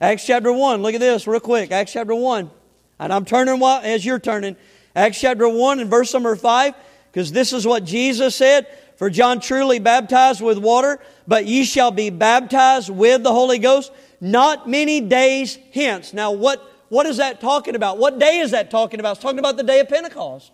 Acts 0.00 0.26
chapter 0.26 0.52
1. 0.52 0.82
Look 0.82 0.94
at 0.94 1.00
this 1.00 1.26
real 1.26 1.40
quick. 1.40 1.72
Acts 1.72 1.92
chapter 1.92 2.14
1. 2.14 2.50
And 2.98 3.12
I'm 3.12 3.24
turning 3.24 3.62
as 3.62 4.04
you're 4.04 4.18
turning. 4.18 4.56
Acts 4.94 5.20
chapter 5.20 5.48
1 5.48 5.80
and 5.80 5.90
verse 5.90 6.12
number 6.12 6.36
5, 6.36 6.74
because 7.12 7.32
this 7.32 7.52
is 7.52 7.66
what 7.66 7.84
Jesus 7.84 8.34
said. 8.34 8.66
For 8.96 9.10
John 9.10 9.40
truly 9.40 9.78
baptized 9.78 10.40
with 10.40 10.56
water, 10.56 10.98
but 11.28 11.44
ye 11.44 11.64
shall 11.64 11.90
be 11.90 12.08
baptized 12.08 12.88
with 12.88 13.22
the 13.22 13.32
Holy 13.32 13.58
Ghost 13.58 13.92
not 14.20 14.68
many 14.68 15.00
days 15.00 15.58
hence. 15.72 16.14
Now, 16.14 16.32
what, 16.32 16.62
what 16.88 17.04
is 17.06 17.18
that 17.18 17.40
talking 17.40 17.74
about? 17.74 17.98
What 17.98 18.18
day 18.18 18.38
is 18.38 18.52
that 18.52 18.70
talking 18.70 19.00
about? 19.00 19.16
It's 19.16 19.22
talking 19.22 19.38
about 19.38 19.56
the 19.56 19.62
day 19.62 19.80
of 19.80 19.88
Pentecost. 19.88 20.50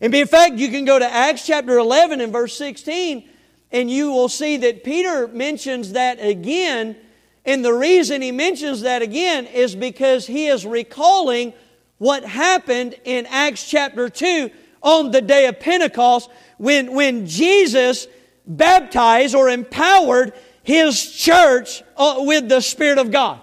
And 0.00 0.14
in 0.14 0.26
fact, 0.26 0.54
you 0.56 0.68
can 0.68 0.84
go 0.84 0.98
to 0.98 1.04
Acts 1.04 1.46
chapter 1.46 1.78
11 1.78 2.20
and 2.20 2.32
verse 2.32 2.56
16, 2.56 3.28
and 3.72 3.90
you 3.90 4.10
will 4.12 4.28
see 4.28 4.56
that 4.58 4.84
Peter 4.84 5.26
mentions 5.28 5.92
that 5.92 6.18
again. 6.20 6.96
And 7.44 7.64
the 7.64 7.72
reason 7.72 8.22
he 8.22 8.32
mentions 8.32 8.82
that 8.82 9.02
again 9.02 9.46
is 9.46 9.74
because 9.74 10.26
he 10.26 10.48
is 10.48 10.66
recalling 10.66 11.54
what 11.98 12.24
happened 12.24 12.94
in 13.04 13.26
Acts 13.26 13.68
chapter 13.68 14.08
2 14.08 14.50
on 14.82 15.10
the 15.10 15.22
day 15.22 15.46
of 15.46 15.58
Pentecost 15.60 16.30
when, 16.58 16.92
when 16.92 17.26
Jesus 17.26 18.06
baptized 18.46 19.34
or 19.34 19.48
empowered 19.48 20.32
his 20.62 21.10
church 21.12 21.82
uh, 21.96 22.16
with 22.18 22.48
the 22.48 22.60
Spirit 22.60 22.98
of 22.98 23.10
God. 23.10 23.40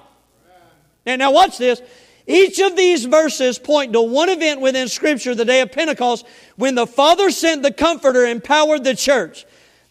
And 1.06 1.20
now 1.20 1.32
watch 1.32 1.58
this. 1.58 1.82
Each 2.26 2.60
of 2.60 2.78
these 2.78 3.06
verses 3.06 3.60
point 3.60 3.94
to 3.94 4.02
one 4.02 4.30
event 4.30 4.62
within 4.62 4.88
Scripture, 4.88 5.36
the 5.36 5.46
day 5.46 5.62
of 5.62 5.72
Pentecost, 5.72 6.26
when 6.56 6.76
the 6.76 6.88
Father 6.88 7.30
sent 7.32 7.64
the 7.64 7.74
Comforter, 7.74 8.26
empowered 8.26 8.84
the 8.84 8.96
church. 8.96 9.46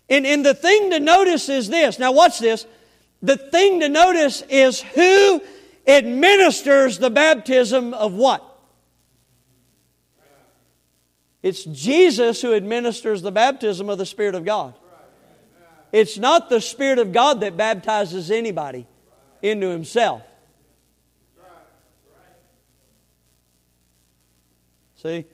And, 0.08 0.26
and 0.26 0.44
the 0.44 0.54
thing 0.54 0.90
to 0.90 1.00
notice 1.00 1.48
is 1.48 1.68
this. 1.68 1.98
Now 1.98 2.12
watch 2.12 2.38
this. 2.38 2.66
The 3.22 3.36
thing 3.36 3.80
to 3.80 3.88
notice 3.88 4.42
is 4.48 4.80
who 4.80 5.42
administers 5.86 6.98
the 6.98 7.10
baptism 7.10 7.92
of 7.94 8.14
what? 8.14 8.48
It's 11.42 11.64
Jesus 11.64 12.40
who 12.40 12.54
administers 12.54 13.20
the 13.20 13.32
baptism 13.32 13.90
of 13.90 13.98
the 13.98 14.06
Spirit 14.06 14.34
of 14.34 14.44
God. 14.44 14.74
It's 15.90 16.16
not 16.16 16.48
the 16.48 16.60
Spirit 16.60 16.98
of 16.98 17.12
God 17.12 17.40
that 17.40 17.56
baptizes 17.56 18.30
anybody 18.30 18.86
into 19.42 19.68
Himself. 19.68 20.22
See? 25.02 25.24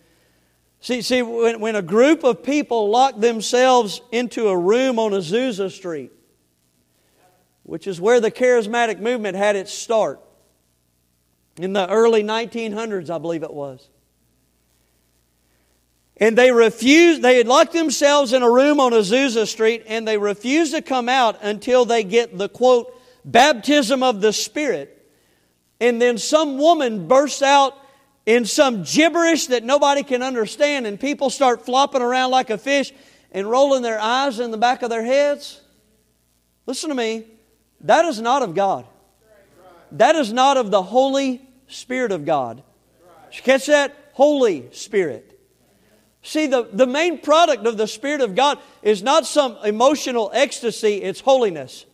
See, 0.81 1.03
see 1.03 1.23
when, 1.23 1.61
when 1.61 1.77
a 1.77 1.83
group 1.83 2.25
of 2.25 2.43
people 2.43 2.89
lock 2.89 3.19
themselves 3.21 4.01
into 4.13 4.49
a 4.49 4.57
room 4.57 4.99
on 4.99 5.13
Azusa 5.13 5.71
Street, 5.71 6.13
which 7.65 7.87
is 7.87 8.01
where 8.01 8.21
the 8.21 8.31
charismatic 8.31 8.99
movement 8.99 9.37
had 9.37 9.57
its 9.57 9.73
start, 9.73 10.21
in 11.57 11.73
the 11.73 11.89
early 11.91 12.23
1900s, 12.23 13.11
I 13.11 13.19
believe 13.19 13.43
it 13.43 13.53
was. 13.53 13.89
And 16.17 16.39
they 16.39 16.51
refused, 16.51 17.23
they 17.23 17.37
had 17.37 17.47
locked 17.47 17.73
themselves 17.73 18.33
in 18.33 18.43
a 18.43 18.51
room 18.51 18.81
on 18.81 18.93
Azusa 18.93 19.47
Street 19.47 19.85
and 19.87 20.07
they 20.07 20.19
refused 20.19 20.75
to 20.75 20.83
come 20.83 21.09
out 21.09 21.39
until 21.43 21.85
they 21.85 22.05
get 22.05 22.37
the 22.39 22.49
quote, 22.49 22.93
baptism 23.25 24.03
of 24.03 24.21
the 24.21 24.33
Spirit. 24.33 24.95
And 25.81 26.01
then 26.01 26.19
some 26.19 26.59
woman 26.59 27.07
bursts 27.07 27.43
out 27.43 27.77
in 28.29 28.45
some 28.45 28.83
gibberish 28.83 29.47
that 29.47 29.65
nobody 29.65 30.03
can 30.03 30.23
understand, 30.23 30.87
and 30.87 31.01
people 31.01 31.31
start 31.31 31.65
flopping 31.65 32.03
around 32.03 32.31
like 32.31 32.51
a 32.51 32.59
fish 32.59 32.93
and 33.33 33.49
rolling 33.49 33.81
their 33.81 33.99
eyes 33.99 34.39
in 34.39 34.51
the 34.51 34.59
back 34.59 34.83
of 34.83 34.91
their 34.91 35.03
heads. 35.03 35.63
Listen 36.67 36.91
to 36.91 36.95
me. 36.95 37.25
That 37.81 38.05
is 38.05 38.21
not 38.21 38.43
of 38.43 38.55
God. 38.55 38.85
That 39.93 40.15
is 40.15 40.31
not 40.31 40.59
of 40.59 40.71
the 40.71 40.83
Holy 40.83 41.41
Spirit 41.69 42.13
of 42.13 42.27
God. 42.27 42.63
Did 43.31 43.39
you 43.39 43.43
catch 43.45 43.65
that? 43.65 43.97
Holy 44.13 44.69
Spirit. 44.73 45.41
See, 46.21 46.49
the, 46.49 46.69
the 46.71 46.87
main 46.87 47.17
product 47.17 47.67
of 47.67 47.79
the 47.79 47.87
Spirit 47.87 48.21
of 48.21 48.35
God 48.35 48.59
is 48.83 49.03
not 49.03 49.25
some 49.25 49.57
emotional 49.65 50.31
ecstasy, 50.35 50.97
it's 50.97 51.21
holiness. 51.21 51.87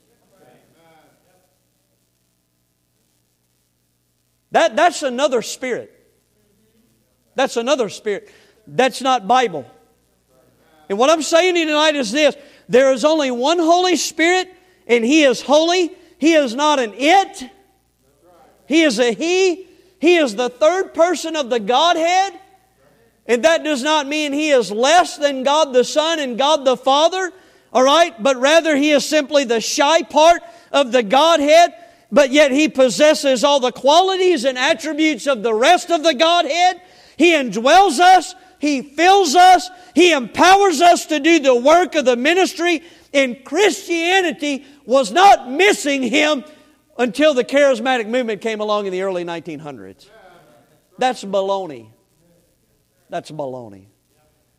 That, 4.51 4.74
that's 4.74 5.05
another 5.05 5.41
spirit. 5.41 5.94
That's 7.35 7.57
another 7.57 7.89
spirit. 7.89 8.32
That's 8.66 9.03
not 9.03 9.26
Bible. 9.26 9.70
And 10.89 10.99
what 10.99 11.11
I'm 11.11 11.22
saying 11.22 11.55
to 11.55 11.61
you 11.61 11.66
tonight 11.66 11.97
is 11.97 12.12
this 12.12 12.37
there 12.68 12.93
is 12.93 13.05
only 13.05 13.30
one 13.30 13.59
Holy 13.59 13.97
Spirit, 13.97 14.53
and 14.87 15.05
He 15.05 15.22
is 15.22 15.43
holy. 15.43 15.91
He 16.18 16.35
is 16.35 16.55
not 16.55 16.78
an 16.78 16.95
it, 16.95 17.51
He 18.66 18.82
is 18.82 18.99
a 18.99 19.12
He. 19.12 19.68
He 19.99 20.16
is 20.16 20.37
the 20.37 20.51
third 20.51 20.93
person 20.93 21.35
of 21.35 21.49
the 21.49 21.59
Godhead. 21.59 22.39
And 23.26 23.45
that 23.45 23.64
does 23.64 23.82
not 23.82 24.07
mean 24.07 24.32
he 24.32 24.51
is 24.51 24.70
less 24.70 25.16
than 25.16 25.45
God 25.45 25.72
the 25.72 25.85
Son 25.85 26.18
and 26.18 26.37
God 26.37 26.64
the 26.64 26.76
Father, 26.76 27.32
all 27.72 27.82
right? 27.82 28.14
But 28.22 28.37
rather 28.37 28.76
he 28.76 28.91
is 28.91 29.07
simply 29.07 29.45
the 29.45 29.62
shy 29.62 30.03
part 30.03 30.43
of 30.72 30.93
the 30.93 31.03
Godhead, 31.03 31.74
but 32.12 32.30
yet 32.30 32.53
he 32.53 32.68
possesses 32.68 33.45
all 33.45 33.61
the 33.61 33.72
qualities 33.72 34.45
and 34.45 34.59
attributes 34.59 35.26
of 35.26 35.43
the 35.43 35.55
rest 35.55 35.91
of 35.91 36.03
the 36.03 36.14
Godhead. 36.14 36.82
He 37.17 37.33
indwells 37.33 37.99
us, 37.99 38.35
he 38.59 38.83
fills 38.83 39.35
us, 39.35 39.71
he 39.95 40.12
empowers 40.12 40.81
us 40.81 41.07
to 41.07 41.21
do 41.21 41.39
the 41.39 41.55
work 41.55 41.95
of 41.95 42.05
the 42.05 42.17
ministry. 42.17 42.83
And 43.12 43.45
Christianity 43.45 44.65
was 44.85 45.12
not 45.12 45.51
missing 45.51 46.03
him 46.03 46.45
until 46.99 47.35
the 47.35 47.45
charismatic 47.45 48.09
movement 48.09 48.41
came 48.41 48.61
along 48.61 48.87
in 48.87 48.93
the 48.93 49.03
early 49.03 49.25
1900s. 49.25 50.09
That's 50.99 51.25
baloney. 51.25 51.89
That's 53.11 53.31
baloney. 53.31 53.87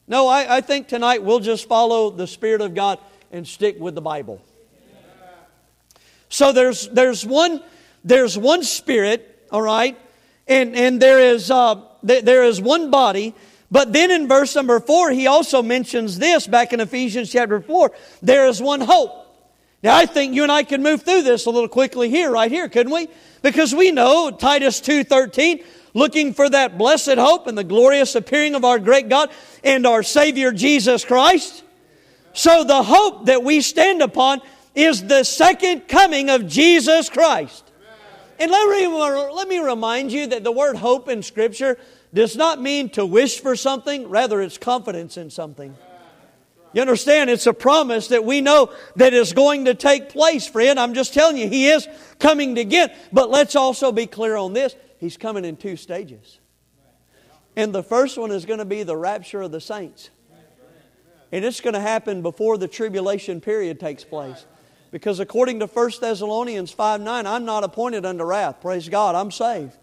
No, 0.08 0.28
I, 0.28 0.58
I 0.58 0.62
think 0.62 0.88
tonight 0.88 1.24
we'll 1.24 1.40
just 1.40 1.68
follow 1.68 2.12
the 2.12 2.28
Spirit 2.28 2.62
of 2.62 2.76
God 2.76 3.00
and 3.32 3.48
stick 3.48 3.80
with 3.80 3.96
the 3.96 4.02
Bible. 4.02 4.42
So 6.30 6.52
there's, 6.52 6.88
there's, 6.90 7.26
one, 7.26 7.64
there's 8.04 8.38
one 8.38 8.64
Spirit, 8.64 9.48
all 9.52 9.62
right, 9.62 9.98
and, 10.48 10.76
and 10.76 11.02
there, 11.02 11.20
is, 11.20 11.50
uh, 11.50 11.82
there 12.06 12.44
is 12.44 12.62
one 12.62 12.92
body. 12.92 13.34
But 13.72 13.94
then 13.94 14.12
in 14.12 14.28
verse 14.28 14.56
number 14.56 14.80
four, 14.80 15.12
he 15.12 15.28
also 15.28 15.62
mentions 15.62 16.20
this 16.20 16.48
back 16.48 16.72
in 16.72 16.80
Ephesians 16.80 17.32
chapter 17.32 17.60
four 17.60 17.92
there 18.22 18.48
is 18.48 18.62
one 18.62 18.82
hope. 18.82 19.24
Now, 19.84 19.96
I 19.96 20.08
think 20.08 20.34
you 20.34 20.42
and 20.42 20.52
I 20.52 20.64
can 20.64 20.82
move 20.82 21.04
through 21.04 21.22
this 21.22 21.46
a 21.46 21.52
little 21.52 21.70
quickly 21.70 22.10
here, 22.10 22.32
right 22.32 22.52
here, 22.52 22.68
couldn't 22.68 22.92
we? 22.92 23.08
Because 23.44 23.76
we 23.76 23.92
know 23.92 24.32
Titus 24.32 24.82
2.13, 24.82 25.64
looking 25.94 26.34
for 26.34 26.50
that 26.50 26.80
blessed 26.80 27.20
hope 27.20 27.46
and 27.46 27.56
the 27.56 27.64
glorious 27.64 28.16
appearing 28.16 28.56
of 28.56 28.66
our 28.66 28.80
great 28.80 29.10
God 29.10 29.30
and 29.64 29.86
our 29.86 30.02
Savior 30.02 30.52
Jesus 30.52 31.06
Christ. 31.06 31.64
So 32.34 32.64
the 32.64 32.82
hope 32.82 33.28
that 33.28 33.44
we 33.44 33.62
stand 33.62 34.02
upon 34.02 34.42
is 34.74 35.06
the 35.06 35.24
second 35.24 35.88
coming 35.88 36.32
of 36.32 36.48
Jesus 36.48 37.08
Christ. 37.08 37.72
And 38.40 38.52
let 38.52 38.68
me, 38.70 38.88
let 38.88 39.48
me 39.48 39.60
remind 39.60 40.12
you 40.12 40.28
that 40.28 40.44
the 40.44 40.52
word 40.52 40.76
hope 40.76 41.08
in 41.10 41.24
Scripture 41.24 41.78
does 42.16 42.38
not 42.38 42.62
mean 42.62 42.90
to 42.92 43.06
wish 43.06 43.42
for 43.42 43.56
something, 43.58 44.08
rather, 44.08 44.42
it's 44.42 44.58
confidence 44.58 45.18
in 45.18 45.30
something. 45.30 45.76
You 46.72 46.82
understand? 46.82 47.30
It's 47.30 47.46
a 47.46 47.54
promise 47.54 48.08
that 48.08 48.24
we 48.24 48.42
know 48.42 48.74
that 48.96 49.14
is 49.14 49.34
going 49.34 49.66
to 49.66 49.76
take 49.76 50.10
place, 50.10 50.48
friend. 50.48 50.80
I'm 50.80 50.94
just 50.94 51.14
telling 51.14 51.38
you, 51.38 51.48
He 51.48 51.68
is 51.68 51.88
coming 52.20 52.56
to 52.56 52.64
get. 52.64 52.96
But 53.14 53.30
let's 53.30 53.56
also 53.56 53.92
be 53.92 54.08
clear 54.08 54.36
on 54.36 54.54
this 54.54 54.76
He's 54.98 55.18
coming 55.18 55.46
in 55.46 55.58
two 55.58 55.76
stages. 55.76 56.40
And 57.56 57.74
the 57.74 57.84
first 57.84 58.18
one 58.18 58.32
is 58.32 58.46
going 58.46 58.60
to 58.60 58.66
be 58.66 58.84
the 58.84 58.98
rapture 58.98 59.42
of 59.42 59.52
the 59.52 59.62
saints. 59.62 60.10
And 61.32 61.44
it's 61.44 61.62
going 61.62 61.74
to 61.74 61.82
happen 61.82 62.22
before 62.22 62.58
the 62.58 62.68
tribulation 62.68 63.42
period 63.42 63.80
takes 63.80 64.04
place. 64.06 64.46
Because 64.92 65.20
according 65.20 65.60
to 65.60 65.68
1 65.68 65.92
Thessalonians 66.00 66.72
5 66.72 67.02
9, 67.02 67.28
I'm 67.28 67.44
not 67.44 67.66
appointed 67.66 68.06
unto 68.06 68.24
wrath. 68.24 68.62
Praise 68.62 68.88
God, 68.88 69.16
I'm 69.16 69.32
saved. 69.32 69.78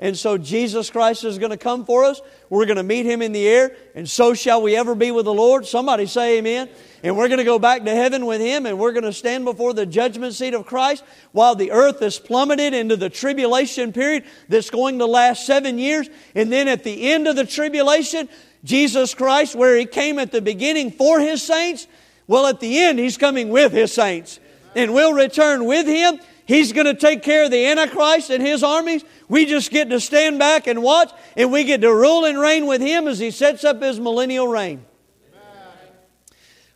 And 0.00 0.16
so 0.16 0.38
Jesus 0.38 0.90
Christ 0.90 1.24
is 1.24 1.38
going 1.38 1.50
to 1.50 1.56
come 1.56 1.84
for 1.84 2.04
us. 2.04 2.20
We're 2.50 2.66
going 2.66 2.76
to 2.76 2.84
meet 2.84 3.04
him 3.04 3.20
in 3.20 3.32
the 3.32 3.48
air, 3.48 3.76
and 3.96 4.08
so 4.08 4.32
shall 4.32 4.62
we 4.62 4.76
ever 4.76 4.94
be 4.94 5.10
with 5.10 5.24
the 5.24 5.34
Lord. 5.34 5.66
Somebody 5.66 6.06
say 6.06 6.38
amen. 6.38 6.68
And 7.02 7.16
we're 7.16 7.28
going 7.28 7.38
to 7.38 7.44
go 7.44 7.58
back 7.58 7.84
to 7.84 7.90
heaven 7.90 8.24
with 8.24 8.40
him, 8.40 8.64
and 8.66 8.78
we're 8.78 8.92
going 8.92 9.04
to 9.04 9.12
stand 9.12 9.44
before 9.44 9.74
the 9.74 9.86
judgment 9.86 10.34
seat 10.34 10.54
of 10.54 10.66
Christ 10.66 11.02
while 11.32 11.54
the 11.54 11.72
earth 11.72 12.00
is 12.02 12.18
plummeted 12.18 12.74
into 12.74 12.96
the 12.96 13.10
tribulation 13.10 13.92
period 13.92 14.24
that's 14.48 14.70
going 14.70 14.98
to 14.98 15.06
last 15.06 15.46
seven 15.46 15.78
years. 15.78 16.08
And 16.34 16.52
then 16.52 16.68
at 16.68 16.84
the 16.84 17.10
end 17.10 17.26
of 17.26 17.34
the 17.36 17.44
tribulation, 17.44 18.28
Jesus 18.64 19.14
Christ, 19.14 19.54
where 19.54 19.76
he 19.76 19.86
came 19.86 20.18
at 20.18 20.32
the 20.32 20.42
beginning 20.42 20.90
for 20.92 21.20
his 21.20 21.42
saints, 21.42 21.86
Well, 22.28 22.46
at 22.46 22.60
the 22.60 22.78
end, 22.78 22.98
He's 22.98 23.16
coming 23.16 23.48
with 23.48 23.72
His 23.72 23.92
saints, 23.92 24.38
and 24.76 24.94
we'll 24.94 25.14
return 25.14 25.64
with 25.64 25.86
Him. 25.86 26.20
He's 26.48 26.72
going 26.72 26.86
to 26.86 26.94
take 26.94 27.22
care 27.22 27.44
of 27.44 27.50
the 27.50 27.66
Antichrist 27.66 28.30
and 28.30 28.42
his 28.42 28.62
armies. 28.62 29.04
We 29.28 29.44
just 29.44 29.70
get 29.70 29.90
to 29.90 30.00
stand 30.00 30.38
back 30.38 30.66
and 30.66 30.82
watch, 30.82 31.12
and 31.36 31.52
we 31.52 31.62
get 31.62 31.82
to 31.82 31.94
rule 31.94 32.24
and 32.24 32.40
reign 32.40 32.66
with 32.66 32.80
Him 32.80 33.06
as 33.06 33.18
He 33.18 33.30
sets 33.30 33.64
up 33.64 33.82
His 33.82 34.00
millennial 34.00 34.48
reign. 34.48 34.86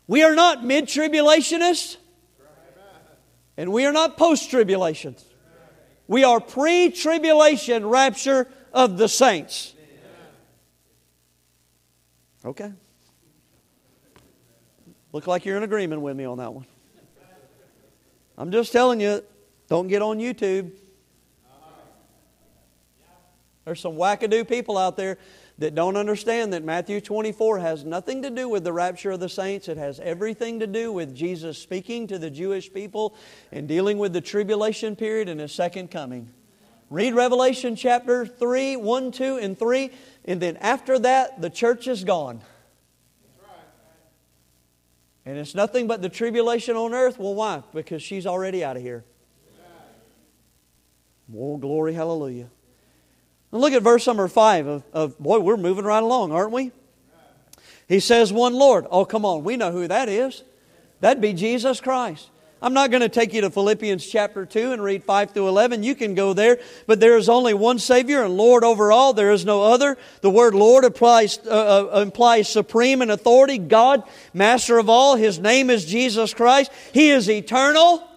We 0.06 0.24
are 0.24 0.34
not 0.34 0.62
mid 0.62 0.88
tribulationists, 0.88 1.96
and 3.56 3.72
we 3.72 3.86
are 3.86 3.92
not 3.92 4.18
post 4.18 4.50
tribulations. 4.50 5.24
We 6.06 6.22
are 6.22 6.38
pre 6.38 6.90
tribulation 6.90 7.86
rapture 7.86 8.48
of 8.74 8.98
the 8.98 9.08
saints. 9.08 9.72
Okay. 12.44 12.70
Look 15.12 15.26
like 15.26 15.46
you're 15.46 15.56
in 15.56 15.62
agreement 15.62 16.02
with 16.02 16.14
me 16.14 16.26
on 16.26 16.36
that 16.36 16.52
one. 16.52 16.66
I'm 18.36 18.50
just 18.52 18.70
telling 18.70 19.00
you, 19.00 19.22
don't 19.68 19.88
get 19.88 20.02
on 20.02 20.18
YouTube. 20.18 20.72
There's 23.64 23.80
some 23.80 23.94
wackadoo 23.94 24.48
people 24.48 24.76
out 24.76 24.96
there 24.96 25.18
that 25.58 25.74
don't 25.74 25.96
understand 25.96 26.52
that 26.52 26.64
Matthew 26.64 27.00
24 27.00 27.60
has 27.60 27.84
nothing 27.84 28.22
to 28.22 28.30
do 28.30 28.48
with 28.48 28.64
the 28.64 28.72
rapture 28.72 29.12
of 29.12 29.20
the 29.20 29.28
saints. 29.28 29.68
It 29.68 29.76
has 29.76 30.00
everything 30.00 30.60
to 30.60 30.66
do 30.66 30.92
with 30.92 31.14
Jesus 31.14 31.58
speaking 31.58 32.08
to 32.08 32.18
the 32.18 32.30
Jewish 32.30 32.72
people 32.72 33.14
and 33.52 33.68
dealing 33.68 33.98
with 33.98 34.12
the 34.12 34.20
tribulation 34.20 34.96
period 34.96 35.28
and 35.28 35.38
his 35.38 35.52
second 35.52 35.90
coming. 35.90 36.30
Read 36.90 37.14
Revelation 37.14 37.76
chapter 37.76 38.26
3, 38.26 38.76
1, 38.76 39.12
2, 39.12 39.38
and 39.38 39.58
3, 39.58 39.90
and 40.24 40.40
then 40.40 40.56
after 40.58 40.98
that, 40.98 41.40
the 41.40 41.48
church 41.48 41.86
is 41.86 42.04
gone. 42.04 42.42
And 45.24 45.38
it's 45.38 45.54
nothing 45.54 45.86
but 45.86 46.02
the 46.02 46.08
tribulation 46.08 46.74
on 46.74 46.92
earth. 46.92 47.18
Well, 47.18 47.34
why? 47.34 47.62
Because 47.72 48.02
she's 48.02 48.26
already 48.26 48.64
out 48.64 48.76
of 48.76 48.82
here. 48.82 49.04
Oh, 51.36 51.56
glory, 51.56 51.94
hallelujah. 51.94 52.48
And 53.52 53.60
look 53.60 53.72
at 53.72 53.82
verse 53.82 54.06
number 54.06 54.28
five 54.28 54.66
of, 54.66 54.84
of, 54.92 55.18
boy, 55.18 55.40
we're 55.40 55.56
moving 55.56 55.84
right 55.84 56.02
along, 56.02 56.32
aren't 56.32 56.52
we? 56.52 56.72
He 57.88 58.00
says, 58.00 58.32
One 58.32 58.54
Lord. 58.54 58.86
Oh, 58.90 59.04
come 59.04 59.24
on, 59.24 59.44
we 59.44 59.56
know 59.56 59.72
who 59.72 59.88
that 59.88 60.08
is. 60.08 60.42
That'd 61.00 61.20
be 61.20 61.32
Jesus 61.32 61.80
Christ. 61.80 62.28
I'm 62.62 62.74
not 62.74 62.92
going 62.92 63.00
to 63.00 63.08
take 63.08 63.34
you 63.34 63.40
to 63.40 63.50
Philippians 63.50 64.06
chapter 64.06 64.46
2 64.46 64.70
and 64.70 64.80
read 64.80 65.02
5 65.02 65.32
through 65.32 65.48
11. 65.48 65.82
You 65.82 65.96
can 65.96 66.14
go 66.14 66.32
there, 66.32 66.60
but 66.86 67.00
there 67.00 67.16
is 67.16 67.28
only 67.28 67.54
one 67.54 67.80
Savior 67.80 68.22
and 68.22 68.36
Lord 68.36 68.62
over 68.62 68.92
all. 68.92 69.12
There 69.12 69.32
is 69.32 69.44
no 69.44 69.64
other. 69.64 69.98
The 70.20 70.30
word 70.30 70.54
Lord 70.54 70.84
applies, 70.84 71.40
uh, 71.44 71.90
uh, 71.92 72.00
implies 72.00 72.48
supreme 72.48 73.02
in 73.02 73.10
authority, 73.10 73.58
God, 73.58 74.04
master 74.32 74.78
of 74.78 74.88
all. 74.88 75.16
His 75.16 75.40
name 75.40 75.70
is 75.70 75.84
Jesus 75.84 76.32
Christ. 76.32 76.70
He 76.94 77.10
is 77.10 77.28
eternal. 77.28 78.08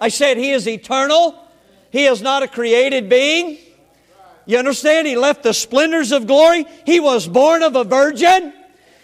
I 0.00 0.08
said 0.08 0.36
He 0.36 0.50
is 0.50 0.66
eternal. 0.66 1.39
He 1.90 2.06
is 2.06 2.22
not 2.22 2.42
a 2.42 2.48
created 2.48 3.08
being. 3.08 3.58
You 4.46 4.58
understand? 4.58 5.06
He 5.06 5.16
left 5.16 5.42
the 5.42 5.52
splendors 5.52 6.12
of 6.12 6.26
glory. 6.26 6.66
He 6.86 7.00
was 7.00 7.28
born 7.28 7.62
of 7.62 7.76
a 7.76 7.84
virgin. 7.84 8.52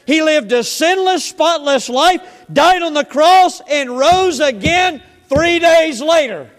He 0.06 0.22
lived 0.22 0.52
a 0.52 0.62
sinless, 0.62 1.24
spotless 1.24 1.88
life, 1.88 2.22
died 2.52 2.82
on 2.82 2.94
the 2.94 3.04
cross, 3.04 3.60
and 3.68 3.98
rose 3.98 4.40
again 4.40 5.02
three 5.28 5.58
days 5.58 6.00
later. 6.00 6.50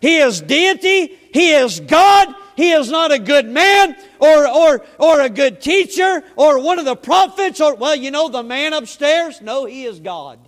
He 0.00 0.18
is 0.18 0.40
deity. 0.40 1.18
He 1.32 1.52
is 1.52 1.80
God. 1.80 2.34
He 2.56 2.72
is 2.72 2.90
not 2.90 3.12
a 3.12 3.18
good 3.18 3.48
man 3.48 3.96
or, 4.18 4.48
or, 4.48 4.84
or 4.98 5.20
a 5.20 5.28
good 5.28 5.60
teacher 5.60 6.22
or 6.36 6.60
one 6.60 6.78
of 6.78 6.84
the 6.84 6.96
prophets 6.96 7.60
or, 7.60 7.74
well, 7.74 7.96
you 7.96 8.10
know, 8.10 8.28
the 8.28 8.42
man 8.42 8.72
upstairs. 8.72 9.40
No, 9.40 9.64
He 9.64 9.84
is 9.84 10.00
God. 10.00 10.38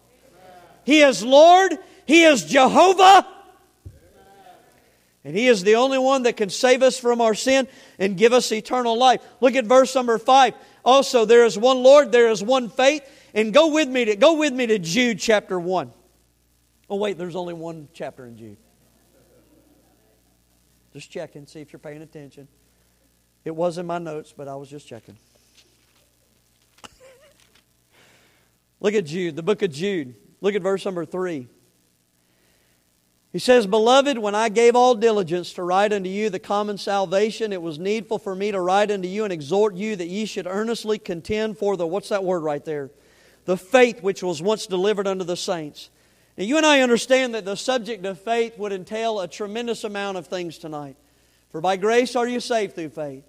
He 0.84 1.00
is 1.00 1.22
Lord. 1.24 1.78
He 2.06 2.24
is 2.24 2.44
Jehovah. 2.44 3.26
And 5.24 5.34
He 5.34 5.46
is 5.46 5.62
the 5.62 5.76
only 5.76 5.98
one 5.98 6.24
that 6.24 6.36
can 6.36 6.50
save 6.50 6.82
us 6.82 6.98
from 6.98 7.20
our 7.20 7.34
sin 7.34 7.66
and 7.98 8.16
give 8.16 8.32
us 8.32 8.52
eternal 8.52 8.98
life. 8.98 9.22
Look 9.40 9.54
at 9.54 9.64
verse 9.64 9.94
number 9.94 10.18
five. 10.18 10.54
Also, 10.84 11.24
there 11.24 11.46
is 11.46 11.58
one 11.58 11.82
Lord, 11.82 12.12
there 12.12 12.28
is 12.28 12.42
one 12.42 12.68
faith. 12.68 13.02
And 13.32 13.52
go 13.52 13.72
with 13.72 13.88
me 13.88 14.04
to 14.04 14.16
go 14.16 14.34
with 14.34 14.52
me 14.52 14.66
to 14.66 14.78
Jude 14.78 15.18
chapter 15.18 15.58
one. 15.58 15.92
Oh 16.88 16.96
wait, 16.96 17.18
there's 17.18 17.34
only 17.34 17.54
one 17.54 17.88
chapter 17.92 18.26
in 18.26 18.36
Jude. 18.36 18.58
Just 20.92 21.10
checking, 21.10 21.46
see 21.46 21.60
if 21.60 21.72
you're 21.72 21.80
paying 21.80 22.02
attention. 22.02 22.46
It 23.44 23.56
was 23.56 23.78
in 23.78 23.86
my 23.86 23.98
notes, 23.98 24.32
but 24.36 24.46
I 24.46 24.54
was 24.54 24.68
just 24.68 24.86
checking. 24.86 25.16
Look 28.78 28.94
at 28.94 29.06
Jude, 29.06 29.34
the 29.34 29.42
book 29.42 29.62
of 29.62 29.72
Jude. 29.72 30.14
Look 30.40 30.54
at 30.54 30.62
verse 30.62 30.84
number 30.84 31.04
three. 31.04 31.48
He 33.34 33.40
says, 33.40 33.66
Beloved, 33.66 34.16
when 34.16 34.36
I 34.36 34.48
gave 34.48 34.76
all 34.76 34.94
diligence 34.94 35.54
to 35.54 35.64
write 35.64 35.92
unto 35.92 36.08
you 36.08 36.30
the 36.30 36.38
common 36.38 36.78
salvation, 36.78 37.52
it 37.52 37.60
was 37.60 37.80
needful 37.80 38.20
for 38.20 38.32
me 38.32 38.52
to 38.52 38.60
write 38.60 38.92
unto 38.92 39.08
you 39.08 39.24
and 39.24 39.32
exhort 39.32 39.74
you 39.74 39.96
that 39.96 40.06
ye 40.06 40.24
should 40.24 40.46
earnestly 40.46 41.00
contend 41.00 41.58
for 41.58 41.76
the, 41.76 41.84
what's 41.84 42.10
that 42.10 42.22
word 42.22 42.44
right 42.44 42.64
there? 42.64 42.92
The 43.46 43.56
faith 43.56 44.04
which 44.04 44.22
was 44.22 44.40
once 44.40 44.68
delivered 44.68 45.08
unto 45.08 45.24
the 45.24 45.36
saints. 45.36 45.90
Now, 46.38 46.44
you 46.44 46.58
and 46.58 46.64
I 46.64 46.82
understand 46.82 47.34
that 47.34 47.44
the 47.44 47.56
subject 47.56 48.06
of 48.06 48.20
faith 48.20 48.56
would 48.56 48.72
entail 48.72 49.18
a 49.18 49.26
tremendous 49.26 49.82
amount 49.82 50.16
of 50.16 50.28
things 50.28 50.56
tonight. 50.56 50.94
For 51.50 51.60
by 51.60 51.76
grace 51.76 52.14
are 52.14 52.28
you 52.28 52.38
saved 52.38 52.76
through 52.76 52.90
faith. 52.90 53.24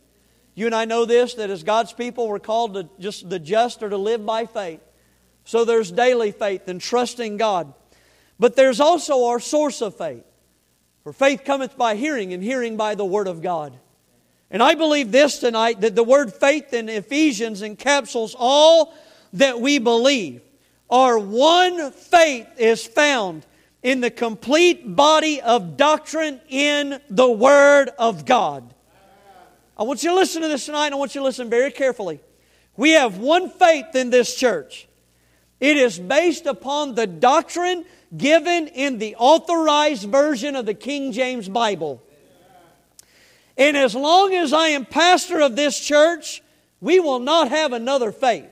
You 0.53 0.67
and 0.67 0.75
I 0.75 0.85
know 0.85 1.05
this, 1.05 1.33
that 1.33 1.49
as 1.49 1.63
God's 1.63 1.93
people, 1.93 2.27
we're 2.27 2.37
called 2.37 2.75
to 2.75 2.87
just 2.99 3.27
the 3.27 3.39
just 3.39 3.81
or 3.81 3.89
to 3.89 3.97
live 3.97 4.23
by 4.23 4.45
faith. 4.45 4.81
So 5.45 5.65
there's 5.65 5.91
daily 5.91 6.31
faith 6.31 6.67
and 6.67 6.79
trusting 6.79 7.37
God. 7.37 7.73
But 8.39 8.55
there's 8.55 8.79
also 8.79 9.25
our 9.25 9.39
source 9.39 9.81
of 9.81 9.95
faith. 9.95 10.25
For 11.03 11.13
faith 11.13 11.43
cometh 11.45 11.77
by 11.77 11.95
hearing, 11.95 12.33
and 12.33 12.43
hearing 12.43 12.77
by 12.77 12.95
the 12.95 13.05
Word 13.05 13.27
of 13.27 13.41
God. 13.41 13.77
And 14.51 14.61
I 14.61 14.75
believe 14.75 15.11
this 15.11 15.39
tonight 15.39 15.81
that 15.81 15.95
the 15.95 16.03
word 16.03 16.33
faith 16.33 16.73
in 16.73 16.87
Ephesians 16.87 17.61
encapsulates 17.61 18.35
all 18.37 18.93
that 19.33 19.59
we 19.59 19.79
believe. 19.79 20.41
Our 20.89 21.17
one 21.17 21.91
faith 21.91 22.47
is 22.57 22.85
found 22.85 23.45
in 23.81 24.01
the 24.01 24.11
complete 24.11 24.95
body 24.95 25.41
of 25.41 25.77
doctrine 25.77 26.39
in 26.47 26.99
the 27.09 27.29
Word 27.29 27.89
of 27.99 28.25
God. 28.25 28.73
I 29.77 29.83
want 29.83 30.03
you 30.03 30.09
to 30.09 30.15
listen 30.15 30.41
to 30.41 30.47
this 30.47 30.65
tonight, 30.65 30.87
and 30.87 30.95
I 30.95 30.97
want 30.97 31.15
you 31.15 31.21
to 31.21 31.25
listen 31.25 31.49
very 31.49 31.71
carefully. 31.71 32.19
We 32.77 32.91
have 32.91 33.17
one 33.17 33.49
faith 33.49 33.95
in 33.95 34.09
this 34.09 34.35
church. 34.35 34.87
It 35.59 35.77
is 35.77 35.99
based 35.99 36.45
upon 36.45 36.95
the 36.95 37.07
doctrine 37.07 37.85
given 38.17 38.67
in 38.67 38.97
the 38.97 39.15
authorized 39.15 40.09
version 40.09 40.55
of 40.55 40.65
the 40.65 40.73
King 40.73 41.11
James 41.11 41.49
Bible. 41.49 42.01
And 43.57 43.77
as 43.77 43.95
long 43.95 44.33
as 44.33 44.53
I 44.53 44.69
am 44.69 44.85
pastor 44.85 45.41
of 45.41 45.55
this 45.55 45.79
church, 45.79 46.41
we 46.81 46.99
will 46.99 47.19
not 47.19 47.49
have 47.49 47.73
another 47.73 48.11
faith. 48.11 48.51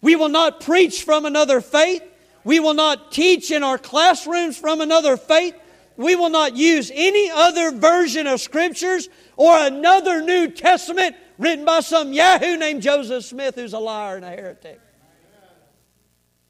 We 0.00 0.16
will 0.16 0.30
not 0.30 0.60
preach 0.60 1.02
from 1.02 1.26
another 1.26 1.60
faith. 1.60 2.02
We 2.42 2.60
will 2.60 2.74
not 2.74 3.12
teach 3.12 3.50
in 3.50 3.62
our 3.62 3.76
classrooms 3.76 4.56
from 4.56 4.80
another 4.80 5.16
faith. 5.18 5.54
We 5.96 6.16
will 6.16 6.30
not 6.30 6.56
use 6.56 6.90
any 6.94 7.30
other 7.30 7.70
version 7.70 8.26
of 8.26 8.40
scriptures 8.40 9.10
or 9.36 9.54
another 9.58 10.22
New 10.22 10.48
Testament 10.48 11.14
written 11.36 11.66
by 11.66 11.80
some 11.80 12.14
Yahoo 12.14 12.56
named 12.56 12.80
Joseph 12.80 13.24
Smith 13.24 13.56
who's 13.56 13.74
a 13.74 13.78
liar 13.78 14.16
and 14.16 14.24
a 14.24 14.30
heretic. 14.30 14.80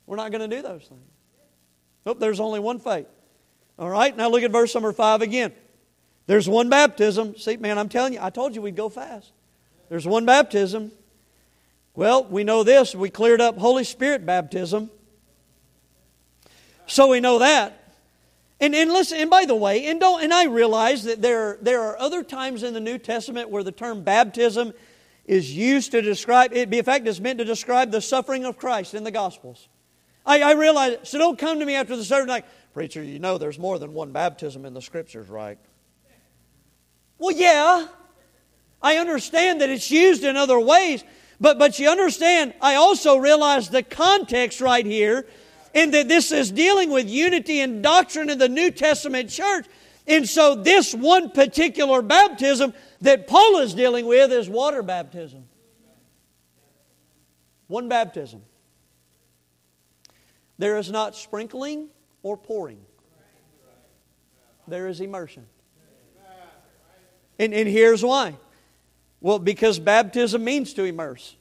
We're 0.06 0.16
not 0.16 0.30
going 0.30 0.48
to 0.48 0.56
do 0.56 0.62
those 0.62 0.84
things. 0.84 1.09
Nope, 2.06 2.18
there's 2.20 2.40
only 2.40 2.60
one 2.60 2.78
faith. 2.78 3.06
All 3.78 3.88
right, 3.88 4.16
now 4.16 4.28
look 4.28 4.42
at 4.42 4.50
verse 4.50 4.74
number 4.74 4.92
five 4.92 5.22
again. 5.22 5.52
There's 6.26 6.48
one 6.48 6.68
baptism. 6.68 7.36
See, 7.36 7.56
man, 7.56 7.78
I'm 7.78 7.88
telling 7.88 8.12
you, 8.12 8.20
I 8.22 8.30
told 8.30 8.54
you 8.54 8.62
we'd 8.62 8.76
go 8.76 8.88
fast. 8.88 9.32
There's 9.88 10.06
one 10.06 10.26
baptism. 10.26 10.92
Well, 11.94 12.24
we 12.24 12.44
know 12.44 12.62
this. 12.62 12.94
We 12.94 13.10
cleared 13.10 13.40
up 13.40 13.58
Holy 13.58 13.84
Spirit 13.84 14.24
baptism. 14.24 14.90
So 16.86 17.08
we 17.08 17.20
know 17.20 17.40
that. 17.40 17.94
And, 18.60 18.74
and 18.74 18.92
listen, 18.92 19.18
and 19.18 19.30
by 19.30 19.46
the 19.46 19.54
way, 19.54 19.86
and 19.86 19.98
don't 19.98 20.22
and 20.22 20.34
I 20.34 20.44
realize 20.44 21.04
that 21.04 21.22
there, 21.22 21.58
there 21.62 21.80
are 21.80 21.98
other 21.98 22.22
times 22.22 22.62
in 22.62 22.74
the 22.74 22.80
New 22.80 22.98
Testament 22.98 23.48
where 23.48 23.62
the 23.62 23.72
term 23.72 24.02
baptism 24.02 24.74
is 25.24 25.56
used 25.56 25.92
to 25.92 26.02
describe 26.02 26.52
it. 26.52 26.72
In 26.72 26.84
fact, 26.84 27.06
it's 27.06 27.20
meant 27.20 27.38
to 27.38 27.44
describe 27.44 27.90
the 27.90 28.02
suffering 28.02 28.44
of 28.44 28.58
Christ 28.58 28.94
in 28.94 29.02
the 29.02 29.10
Gospels. 29.10 29.68
I, 30.30 30.50
I 30.50 30.52
realize, 30.52 30.98
so 31.02 31.18
don't 31.18 31.36
come 31.36 31.58
to 31.58 31.66
me 31.66 31.74
after 31.74 31.96
the 31.96 32.04
service 32.04 32.28
like, 32.28 32.44
preacher, 32.72 33.02
you 33.02 33.18
know 33.18 33.36
there's 33.36 33.58
more 33.58 33.80
than 33.80 33.92
one 33.92 34.12
baptism 34.12 34.64
in 34.64 34.74
the 34.74 34.80
scriptures, 34.80 35.28
right? 35.28 35.58
Well, 37.18 37.34
yeah. 37.34 37.88
I 38.80 38.98
understand 38.98 39.60
that 39.60 39.70
it's 39.70 39.90
used 39.90 40.22
in 40.22 40.36
other 40.36 40.58
ways, 40.60 41.02
but, 41.40 41.58
but 41.58 41.80
you 41.80 41.90
understand, 41.90 42.54
I 42.60 42.76
also 42.76 43.16
realize 43.16 43.70
the 43.70 43.82
context 43.82 44.60
right 44.60 44.86
here, 44.86 45.26
and 45.74 45.92
that 45.94 46.06
this 46.06 46.30
is 46.30 46.52
dealing 46.52 46.90
with 46.90 47.08
unity 47.08 47.58
and 47.58 47.82
doctrine 47.82 48.30
in 48.30 48.38
the 48.38 48.48
New 48.48 48.70
Testament 48.70 49.30
church. 49.30 49.66
And 50.06 50.28
so, 50.28 50.54
this 50.54 50.94
one 50.94 51.30
particular 51.30 52.02
baptism 52.02 52.72
that 53.00 53.26
Paul 53.26 53.58
is 53.58 53.74
dealing 53.74 54.06
with 54.06 54.30
is 54.30 54.48
water 54.48 54.82
baptism. 54.84 55.48
One 57.66 57.88
baptism. 57.88 58.42
There 60.60 60.76
is 60.76 60.90
not 60.90 61.16
sprinkling 61.16 61.88
or 62.22 62.36
pouring, 62.36 62.82
there 64.68 64.88
is 64.88 65.00
immersion. 65.00 65.46
And, 67.38 67.54
and 67.54 67.66
here's 67.66 68.04
why. 68.04 68.36
Well, 69.22 69.38
because 69.38 69.78
baptism 69.78 70.44
means 70.44 70.74
to 70.74 70.84
immerse, 70.84 71.34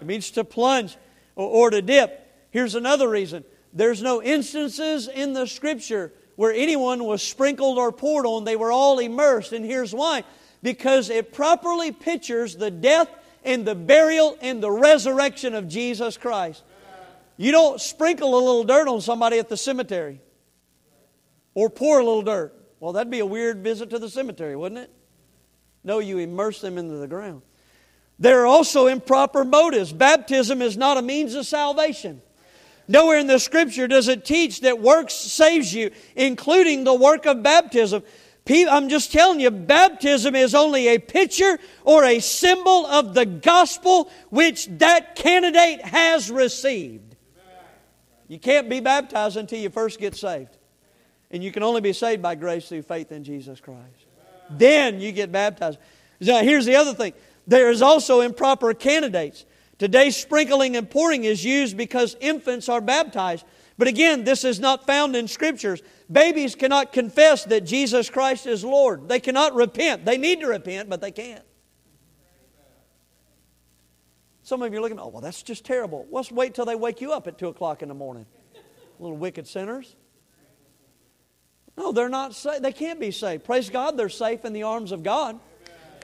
it 0.00 0.06
means 0.08 0.32
to 0.32 0.42
plunge 0.42 0.96
or, 1.36 1.46
or 1.48 1.70
to 1.70 1.80
dip. 1.80 2.48
Here's 2.50 2.74
another 2.74 3.08
reason 3.08 3.44
there's 3.72 4.02
no 4.02 4.20
instances 4.20 5.06
in 5.06 5.34
the 5.34 5.46
scripture 5.46 6.12
where 6.34 6.52
anyone 6.52 7.04
was 7.04 7.22
sprinkled 7.22 7.78
or 7.78 7.92
poured 7.92 8.26
on, 8.26 8.42
they 8.42 8.56
were 8.56 8.72
all 8.72 8.98
immersed. 8.98 9.52
And 9.52 9.64
here's 9.64 9.94
why 9.94 10.24
because 10.64 11.10
it 11.10 11.32
properly 11.32 11.92
pictures 11.92 12.56
the 12.56 12.72
death 12.72 13.08
and 13.44 13.64
the 13.64 13.76
burial 13.76 14.36
and 14.40 14.60
the 14.60 14.72
resurrection 14.72 15.54
of 15.54 15.68
Jesus 15.68 16.16
Christ. 16.16 16.64
You 17.38 17.52
don't 17.52 17.80
sprinkle 17.80 18.34
a 18.34 18.40
little 18.40 18.64
dirt 18.64 18.88
on 18.88 19.00
somebody 19.00 19.38
at 19.38 19.48
the 19.48 19.56
cemetery 19.56 20.20
or 21.54 21.70
pour 21.70 22.00
a 22.00 22.04
little 22.04 22.22
dirt. 22.22 22.52
Well, 22.80 22.92
that'd 22.92 23.10
be 23.10 23.20
a 23.20 23.26
weird 23.26 23.62
visit 23.62 23.90
to 23.90 23.98
the 23.98 24.10
cemetery, 24.10 24.56
wouldn't 24.56 24.80
it? 24.80 24.90
No, 25.84 26.00
you 26.00 26.18
immerse 26.18 26.60
them 26.60 26.76
into 26.76 26.96
the 26.96 27.06
ground. 27.06 27.42
There 28.18 28.42
are 28.42 28.46
also 28.46 28.88
improper 28.88 29.44
motives. 29.44 29.92
Baptism 29.92 30.60
is 30.60 30.76
not 30.76 30.96
a 30.98 31.02
means 31.02 31.36
of 31.36 31.46
salvation. 31.46 32.20
Nowhere 32.88 33.18
in 33.18 33.28
the 33.28 33.38
scripture 33.38 33.86
does 33.86 34.08
it 34.08 34.24
teach 34.24 34.62
that 34.62 34.80
works 34.80 35.14
saves 35.14 35.72
you, 35.72 35.92
including 36.16 36.82
the 36.82 36.94
work 36.94 37.24
of 37.26 37.44
baptism. 37.44 38.02
I'm 38.50 38.88
just 38.88 39.12
telling 39.12 39.40
you, 39.40 39.50
baptism 39.50 40.34
is 40.34 40.54
only 40.54 40.88
a 40.88 40.98
picture 40.98 41.58
or 41.84 42.02
a 42.04 42.18
symbol 42.18 42.86
of 42.86 43.14
the 43.14 43.26
gospel 43.26 44.10
which 44.30 44.66
that 44.78 45.14
candidate 45.14 45.82
has 45.82 46.30
received. 46.30 47.07
You 48.28 48.38
can't 48.38 48.68
be 48.68 48.80
baptized 48.80 49.36
until 49.36 49.58
you 49.58 49.70
first 49.70 49.98
get 49.98 50.14
saved. 50.14 50.56
And 51.30 51.42
you 51.42 51.50
can 51.50 51.62
only 51.62 51.80
be 51.80 51.92
saved 51.92 52.22
by 52.22 52.34
grace 52.34 52.68
through 52.68 52.82
faith 52.82 53.10
in 53.10 53.24
Jesus 53.24 53.60
Christ. 53.60 54.06
Then 54.50 55.00
you 55.00 55.12
get 55.12 55.32
baptized. 55.32 55.78
Now, 56.20 56.42
here's 56.42 56.64
the 56.64 56.76
other 56.76 56.94
thing 56.94 57.12
there 57.46 57.70
is 57.70 57.82
also 57.82 58.20
improper 58.20 58.72
candidates. 58.74 59.44
Today, 59.78 60.10
sprinkling 60.10 60.76
and 60.76 60.90
pouring 60.90 61.24
is 61.24 61.44
used 61.44 61.76
because 61.76 62.16
infants 62.20 62.68
are 62.68 62.80
baptized. 62.80 63.44
But 63.78 63.86
again, 63.86 64.24
this 64.24 64.44
is 64.44 64.58
not 64.58 64.86
found 64.86 65.14
in 65.14 65.28
scriptures. 65.28 65.82
Babies 66.10 66.56
cannot 66.56 66.92
confess 66.92 67.44
that 67.44 67.64
Jesus 67.64 68.10
Christ 68.10 68.46
is 68.46 68.64
Lord. 68.64 69.08
They 69.08 69.20
cannot 69.20 69.54
repent. 69.54 70.04
They 70.04 70.18
need 70.18 70.40
to 70.40 70.48
repent, 70.48 70.88
but 70.88 71.00
they 71.00 71.12
can't. 71.12 71.44
Some 74.48 74.62
of 74.62 74.72
you 74.72 74.78
are 74.78 74.80
looking, 74.80 74.98
oh, 74.98 75.08
well, 75.08 75.20
that's 75.20 75.42
just 75.42 75.66
terrible. 75.66 76.06
Let's 76.10 76.32
wait 76.32 76.54
till 76.54 76.64
they 76.64 76.74
wake 76.74 77.02
you 77.02 77.12
up 77.12 77.26
at 77.26 77.36
2 77.36 77.48
o'clock 77.48 77.82
in 77.82 77.88
the 77.88 77.94
morning. 77.94 78.24
Little 78.98 79.18
wicked 79.18 79.46
sinners. 79.46 79.94
No, 81.76 81.92
they're 81.92 82.08
not 82.08 82.34
saved. 82.34 82.64
They 82.64 82.72
can't 82.72 82.98
be 82.98 83.10
saved. 83.10 83.44
Praise 83.44 83.68
God, 83.68 83.98
they're 83.98 84.08
safe 84.08 84.46
in 84.46 84.54
the 84.54 84.62
arms 84.62 84.90
of 84.90 85.02
God. 85.02 85.38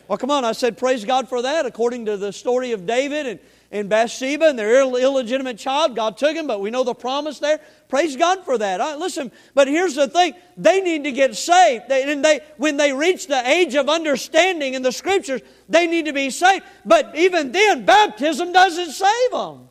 Well, 0.09 0.19
come 0.19 0.31
on, 0.31 0.45
I 0.45 0.53
said, 0.53 0.77
praise 0.77 1.05
God 1.05 1.29
for 1.29 1.43
that. 1.43 1.67
According 1.67 2.07
to 2.07 2.17
the 2.17 2.33
story 2.33 2.73
of 2.73 2.87
David 2.87 3.27
and 3.27 3.41
and 3.75 3.89
Bathsheba 3.89 4.47
and 4.47 4.57
their 4.59 4.83
illegitimate 4.83 5.59
child. 5.59 5.97
God 5.97 6.17
took 6.17 6.37
him, 6.37 6.47
but 6.47 6.61
we 6.61 6.71
know 6.71 6.85
the 6.85 6.95
promise 6.95 7.41
there. 7.41 7.59
Praise 7.89 8.15
God 8.15 8.45
for 8.45 8.57
that. 8.57 8.79
Right, 8.79 8.97
listen, 8.97 9.33
but 9.53 9.67
here's 9.67 9.97
the 9.97 10.07
thing: 10.07 10.35
they 10.57 10.81
need 10.81 11.03
to 11.05 11.13
get 11.13 11.35
saved, 11.35 11.89
they, 11.89 12.11
and 12.11 12.25
they 12.25 12.41
when 12.57 12.77
they 12.77 12.93
reach 12.93 13.27
the 13.27 13.47
age 13.49 13.75
of 13.75 13.89
understanding 13.89 14.75
in 14.75 14.83
the 14.83 14.93
Scriptures, 14.93 15.41
they 15.69 15.89
need 15.89 16.07
to 16.07 16.13
be 16.13 16.31
saved. 16.31 16.65
But 16.85 17.17
even 17.17 17.51
then, 17.51 17.85
baptism 17.85 18.53
doesn't 18.53 18.93
save 18.93 19.31
them. 19.33 19.69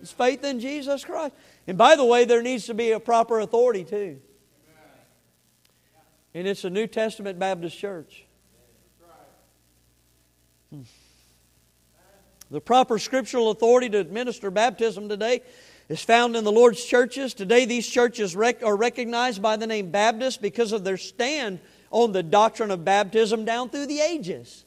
It's 0.00 0.10
faith 0.10 0.42
in 0.42 0.58
Jesus 0.58 1.04
Christ. 1.04 1.34
And 1.68 1.78
by 1.78 1.94
the 1.94 2.04
way, 2.04 2.24
there 2.24 2.42
needs 2.42 2.66
to 2.66 2.74
be 2.74 2.90
a 2.90 3.00
proper 3.00 3.38
authority 3.38 3.84
too. 3.84 4.20
And 6.34 6.48
it's 6.48 6.64
a 6.64 6.70
New 6.70 6.88
Testament 6.88 7.38
Baptist 7.38 7.78
church. 7.78 8.24
The 12.54 12.60
proper 12.60 13.00
scriptural 13.00 13.50
authority 13.50 13.90
to 13.90 13.98
administer 13.98 14.48
baptism 14.48 15.08
today 15.08 15.42
is 15.88 16.00
found 16.00 16.36
in 16.36 16.44
the 16.44 16.52
Lord's 16.52 16.84
churches. 16.84 17.34
Today, 17.34 17.64
these 17.64 17.84
churches 17.84 18.36
rec- 18.36 18.62
are 18.62 18.76
recognized 18.76 19.42
by 19.42 19.56
the 19.56 19.66
name 19.66 19.90
Baptist 19.90 20.40
because 20.40 20.70
of 20.70 20.84
their 20.84 20.96
stand 20.96 21.58
on 21.90 22.12
the 22.12 22.22
doctrine 22.22 22.70
of 22.70 22.84
baptism 22.84 23.44
down 23.44 23.70
through 23.70 23.86
the 23.86 23.98
ages. 23.98 24.64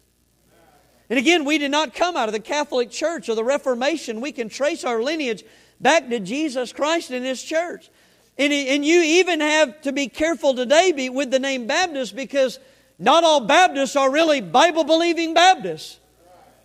And 1.09 1.17
again, 1.17 1.45
we 1.45 1.59
did 1.59 1.71
not 1.71 1.93
come 1.93 2.17
out 2.17 2.27
of 2.27 2.33
the 2.33 2.41
Catholic 2.41 2.91
Church 2.91 3.29
or 3.29 3.35
the 3.35 3.43
Reformation. 3.45 4.19
We 4.19 4.33
can 4.33 4.49
trace 4.49 4.83
our 4.83 5.01
lineage 5.01 5.45
back 5.79 6.09
to 6.09 6.19
Jesus 6.19 6.73
Christ 6.73 7.11
and 7.11 7.25
His 7.25 7.41
church. 7.41 7.89
And, 8.37 8.51
and 8.51 8.83
you 8.83 9.01
even 9.01 9.39
have 9.39 9.79
to 9.83 9.93
be 9.93 10.09
careful 10.09 10.53
today 10.53 11.07
with 11.07 11.31
the 11.31 11.39
name 11.39 11.67
Baptist 11.67 12.17
because 12.17 12.59
not 12.99 13.23
all 13.23 13.39
Baptists 13.39 13.95
are 13.95 14.11
really 14.11 14.41
Bible 14.41 14.83
believing 14.83 15.33
Baptists. 15.33 16.01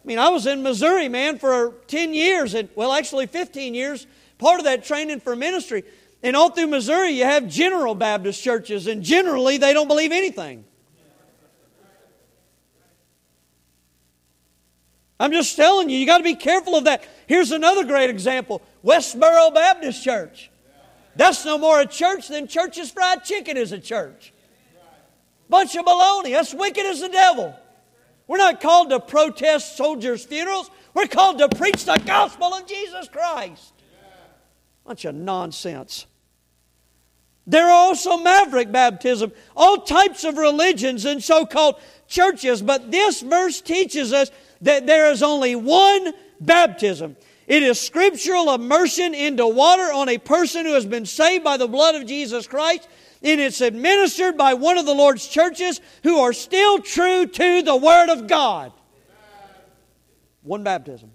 I 0.03 0.09
mean, 0.09 0.19
I 0.19 0.31
was 0.31 0.47
in 0.47 0.63
Missouri, 0.63 1.09
man, 1.09 1.39
for 1.39 1.75
10 1.87 2.13
years, 2.13 2.55
and 2.55 2.69
well, 2.75 2.93
actually 2.93 3.27
15 3.27 3.75
years, 3.75 4.07
part 4.39 4.59
of 4.59 4.65
that 4.65 4.85
training 4.85 5.21
for 5.21 5.37
ministry. 5.37 5.85
And 6.25 6.35
all 6.35 6.51
through 6.51 6.69
Missouri, 6.69 7.11
you 7.11 7.25
have 7.25 7.49
general 7.49 7.95
Baptist 7.95 8.43
churches, 8.43 8.89
and 8.89 9.03
generally 9.03 9.59
they 9.59 9.73
don't 9.73 9.89
believe 9.89 10.11
anything. 10.11 10.65
I'm 15.21 15.31
just 15.31 15.55
telling 15.55 15.89
you, 15.89 15.97
you 15.99 16.05
got 16.05 16.19
to 16.19 16.25
be 16.25 16.35
careful 16.35 16.75
of 16.75 16.85
that. 16.85 17.05
Here's 17.29 17.53
another 17.53 17.85
great 17.85 18.11
example 18.11 18.61
Westboro 18.85 19.55
Baptist 19.55 20.03
Church. 20.03 20.51
That's 21.15 21.45
no 21.45 21.59
more 21.59 21.81
a 21.81 21.87
church 21.87 22.27
than 22.27 22.49
Church's 22.49 22.91
Fried 22.91 23.23
Chicken 23.23 23.57
is 23.57 23.71
a 23.71 23.79
church. 23.79 24.33
Bunch 25.49 25.77
of 25.77 25.85
baloney. 25.85 26.33
That's 26.33 26.53
wicked 26.55 26.87
as 26.87 27.01
the 27.01 27.09
devil. 27.09 27.55
We're 28.27 28.39
not 28.39 28.61
called 28.61 28.91
to 28.91 29.01
protest 29.01 29.77
soldiers' 29.77 30.25
funerals. 30.25 30.71
We're 30.95 31.07
called 31.07 31.39
to 31.39 31.49
preach 31.49 31.85
the 31.85 32.01
gospel 32.05 32.55
of 32.55 32.67
Jesus 32.67 33.09
Christ. 33.09 33.73
Bunch 34.85 35.05
of 35.05 35.15
nonsense. 35.15 36.07
There 37.47 37.67
are 37.67 37.71
also 37.71 38.19
maverick 38.19 38.71
baptism, 38.71 39.33
all 39.57 39.79
types 39.79 40.25
of 40.25 40.39
religions 40.39 41.05
and 41.05 41.23
so 41.23 41.45
called 41.45 41.81
churches. 42.07 42.63
But 42.63 42.91
this 42.91 43.21
verse 43.21 43.61
teaches 43.61 44.13
us 44.13 44.31
that 44.61 44.87
there 44.87 45.11
is 45.11 45.23
only 45.23 45.57
one 45.57 46.13
baptism. 46.41 47.17
It 47.49 47.65
is 47.65 47.81
scriptural 47.81 48.55
immersion 48.55 49.15
into 49.15 49.47
water 49.47 49.93
on 49.93 50.09
a 50.09 50.19
person 50.19 50.65
who 50.65 50.75
has 50.75 50.87
been 50.87 51.07
saved 51.07 51.43
by 51.43 51.57
the 51.57 51.67
blood 51.67 51.97
of 51.97 52.07
Jesus 52.07 52.47
Christ 52.47 52.89
and 53.25 53.41
it's 53.41 53.61
administered 53.61 54.37
by 54.37 54.55
one 54.55 54.79
of 54.79 54.87
the 54.87 54.95
Lord's 54.95 55.27
churches 55.27 55.81
who 56.03 56.19
are 56.21 56.33
still 56.33 56.79
true 56.81 57.27
to 57.27 57.63
the 57.63 57.77
Word 57.77 58.09
of 58.09 58.27
God. 58.27 58.73
One 60.43 60.65
baptism. 60.65 61.13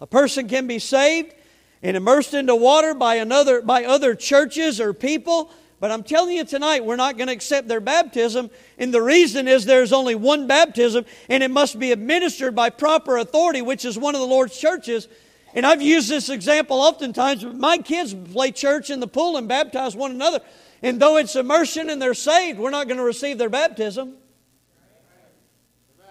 A 0.00 0.06
person 0.06 0.48
can 0.48 0.66
be 0.66 0.80
saved 0.80 1.34
and 1.82 1.96
immersed 1.96 2.34
into 2.34 2.56
water 2.56 2.94
by 2.94 3.16
another 3.16 3.62
by 3.62 3.84
other 3.84 4.14
churches 4.14 4.80
or 4.80 4.92
people, 4.92 5.52
but 5.78 5.92
I'm 5.92 6.02
telling 6.02 6.36
you 6.36 6.44
tonight 6.44 6.84
we're 6.84 6.96
not 6.96 7.16
going 7.16 7.28
to 7.28 7.32
accept 7.32 7.68
their 7.68 7.80
baptism, 7.80 8.50
and 8.78 8.92
the 8.92 9.02
reason 9.02 9.46
is 9.46 9.64
there's 9.64 9.92
only 9.92 10.16
one 10.16 10.48
baptism 10.48 11.04
and 11.28 11.42
it 11.42 11.50
must 11.50 11.78
be 11.78 11.92
administered 11.92 12.56
by 12.56 12.70
proper 12.70 13.18
authority, 13.18 13.62
which 13.62 13.84
is 13.84 13.96
one 13.96 14.16
of 14.16 14.20
the 14.20 14.26
Lord's 14.26 14.58
churches. 14.58 15.06
And 15.54 15.66
I've 15.66 15.82
used 15.82 16.08
this 16.08 16.30
example 16.30 16.78
oftentimes. 16.78 17.44
My 17.44 17.78
kids 17.78 18.14
play 18.14 18.52
church 18.52 18.90
in 18.90 19.00
the 19.00 19.06
pool 19.06 19.36
and 19.36 19.46
baptize 19.46 19.94
one 19.94 20.10
another. 20.10 20.40
And 20.82 21.00
though 21.00 21.16
it's 21.16 21.36
immersion 21.36 21.90
and 21.90 22.02
they're 22.02 22.14
saved, 22.14 22.58
we're 22.58 22.70
not 22.70 22.88
going 22.88 22.98
to 22.98 23.04
receive 23.04 23.38
their 23.38 23.48
baptism 23.48 24.14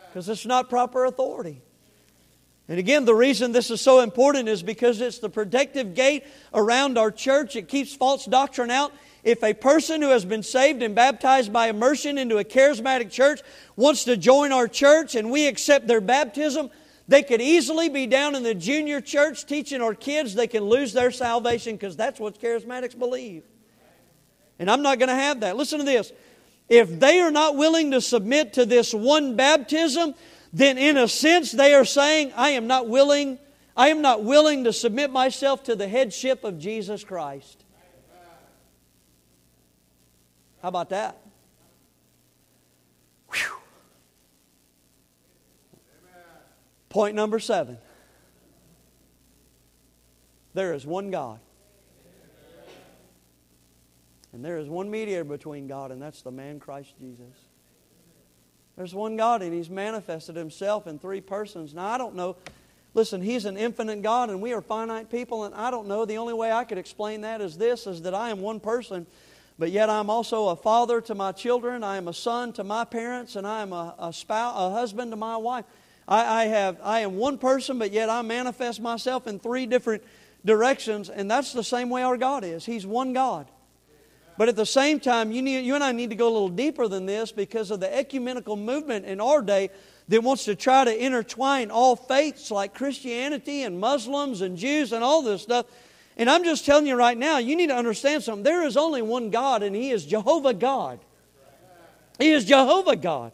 because 0.08 0.30
it's 0.30 0.46
not 0.46 0.70
proper 0.70 1.06
authority. 1.06 1.62
And 2.70 2.80
again, 2.80 3.04
the 3.04 3.14
reason 3.14 3.52
this 3.52 3.70
is 3.70 3.82
so 3.82 4.00
important 4.00 4.48
is 4.48 4.64
because 4.64 5.02
it's 5.02 5.20
the 5.20 5.30
protective 5.30 5.94
gate 5.94 6.24
around 6.54 6.98
our 6.98 7.12
church. 7.12 7.58
It 7.58 7.68
keeps 7.68 7.94
false 7.94 8.26
doctrine 8.26 8.72
out. 8.72 8.94
If 9.24 9.44
a 9.44 9.54
person 9.54 10.02
who 10.02 10.10
has 10.10 10.24
been 10.24 10.42
saved 10.42 10.82
and 10.82 10.96
baptized 10.96 11.52
by 11.52 11.68
immersion 11.68 12.18
into 12.18 12.38
a 12.38 12.46
charismatic 12.46 13.12
church 13.12 13.42
wants 13.76 14.06
to 14.06 14.16
join 14.16 14.54
our 14.54 14.70
church 14.70 15.16
and 15.16 15.32
we 15.32 15.48
accept 15.48 15.88
their 15.88 16.02
baptism, 16.02 16.70
they 17.10 17.24
could 17.24 17.42
easily 17.42 17.90
be 17.90 18.08
down 18.08 18.36
in 18.36 18.44
the 18.44 18.56
junior 18.56 19.02
church 19.02 19.46
teaching 19.46 19.82
our 19.82 19.94
kids 19.94 20.34
they 20.34 20.48
can 20.48 20.64
lose 20.64 20.94
their 20.94 21.12
salvation 21.12 21.76
because 21.76 21.98
that's 21.98 22.22
what 22.22 22.40
charismatics 22.40 22.98
believe. 22.98 23.44
And 24.62 24.70
I'm 24.70 24.84
not 24.84 25.00
going 25.00 25.10
to 25.10 25.16
have 25.16 25.40
that. 25.40 25.58
Listen 25.58 25.80
to 25.80 25.86
this. 25.86 26.14
If 26.70 27.00
they 27.00 27.20
are 27.20 27.32
not 27.32 27.56
willing 27.56 27.90
to 27.92 28.00
submit 28.00 28.54
to 28.54 28.66
this 28.66 28.94
one 28.94 29.36
baptism, 29.36 30.14
then 30.54 30.78
in 30.78 30.98
a 30.98 31.08
sense 31.08 31.52
they 31.52 31.74
are 31.74 31.84
saying, 31.84 32.32
I 32.36 32.50
am 32.52 32.68
not 32.68 32.88
willing, 32.88 33.40
I 33.76 33.88
am 33.88 34.04
not 34.04 34.24
willing 34.24 34.66
to 34.66 34.72
submit 34.72 35.10
myself 35.10 35.64
to 35.64 35.76
the 35.76 35.88
headship 35.88 36.44
of 36.44 36.60
Jesus 36.60 37.04
Christ. 37.04 37.64
How 40.62 40.68
about 40.68 40.90
that? 40.90 41.18
Whew. 43.34 43.56
Point 46.90 47.16
number 47.16 47.40
seven. 47.40 47.80
There 50.54 50.76
is 50.76 50.86
one 50.86 51.10
God. 51.10 51.40
And 54.34 54.44
there 54.44 54.58
is 54.58 54.70
one 54.70 54.90
mediator 54.90 55.24
between 55.24 55.68
God, 55.68 55.92
and 55.92 56.02
that's 56.02 56.22
the 56.22 56.32
man 56.32 56.60
Christ 56.60 56.94
Jesus. 57.00 57.36
There's 58.78 58.96
one 58.96 59.18
God, 59.18 59.42
and 59.42 59.54
He's 59.54 59.70
manifested 59.70 60.36
Himself 60.36 60.88
in 60.88 61.00
three 61.00 61.22
persons. 61.22 61.74
Now, 61.74 61.88
I 61.88 61.98
don't 61.98 62.16
know. 62.16 62.38
Listen, 62.94 63.22
He's 63.22 63.46
an 63.46 63.58
infinite 63.58 64.02
God, 64.02 64.30
and 64.30 64.42
we 64.42 64.54
are 64.54 64.62
finite 64.62 65.10
people, 65.10 65.44
and 65.44 65.54
I 65.54 65.70
don't 65.70 65.88
know. 65.88 66.06
The 66.06 66.18
only 66.18 66.34
way 66.34 66.52
I 66.52 66.64
could 66.64 66.78
explain 66.78 67.22
that 67.22 67.42
is 67.42 67.58
this 67.58 67.88
is 67.88 68.04
that 68.04 68.14
I 68.14 68.30
am 68.30 68.40
one 68.40 68.60
person, 68.60 69.06
but 69.60 69.72
yet 69.72 69.90
I'm 69.90 70.10
also 70.10 70.48
a 70.50 70.56
father 70.56 71.02
to 71.02 71.14
my 71.16 71.34
children, 71.34 71.84
I 71.84 71.98
am 71.98 72.08
a 72.08 72.14
son 72.14 72.54
to 72.54 72.64
my 72.64 72.86
parents, 72.86 73.36
and 73.36 73.46
I 73.46 73.62
am 73.62 73.74
a, 73.74 73.94
a 74.00 74.14
spouse, 74.14 74.56
a 74.58 74.72
husband 74.72 75.12
to 75.12 75.18
my 75.18 75.36
wife. 75.36 75.66
I, 76.08 76.44
I 76.44 76.46
have 76.46 76.80
I 76.82 77.02
am 77.02 77.18
one 77.18 77.38
person, 77.38 77.78
but 77.78 77.92
yet 77.92 78.10
I 78.10 78.22
manifest 78.22 78.82
myself 78.82 79.28
in 79.28 79.40
three 79.40 79.66
different 79.66 80.04
directions, 80.44 81.10
and 81.10 81.30
that's 81.30 81.54
the 81.54 81.64
same 81.64 81.90
way 81.90 82.02
our 82.02 82.18
God 82.18 82.44
is. 82.44 82.66
He's 82.66 82.88
one 82.88 83.14
God. 83.14 83.48
But 84.38 84.50
at 84.50 84.56
the 84.56 84.66
same 84.66 85.00
time, 85.00 85.32
you, 85.32 85.42
need, 85.42 85.66
you 85.66 85.76
and 85.76 85.84
I 85.84 85.92
need 85.92 86.10
to 86.10 86.16
go 86.16 86.28
a 86.28 86.34
little 86.34 86.50
deeper 86.50 86.88
than 86.88 87.06
this 87.06 87.32
because 87.32 87.70
of 87.70 87.80
the 87.80 87.96
ecumenical 87.96 88.56
movement 88.56 89.06
in 89.06 89.22
our 89.22 89.42
day 89.42 89.70
that 90.08 90.24
wants 90.24 90.46
to 90.46 90.56
try 90.56 90.84
to 90.84 91.06
intertwine 91.06 91.70
all 91.70 91.96
faiths 91.96 92.52
like 92.52 92.74
Christianity 92.74 93.64
and 93.64 93.80
Muslims 93.80 94.42
and 94.42 94.58
Jews 94.58 94.94
and 94.94 95.04
all 95.04 95.22
this 95.22 95.42
stuff. 95.42 95.66
And 96.18 96.30
I'm 96.30 96.44
just 96.44 96.66
telling 96.66 96.88
you 96.88 96.96
right 96.96 97.18
now, 97.18 97.38
you 97.38 97.56
need 97.56 97.68
to 97.68 97.76
understand 97.76 98.24
something. 98.24 98.44
There 98.44 98.64
is 98.64 98.78
only 98.78 99.02
one 99.02 99.30
God, 99.30 99.64
and 99.64 99.76
He 99.76 99.92
is 99.92 100.06
Jehovah 100.06 100.54
God. 100.54 101.00
He 102.20 102.32
is 102.32 102.46
Jehovah 102.46 102.96
God. 102.96 103.32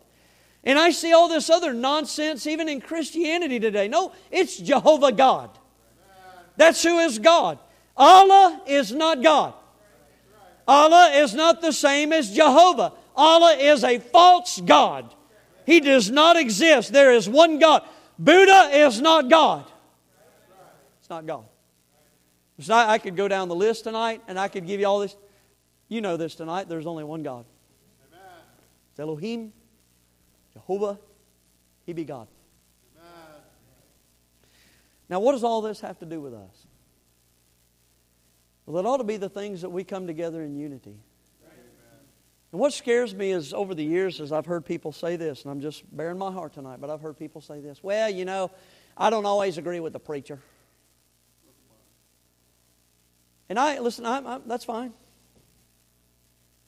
And 0.63 0.77
I 0.77 0.91
see 0.91 1.13
all 1.13 1.27
this 1.29 1.49
other 1.49 1.73
nonsense 1.73 2.45
even 2.45 2.67
in 2.69 2.81
Christianity 2.81 3.59
today. 3.59 3.87
No, 3.87 4.11
it's 4.31 4.57
Jehovah 4.57 5.11
God. 5.11 5.49
That's 6.57 6.83
who 6.83 6.99
is 6.99 7.19
God. 7.19 7.59
Allah 7.95 8.61
is 8.67 8.91
not 8.91 9.23
God. 9.23 9.53
Allah 10.67 11.11
is 11.15 11.33
not 11.33 11.61
the 11.61 11.71
same 11.71 12.11
as 12.11 12.31
Jehovah. 12.31 12.93
Allah 13.15 13.55
is 13.55 13.83
a 13.83 13.99
false 13.99 14.59
God. 14.59 15.13
He 15.65 15.79
does 15.79 16.11
not 16.11 16.35
exist. 16.35 16.91
There 16.91 17.11
is 17.11 17.29
one 17.29 17.59
God. 17.59 17.83
Buddha 18.19 18.69
is 18.73 18.99
not 18.99 19.29
God. 19.29 19.65
It's 20.99 21.09
not 21.09 21.25
God. 21.25 21.45
I 22.69 22.97
could 22.97 23.15
go 23.15 23.27
down 23.27 23.47
the 23.47 23.55
list 23.55 23.85
tonight 23.85 24.21
and 24.27 24.39
I 24.39 24.47
could 24.47 24.65
give 24.65 24.79
you 24.79 24.87
all 24.87 24.99
this. 24.99 25.15
You 25.87 26.01
know 26.01 26.17
this 26.17 26.35
tonight. 26.35 26.67
There's 26.67 26.85
only 26.85 27.03
one 27.03 27.23
God. 27.23 27.45
It's 28.91 28.99
Elohim, 28.99 29.53
Jehovah, 30.53 30.99
He 31.85 31.93
be 31.93 32.03
God. 32.03 32.27
Now, 35.09 35.21
what 35.21 35.31
does 35.31 35.43
all 35.43 35.61
this 35.61 35.79
have 35.79 35.97
to 35.99 36.05
do 36.05 36.19
with 36.19 36.33
us? 36.33 36.66
Well, 38.67 38.83
it 38.83 38.85
ought 38.85 38.97
to 38.97 39.05
be 39.05 39.15
the 39.15 39.29
things 39.29 39.61
that 39.61 39.69
we 39.69 39.85
come 39.85 40.07
together 40.07 40.43
in 40.43 40.57
unity. 40.57 40.97
And 42.51 42.61
what 42.61 42.73
scares 42.73 43.15
me 43.15 43.31
is 43.31 43.53
over 43.53 43.73
the 43.73 43.83
years, 43.83 44.19
as 44.19 44.33
I've 44.33 44.45
heard 44.45 44.65
people 44.65 44.91
say 44.91 45.15
this, 45.15 45.43
and 45.43 45.51
I'm 45.51 45.61
just 45.61 45.83
bearing 45.95 46.17
my 46.17 46.31
heart 46.31 46.53
tonight, 46.53 46.79
but 46.81 46.89
I've 46.89 47.01
heard 47.01 47.17
people 47.17 47.39
say 47.39 47.61
this. 47.61 47.81
Well, 47.81 48.09
you 48.09 48.25
know, 48.25 48.51
I 48.97 49.09
don't 49.09 49.25
always 49.25 49.57
agree 49.57 49.79
with 49.79 49.93
the 49.93 49.99
preacher. 49.99 50.39
And 53.49 53.57
I 53.57 53.79
listen. 53.79 54.05
I'm, 54.05 54.27
I'm, 54.27 54.41
that's 54.45 54.65
fine. 54.65 54.91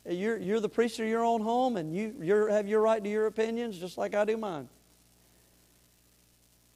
You're, 0.09 0.37
you're 0.37 0.61
the 0.61 0.69
preacher 0.69 1.03
of 1.03 1.09
your 1.09 1.25
own 1.25 1.41
home, 1.41 1.75
and 1.75 1.93
you 1.93 2.15
you 2.21 2.47
have 2.47 2.67
your 2.67 2.79
right 2.81 3.03
to 3.03 3.09
your 3.09 3.25
opinions, 3.25 3.77
just 3.77 3.97
like 3.97 4.15
I 4.15 4.23
do 4.23 4.37
mine. 4.37 4.69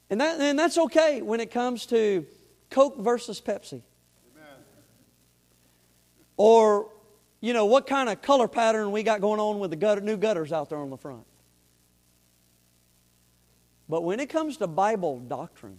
And 0.09 0.19
that 0.19 0.41
and 0.41 0.59
that's 0.59 0.77
okay 0.77 1.21
when 1.21 1.39
it 1.39 1.51
comes 1.51 1.85
to 1.87 2.25
Coke 2.69 2.99
versus 2.99 3.39
Pepsi. 3.39 3.83
Or, 6.37 6.89
you 7.41 7.53
know, 7.53 7.65
what 7.65 7.87
kind 7.87 8.09
of 8.09 8.21
color 8.21 8.47
pattern 8.47 8.91
we 8.91 9.03
got 9.03 9.21
going 9.21 9.39
on 9.39 9.59
with 9.59 9.69
the 9.69 9.75
gutter, 9.75 10.01
new 10.01 10.17
gutters 10.17 10.51
out 10.51 10.69
there 10.69 10.79
on 10.79 10.89
the 10.89 10.97
front. 10.97 11.25
But 13.87 14.03
when 14.03 14.19
it 14.19 14.29
comes 14.29 14.57
to 14.57 14.67
Bible 14.67 15.19
doctrine, 15.19 15.77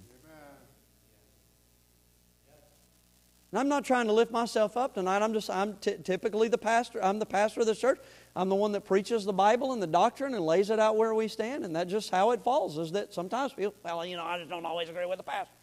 and 3.54 3.60
I'm 3.60 3.68
not 3.68 3.84
trying 3.84 4.06
to 4.06 4.12
lift 4.12 4.32
myself 4.32 4.76
up 4.76 4.94
tonight. 4.94 5.22
I'm 5.22 5.32
just, 5.32 5.48
I'm 5.48 5.74
t- 5.76 5.94
typically 6.02 6.48
the 6.48 6.58
pastor. 6.58 7.00
I'm 7.00 7.20
the 7.20 7.24
pastor 7.24 7.60
of 7.60 7.68
the 7.68 7.74
church. 7.76 8.00
I'm 8.34 8.48
the 8.48 8.56
one 8.56 8.72
that 8.72 8.80
preaches 8.80 9.24
the 9.24 9.32
Bible 9.32 9.72
and 9.72 9.80
the 9.80 9.86
doctrine 9.86 10.34
and 10.34 10.44
lays 10.44 10.70
it 10.70 10.80
out 10.80 10.96
where 10.96 11.14
we 11.14 11.28
stand. 11.28 11.64
And 11.64 11.76
that's 11.76 11.88
just 11.88 12.10
how 12.10 12.32
it 12.32 12.42
falls, 12.42 12.78
is 12.78 12.90
that 12.90 13.14
sometimes 13.14 13.52
people, 13.52 13.72
well, 13.84 14.04
you 14.04 14.16
know, 14.16 14.24
I 14.24 14.38
just 14.38 14.50
don't 14.50 14.66
always 14.66 14.88
agree 14.88 15.06
with 15.06 15.18
the 15.18 15.22
pastor. 15.22 15.54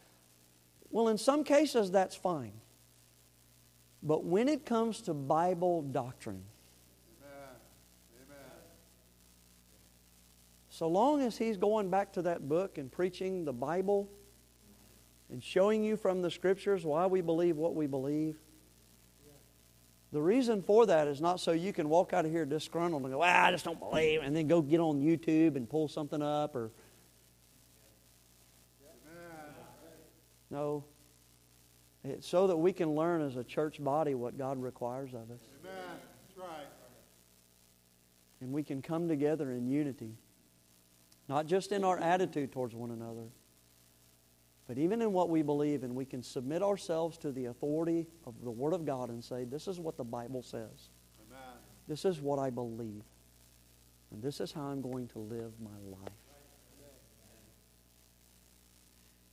Well, 0.89 1.09
in 1.09 1.17
some 1.17 1.43
cases, 1.43 1.91
that's 1.91 2.15
fine. 2.15 2.53
But 4.03 4.23
when 4.25 4.49
it 4.49 4.65
comes 4.65 5.01
to 5.03 5.13
Bible 5.13 5.83
doctrine, 5.83 6.43
so 10.69 10.87
long 10.87 11.21
as 11.21 11.37
he's 11.37 11.57
going 11.57 11.91
back 11.91 12.13
to 12.13 12.23
that 12.23 12.49
book 12.49 12.79
and 12.79 12.91
preaching 12.91 13.45
the 13.45 13.53
Bible 13.53 14.09
and 15.29 15.43
showing 15.43 15.83
you 15.83 15.95
from 15.95 16.21
the 16.21 16.31
scriptures 16.31 16.83
why 16.83 17.05
we 17.05 17.21
believe 17.21 17.57
what 17.57 17.75
we 17.75 17.85
believe, 17.85 18.37
the 20.11 20.21
reason 20.21 20.61
for 20.61 20.85
that 20.87 21.07
is 21.07 21.21
not 21.21 21.39
so 21.39 21.51
you 21.51 21.71
can 21.71 21.87
walk 21.87 22.13
out 22.13 22.25
of 22.25 22.31
here 22.31 22.45
disgruntled 22.45 23.03
and 23.03 23.11
go, 23.11 23.19
well, 23.19 23.45
I 23.45 23.51
just 23.51 23.63
don't 23.63 23.79
believe, 23.79 24.21
and 24.23 24.35
then 24.35 24.47
go 24.47 24.61
get 24.61 24.79
on 24.79 24.99
YouTube 24.99 25.55
and 25.55 25.69
pull 25.69 25.87
something 25.87 26.21
up 26.21 26.55
or. 26.55 26.71
No. 30.49 30.83
It's 32.03 32.27
so 32.27 32.47
that 32.47 32.57
we 32.57 32.73
can 32.73 32.95
learn 32.95 33.21
as 33.21 33.35
a 33.35 33.43
church 33.43 33.83
body 33.83 34.15
what 34.15 34.37
God 34.37 34.61
requires 34.61 35.13
of 35.13 35.29
us. 35.29 35.41
Amen. 35.59 35.73
That's 36.27 36.37
right. 36.37 36.67
And 38.41 38.51
we 38.51 38.63
can 38.63 38.81
come 38.81 39.07
together 39.07 39.51
in 39.51 39.67
unity, 39.67 40.15
not 41.29 41.45
just 41.45 41.71
in 41.71 41.83
our 41.83 41.99
attitude 41.99 42.51
towards 42.51 42.73
one 42.73 42.89
another, 42.89 43.27
but 44.67 44.79
even 44.79 45.01
in 45.01 45.13
what 45.13 45.29
we 45.29 45.43
believe, 45.43 45.83
and 45.83 45.95
we 45.95 46.05
can 46.05 46.23
submit 46.23 46.63
ourselves 46.63 47.17
to 47.19 47.31
the 47.31 47.45
authority 47.45 48.07
of 48.25 48.33
the 48.43 48.49
Word 48.49 48.73
of 48.73 48.85
God 48.85 49.09
and 49.09 49.23
say, 49.23 49.43
This 49.43 49.67
is 49.67 49.79
what 49.79 49.97
the 49.97 50.03
Bible 50.03 50.41
says. 50.41 50.89
Amen. 51.29 51.57
This 51.87 52.05
is 52.05 52.19
what 52.19 52.39
I 52.39 52.49
believe. 52.49 53.03
And 54.11 54.23
this 54.23 54.39
is 54.39 54.51
how 54.51 54.63
I'm 54.63 54.81
going 54.81 55.07
to 55.09 55.19
live 55.19 55.51
my 55.61 55.69
life. 55.89 56.13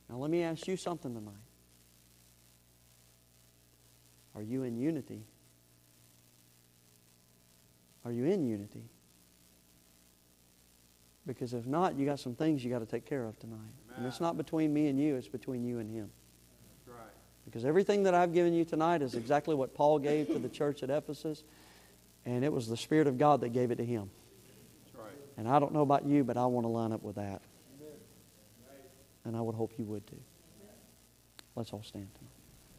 Now, 0.09 0.17
let 0.17 0.31
me 0.31 0.41
ask 0.41 0.67
you 0.67 0.75
something 0.75 1.13
tonight. 1.13 1.48
Are 4.39 4.41
you 4.41 4.63
in 4.63 4.77
unity? 4.77 5.21
Are 8.05 8.11
you 8.13 8.23
in 8.23 8.45
unity? 8.45 8.85
Because 11.27 11.53
if 11.53 11.65
not, 11.65 11.99
you 11.99 12.05
got 12.05 12.21
some 12.21 12.35
things 12.35 12.63
you 12.63 12.71
got 12.71 12.79
to 12.79 12.85
take 12.85 13.05
care 13.05 13.25
of 13.25 13.37
tonight. 13.37 13.57
And 13.97 14.05
it's 14.05 14.21
not 14.21 14.37
between 14.37 14.73
me 14.73 14.87
and 14.87 14.97
you, 14.97 15.17
it's 15.17 15.27
between 15.27 15.65
you 15.65 15.79
and 15.79 15.91
him. 15.93 16.09
That's 16.87 16.97
right. 16.97 17.13
Because 17.43 17.65
everything 17.65 18.03
that 18.03 18.13
I've 18.13 18.33
given 18.33 18.53
you 18.53 18.63
tonight 18.63 19.01
is 19.01 19.13
exactly 19.13 19.55
what 19.55 19.73
Paul 19.73 19.99
gave 19.99 20.27
to 20.27 20.39
the 20.39 20.47
church 20.47 20.83
at 20.83 20.89
Ephesus, 20.89 21.43
and 22.25 22.45
it 22.45 22.53
was 22.53 22.69
the 22.69 22.77
Spirit 22.77 23.07
of 23.07 23.17
God 23.17 23.41
that 23.41 23.49
gave 23.49 23.71
it 23.71 23.75
to 23.75 23.85
him. 23.85 24.09
That's 24.85 24.95
right. 24.95 25.17
And 25.35 25.49
I 25.49 25.59
don't 25.59 25.73
know 25.73 25.81
about 25.81 26.05
you, 26.05 26.23
but 26.23 26.37
I 26.37 26.45
want 26.45 26.63
to 26.63 26.69
line 26.69 26.93
up 26.93 27.03
with 27.03 27.17
that. 27.17 27.41
And 29.25 29.35
I 29.35 29.41
would 29.41 29.55
hope 29.55 29.73
you 29.77 29.83
would 29.83 30.07
too. 30.07 30.21
Let's 31.57 31.73
all 31.73 31.83
stand 31.83 32.07
tonight. 32.15 32.38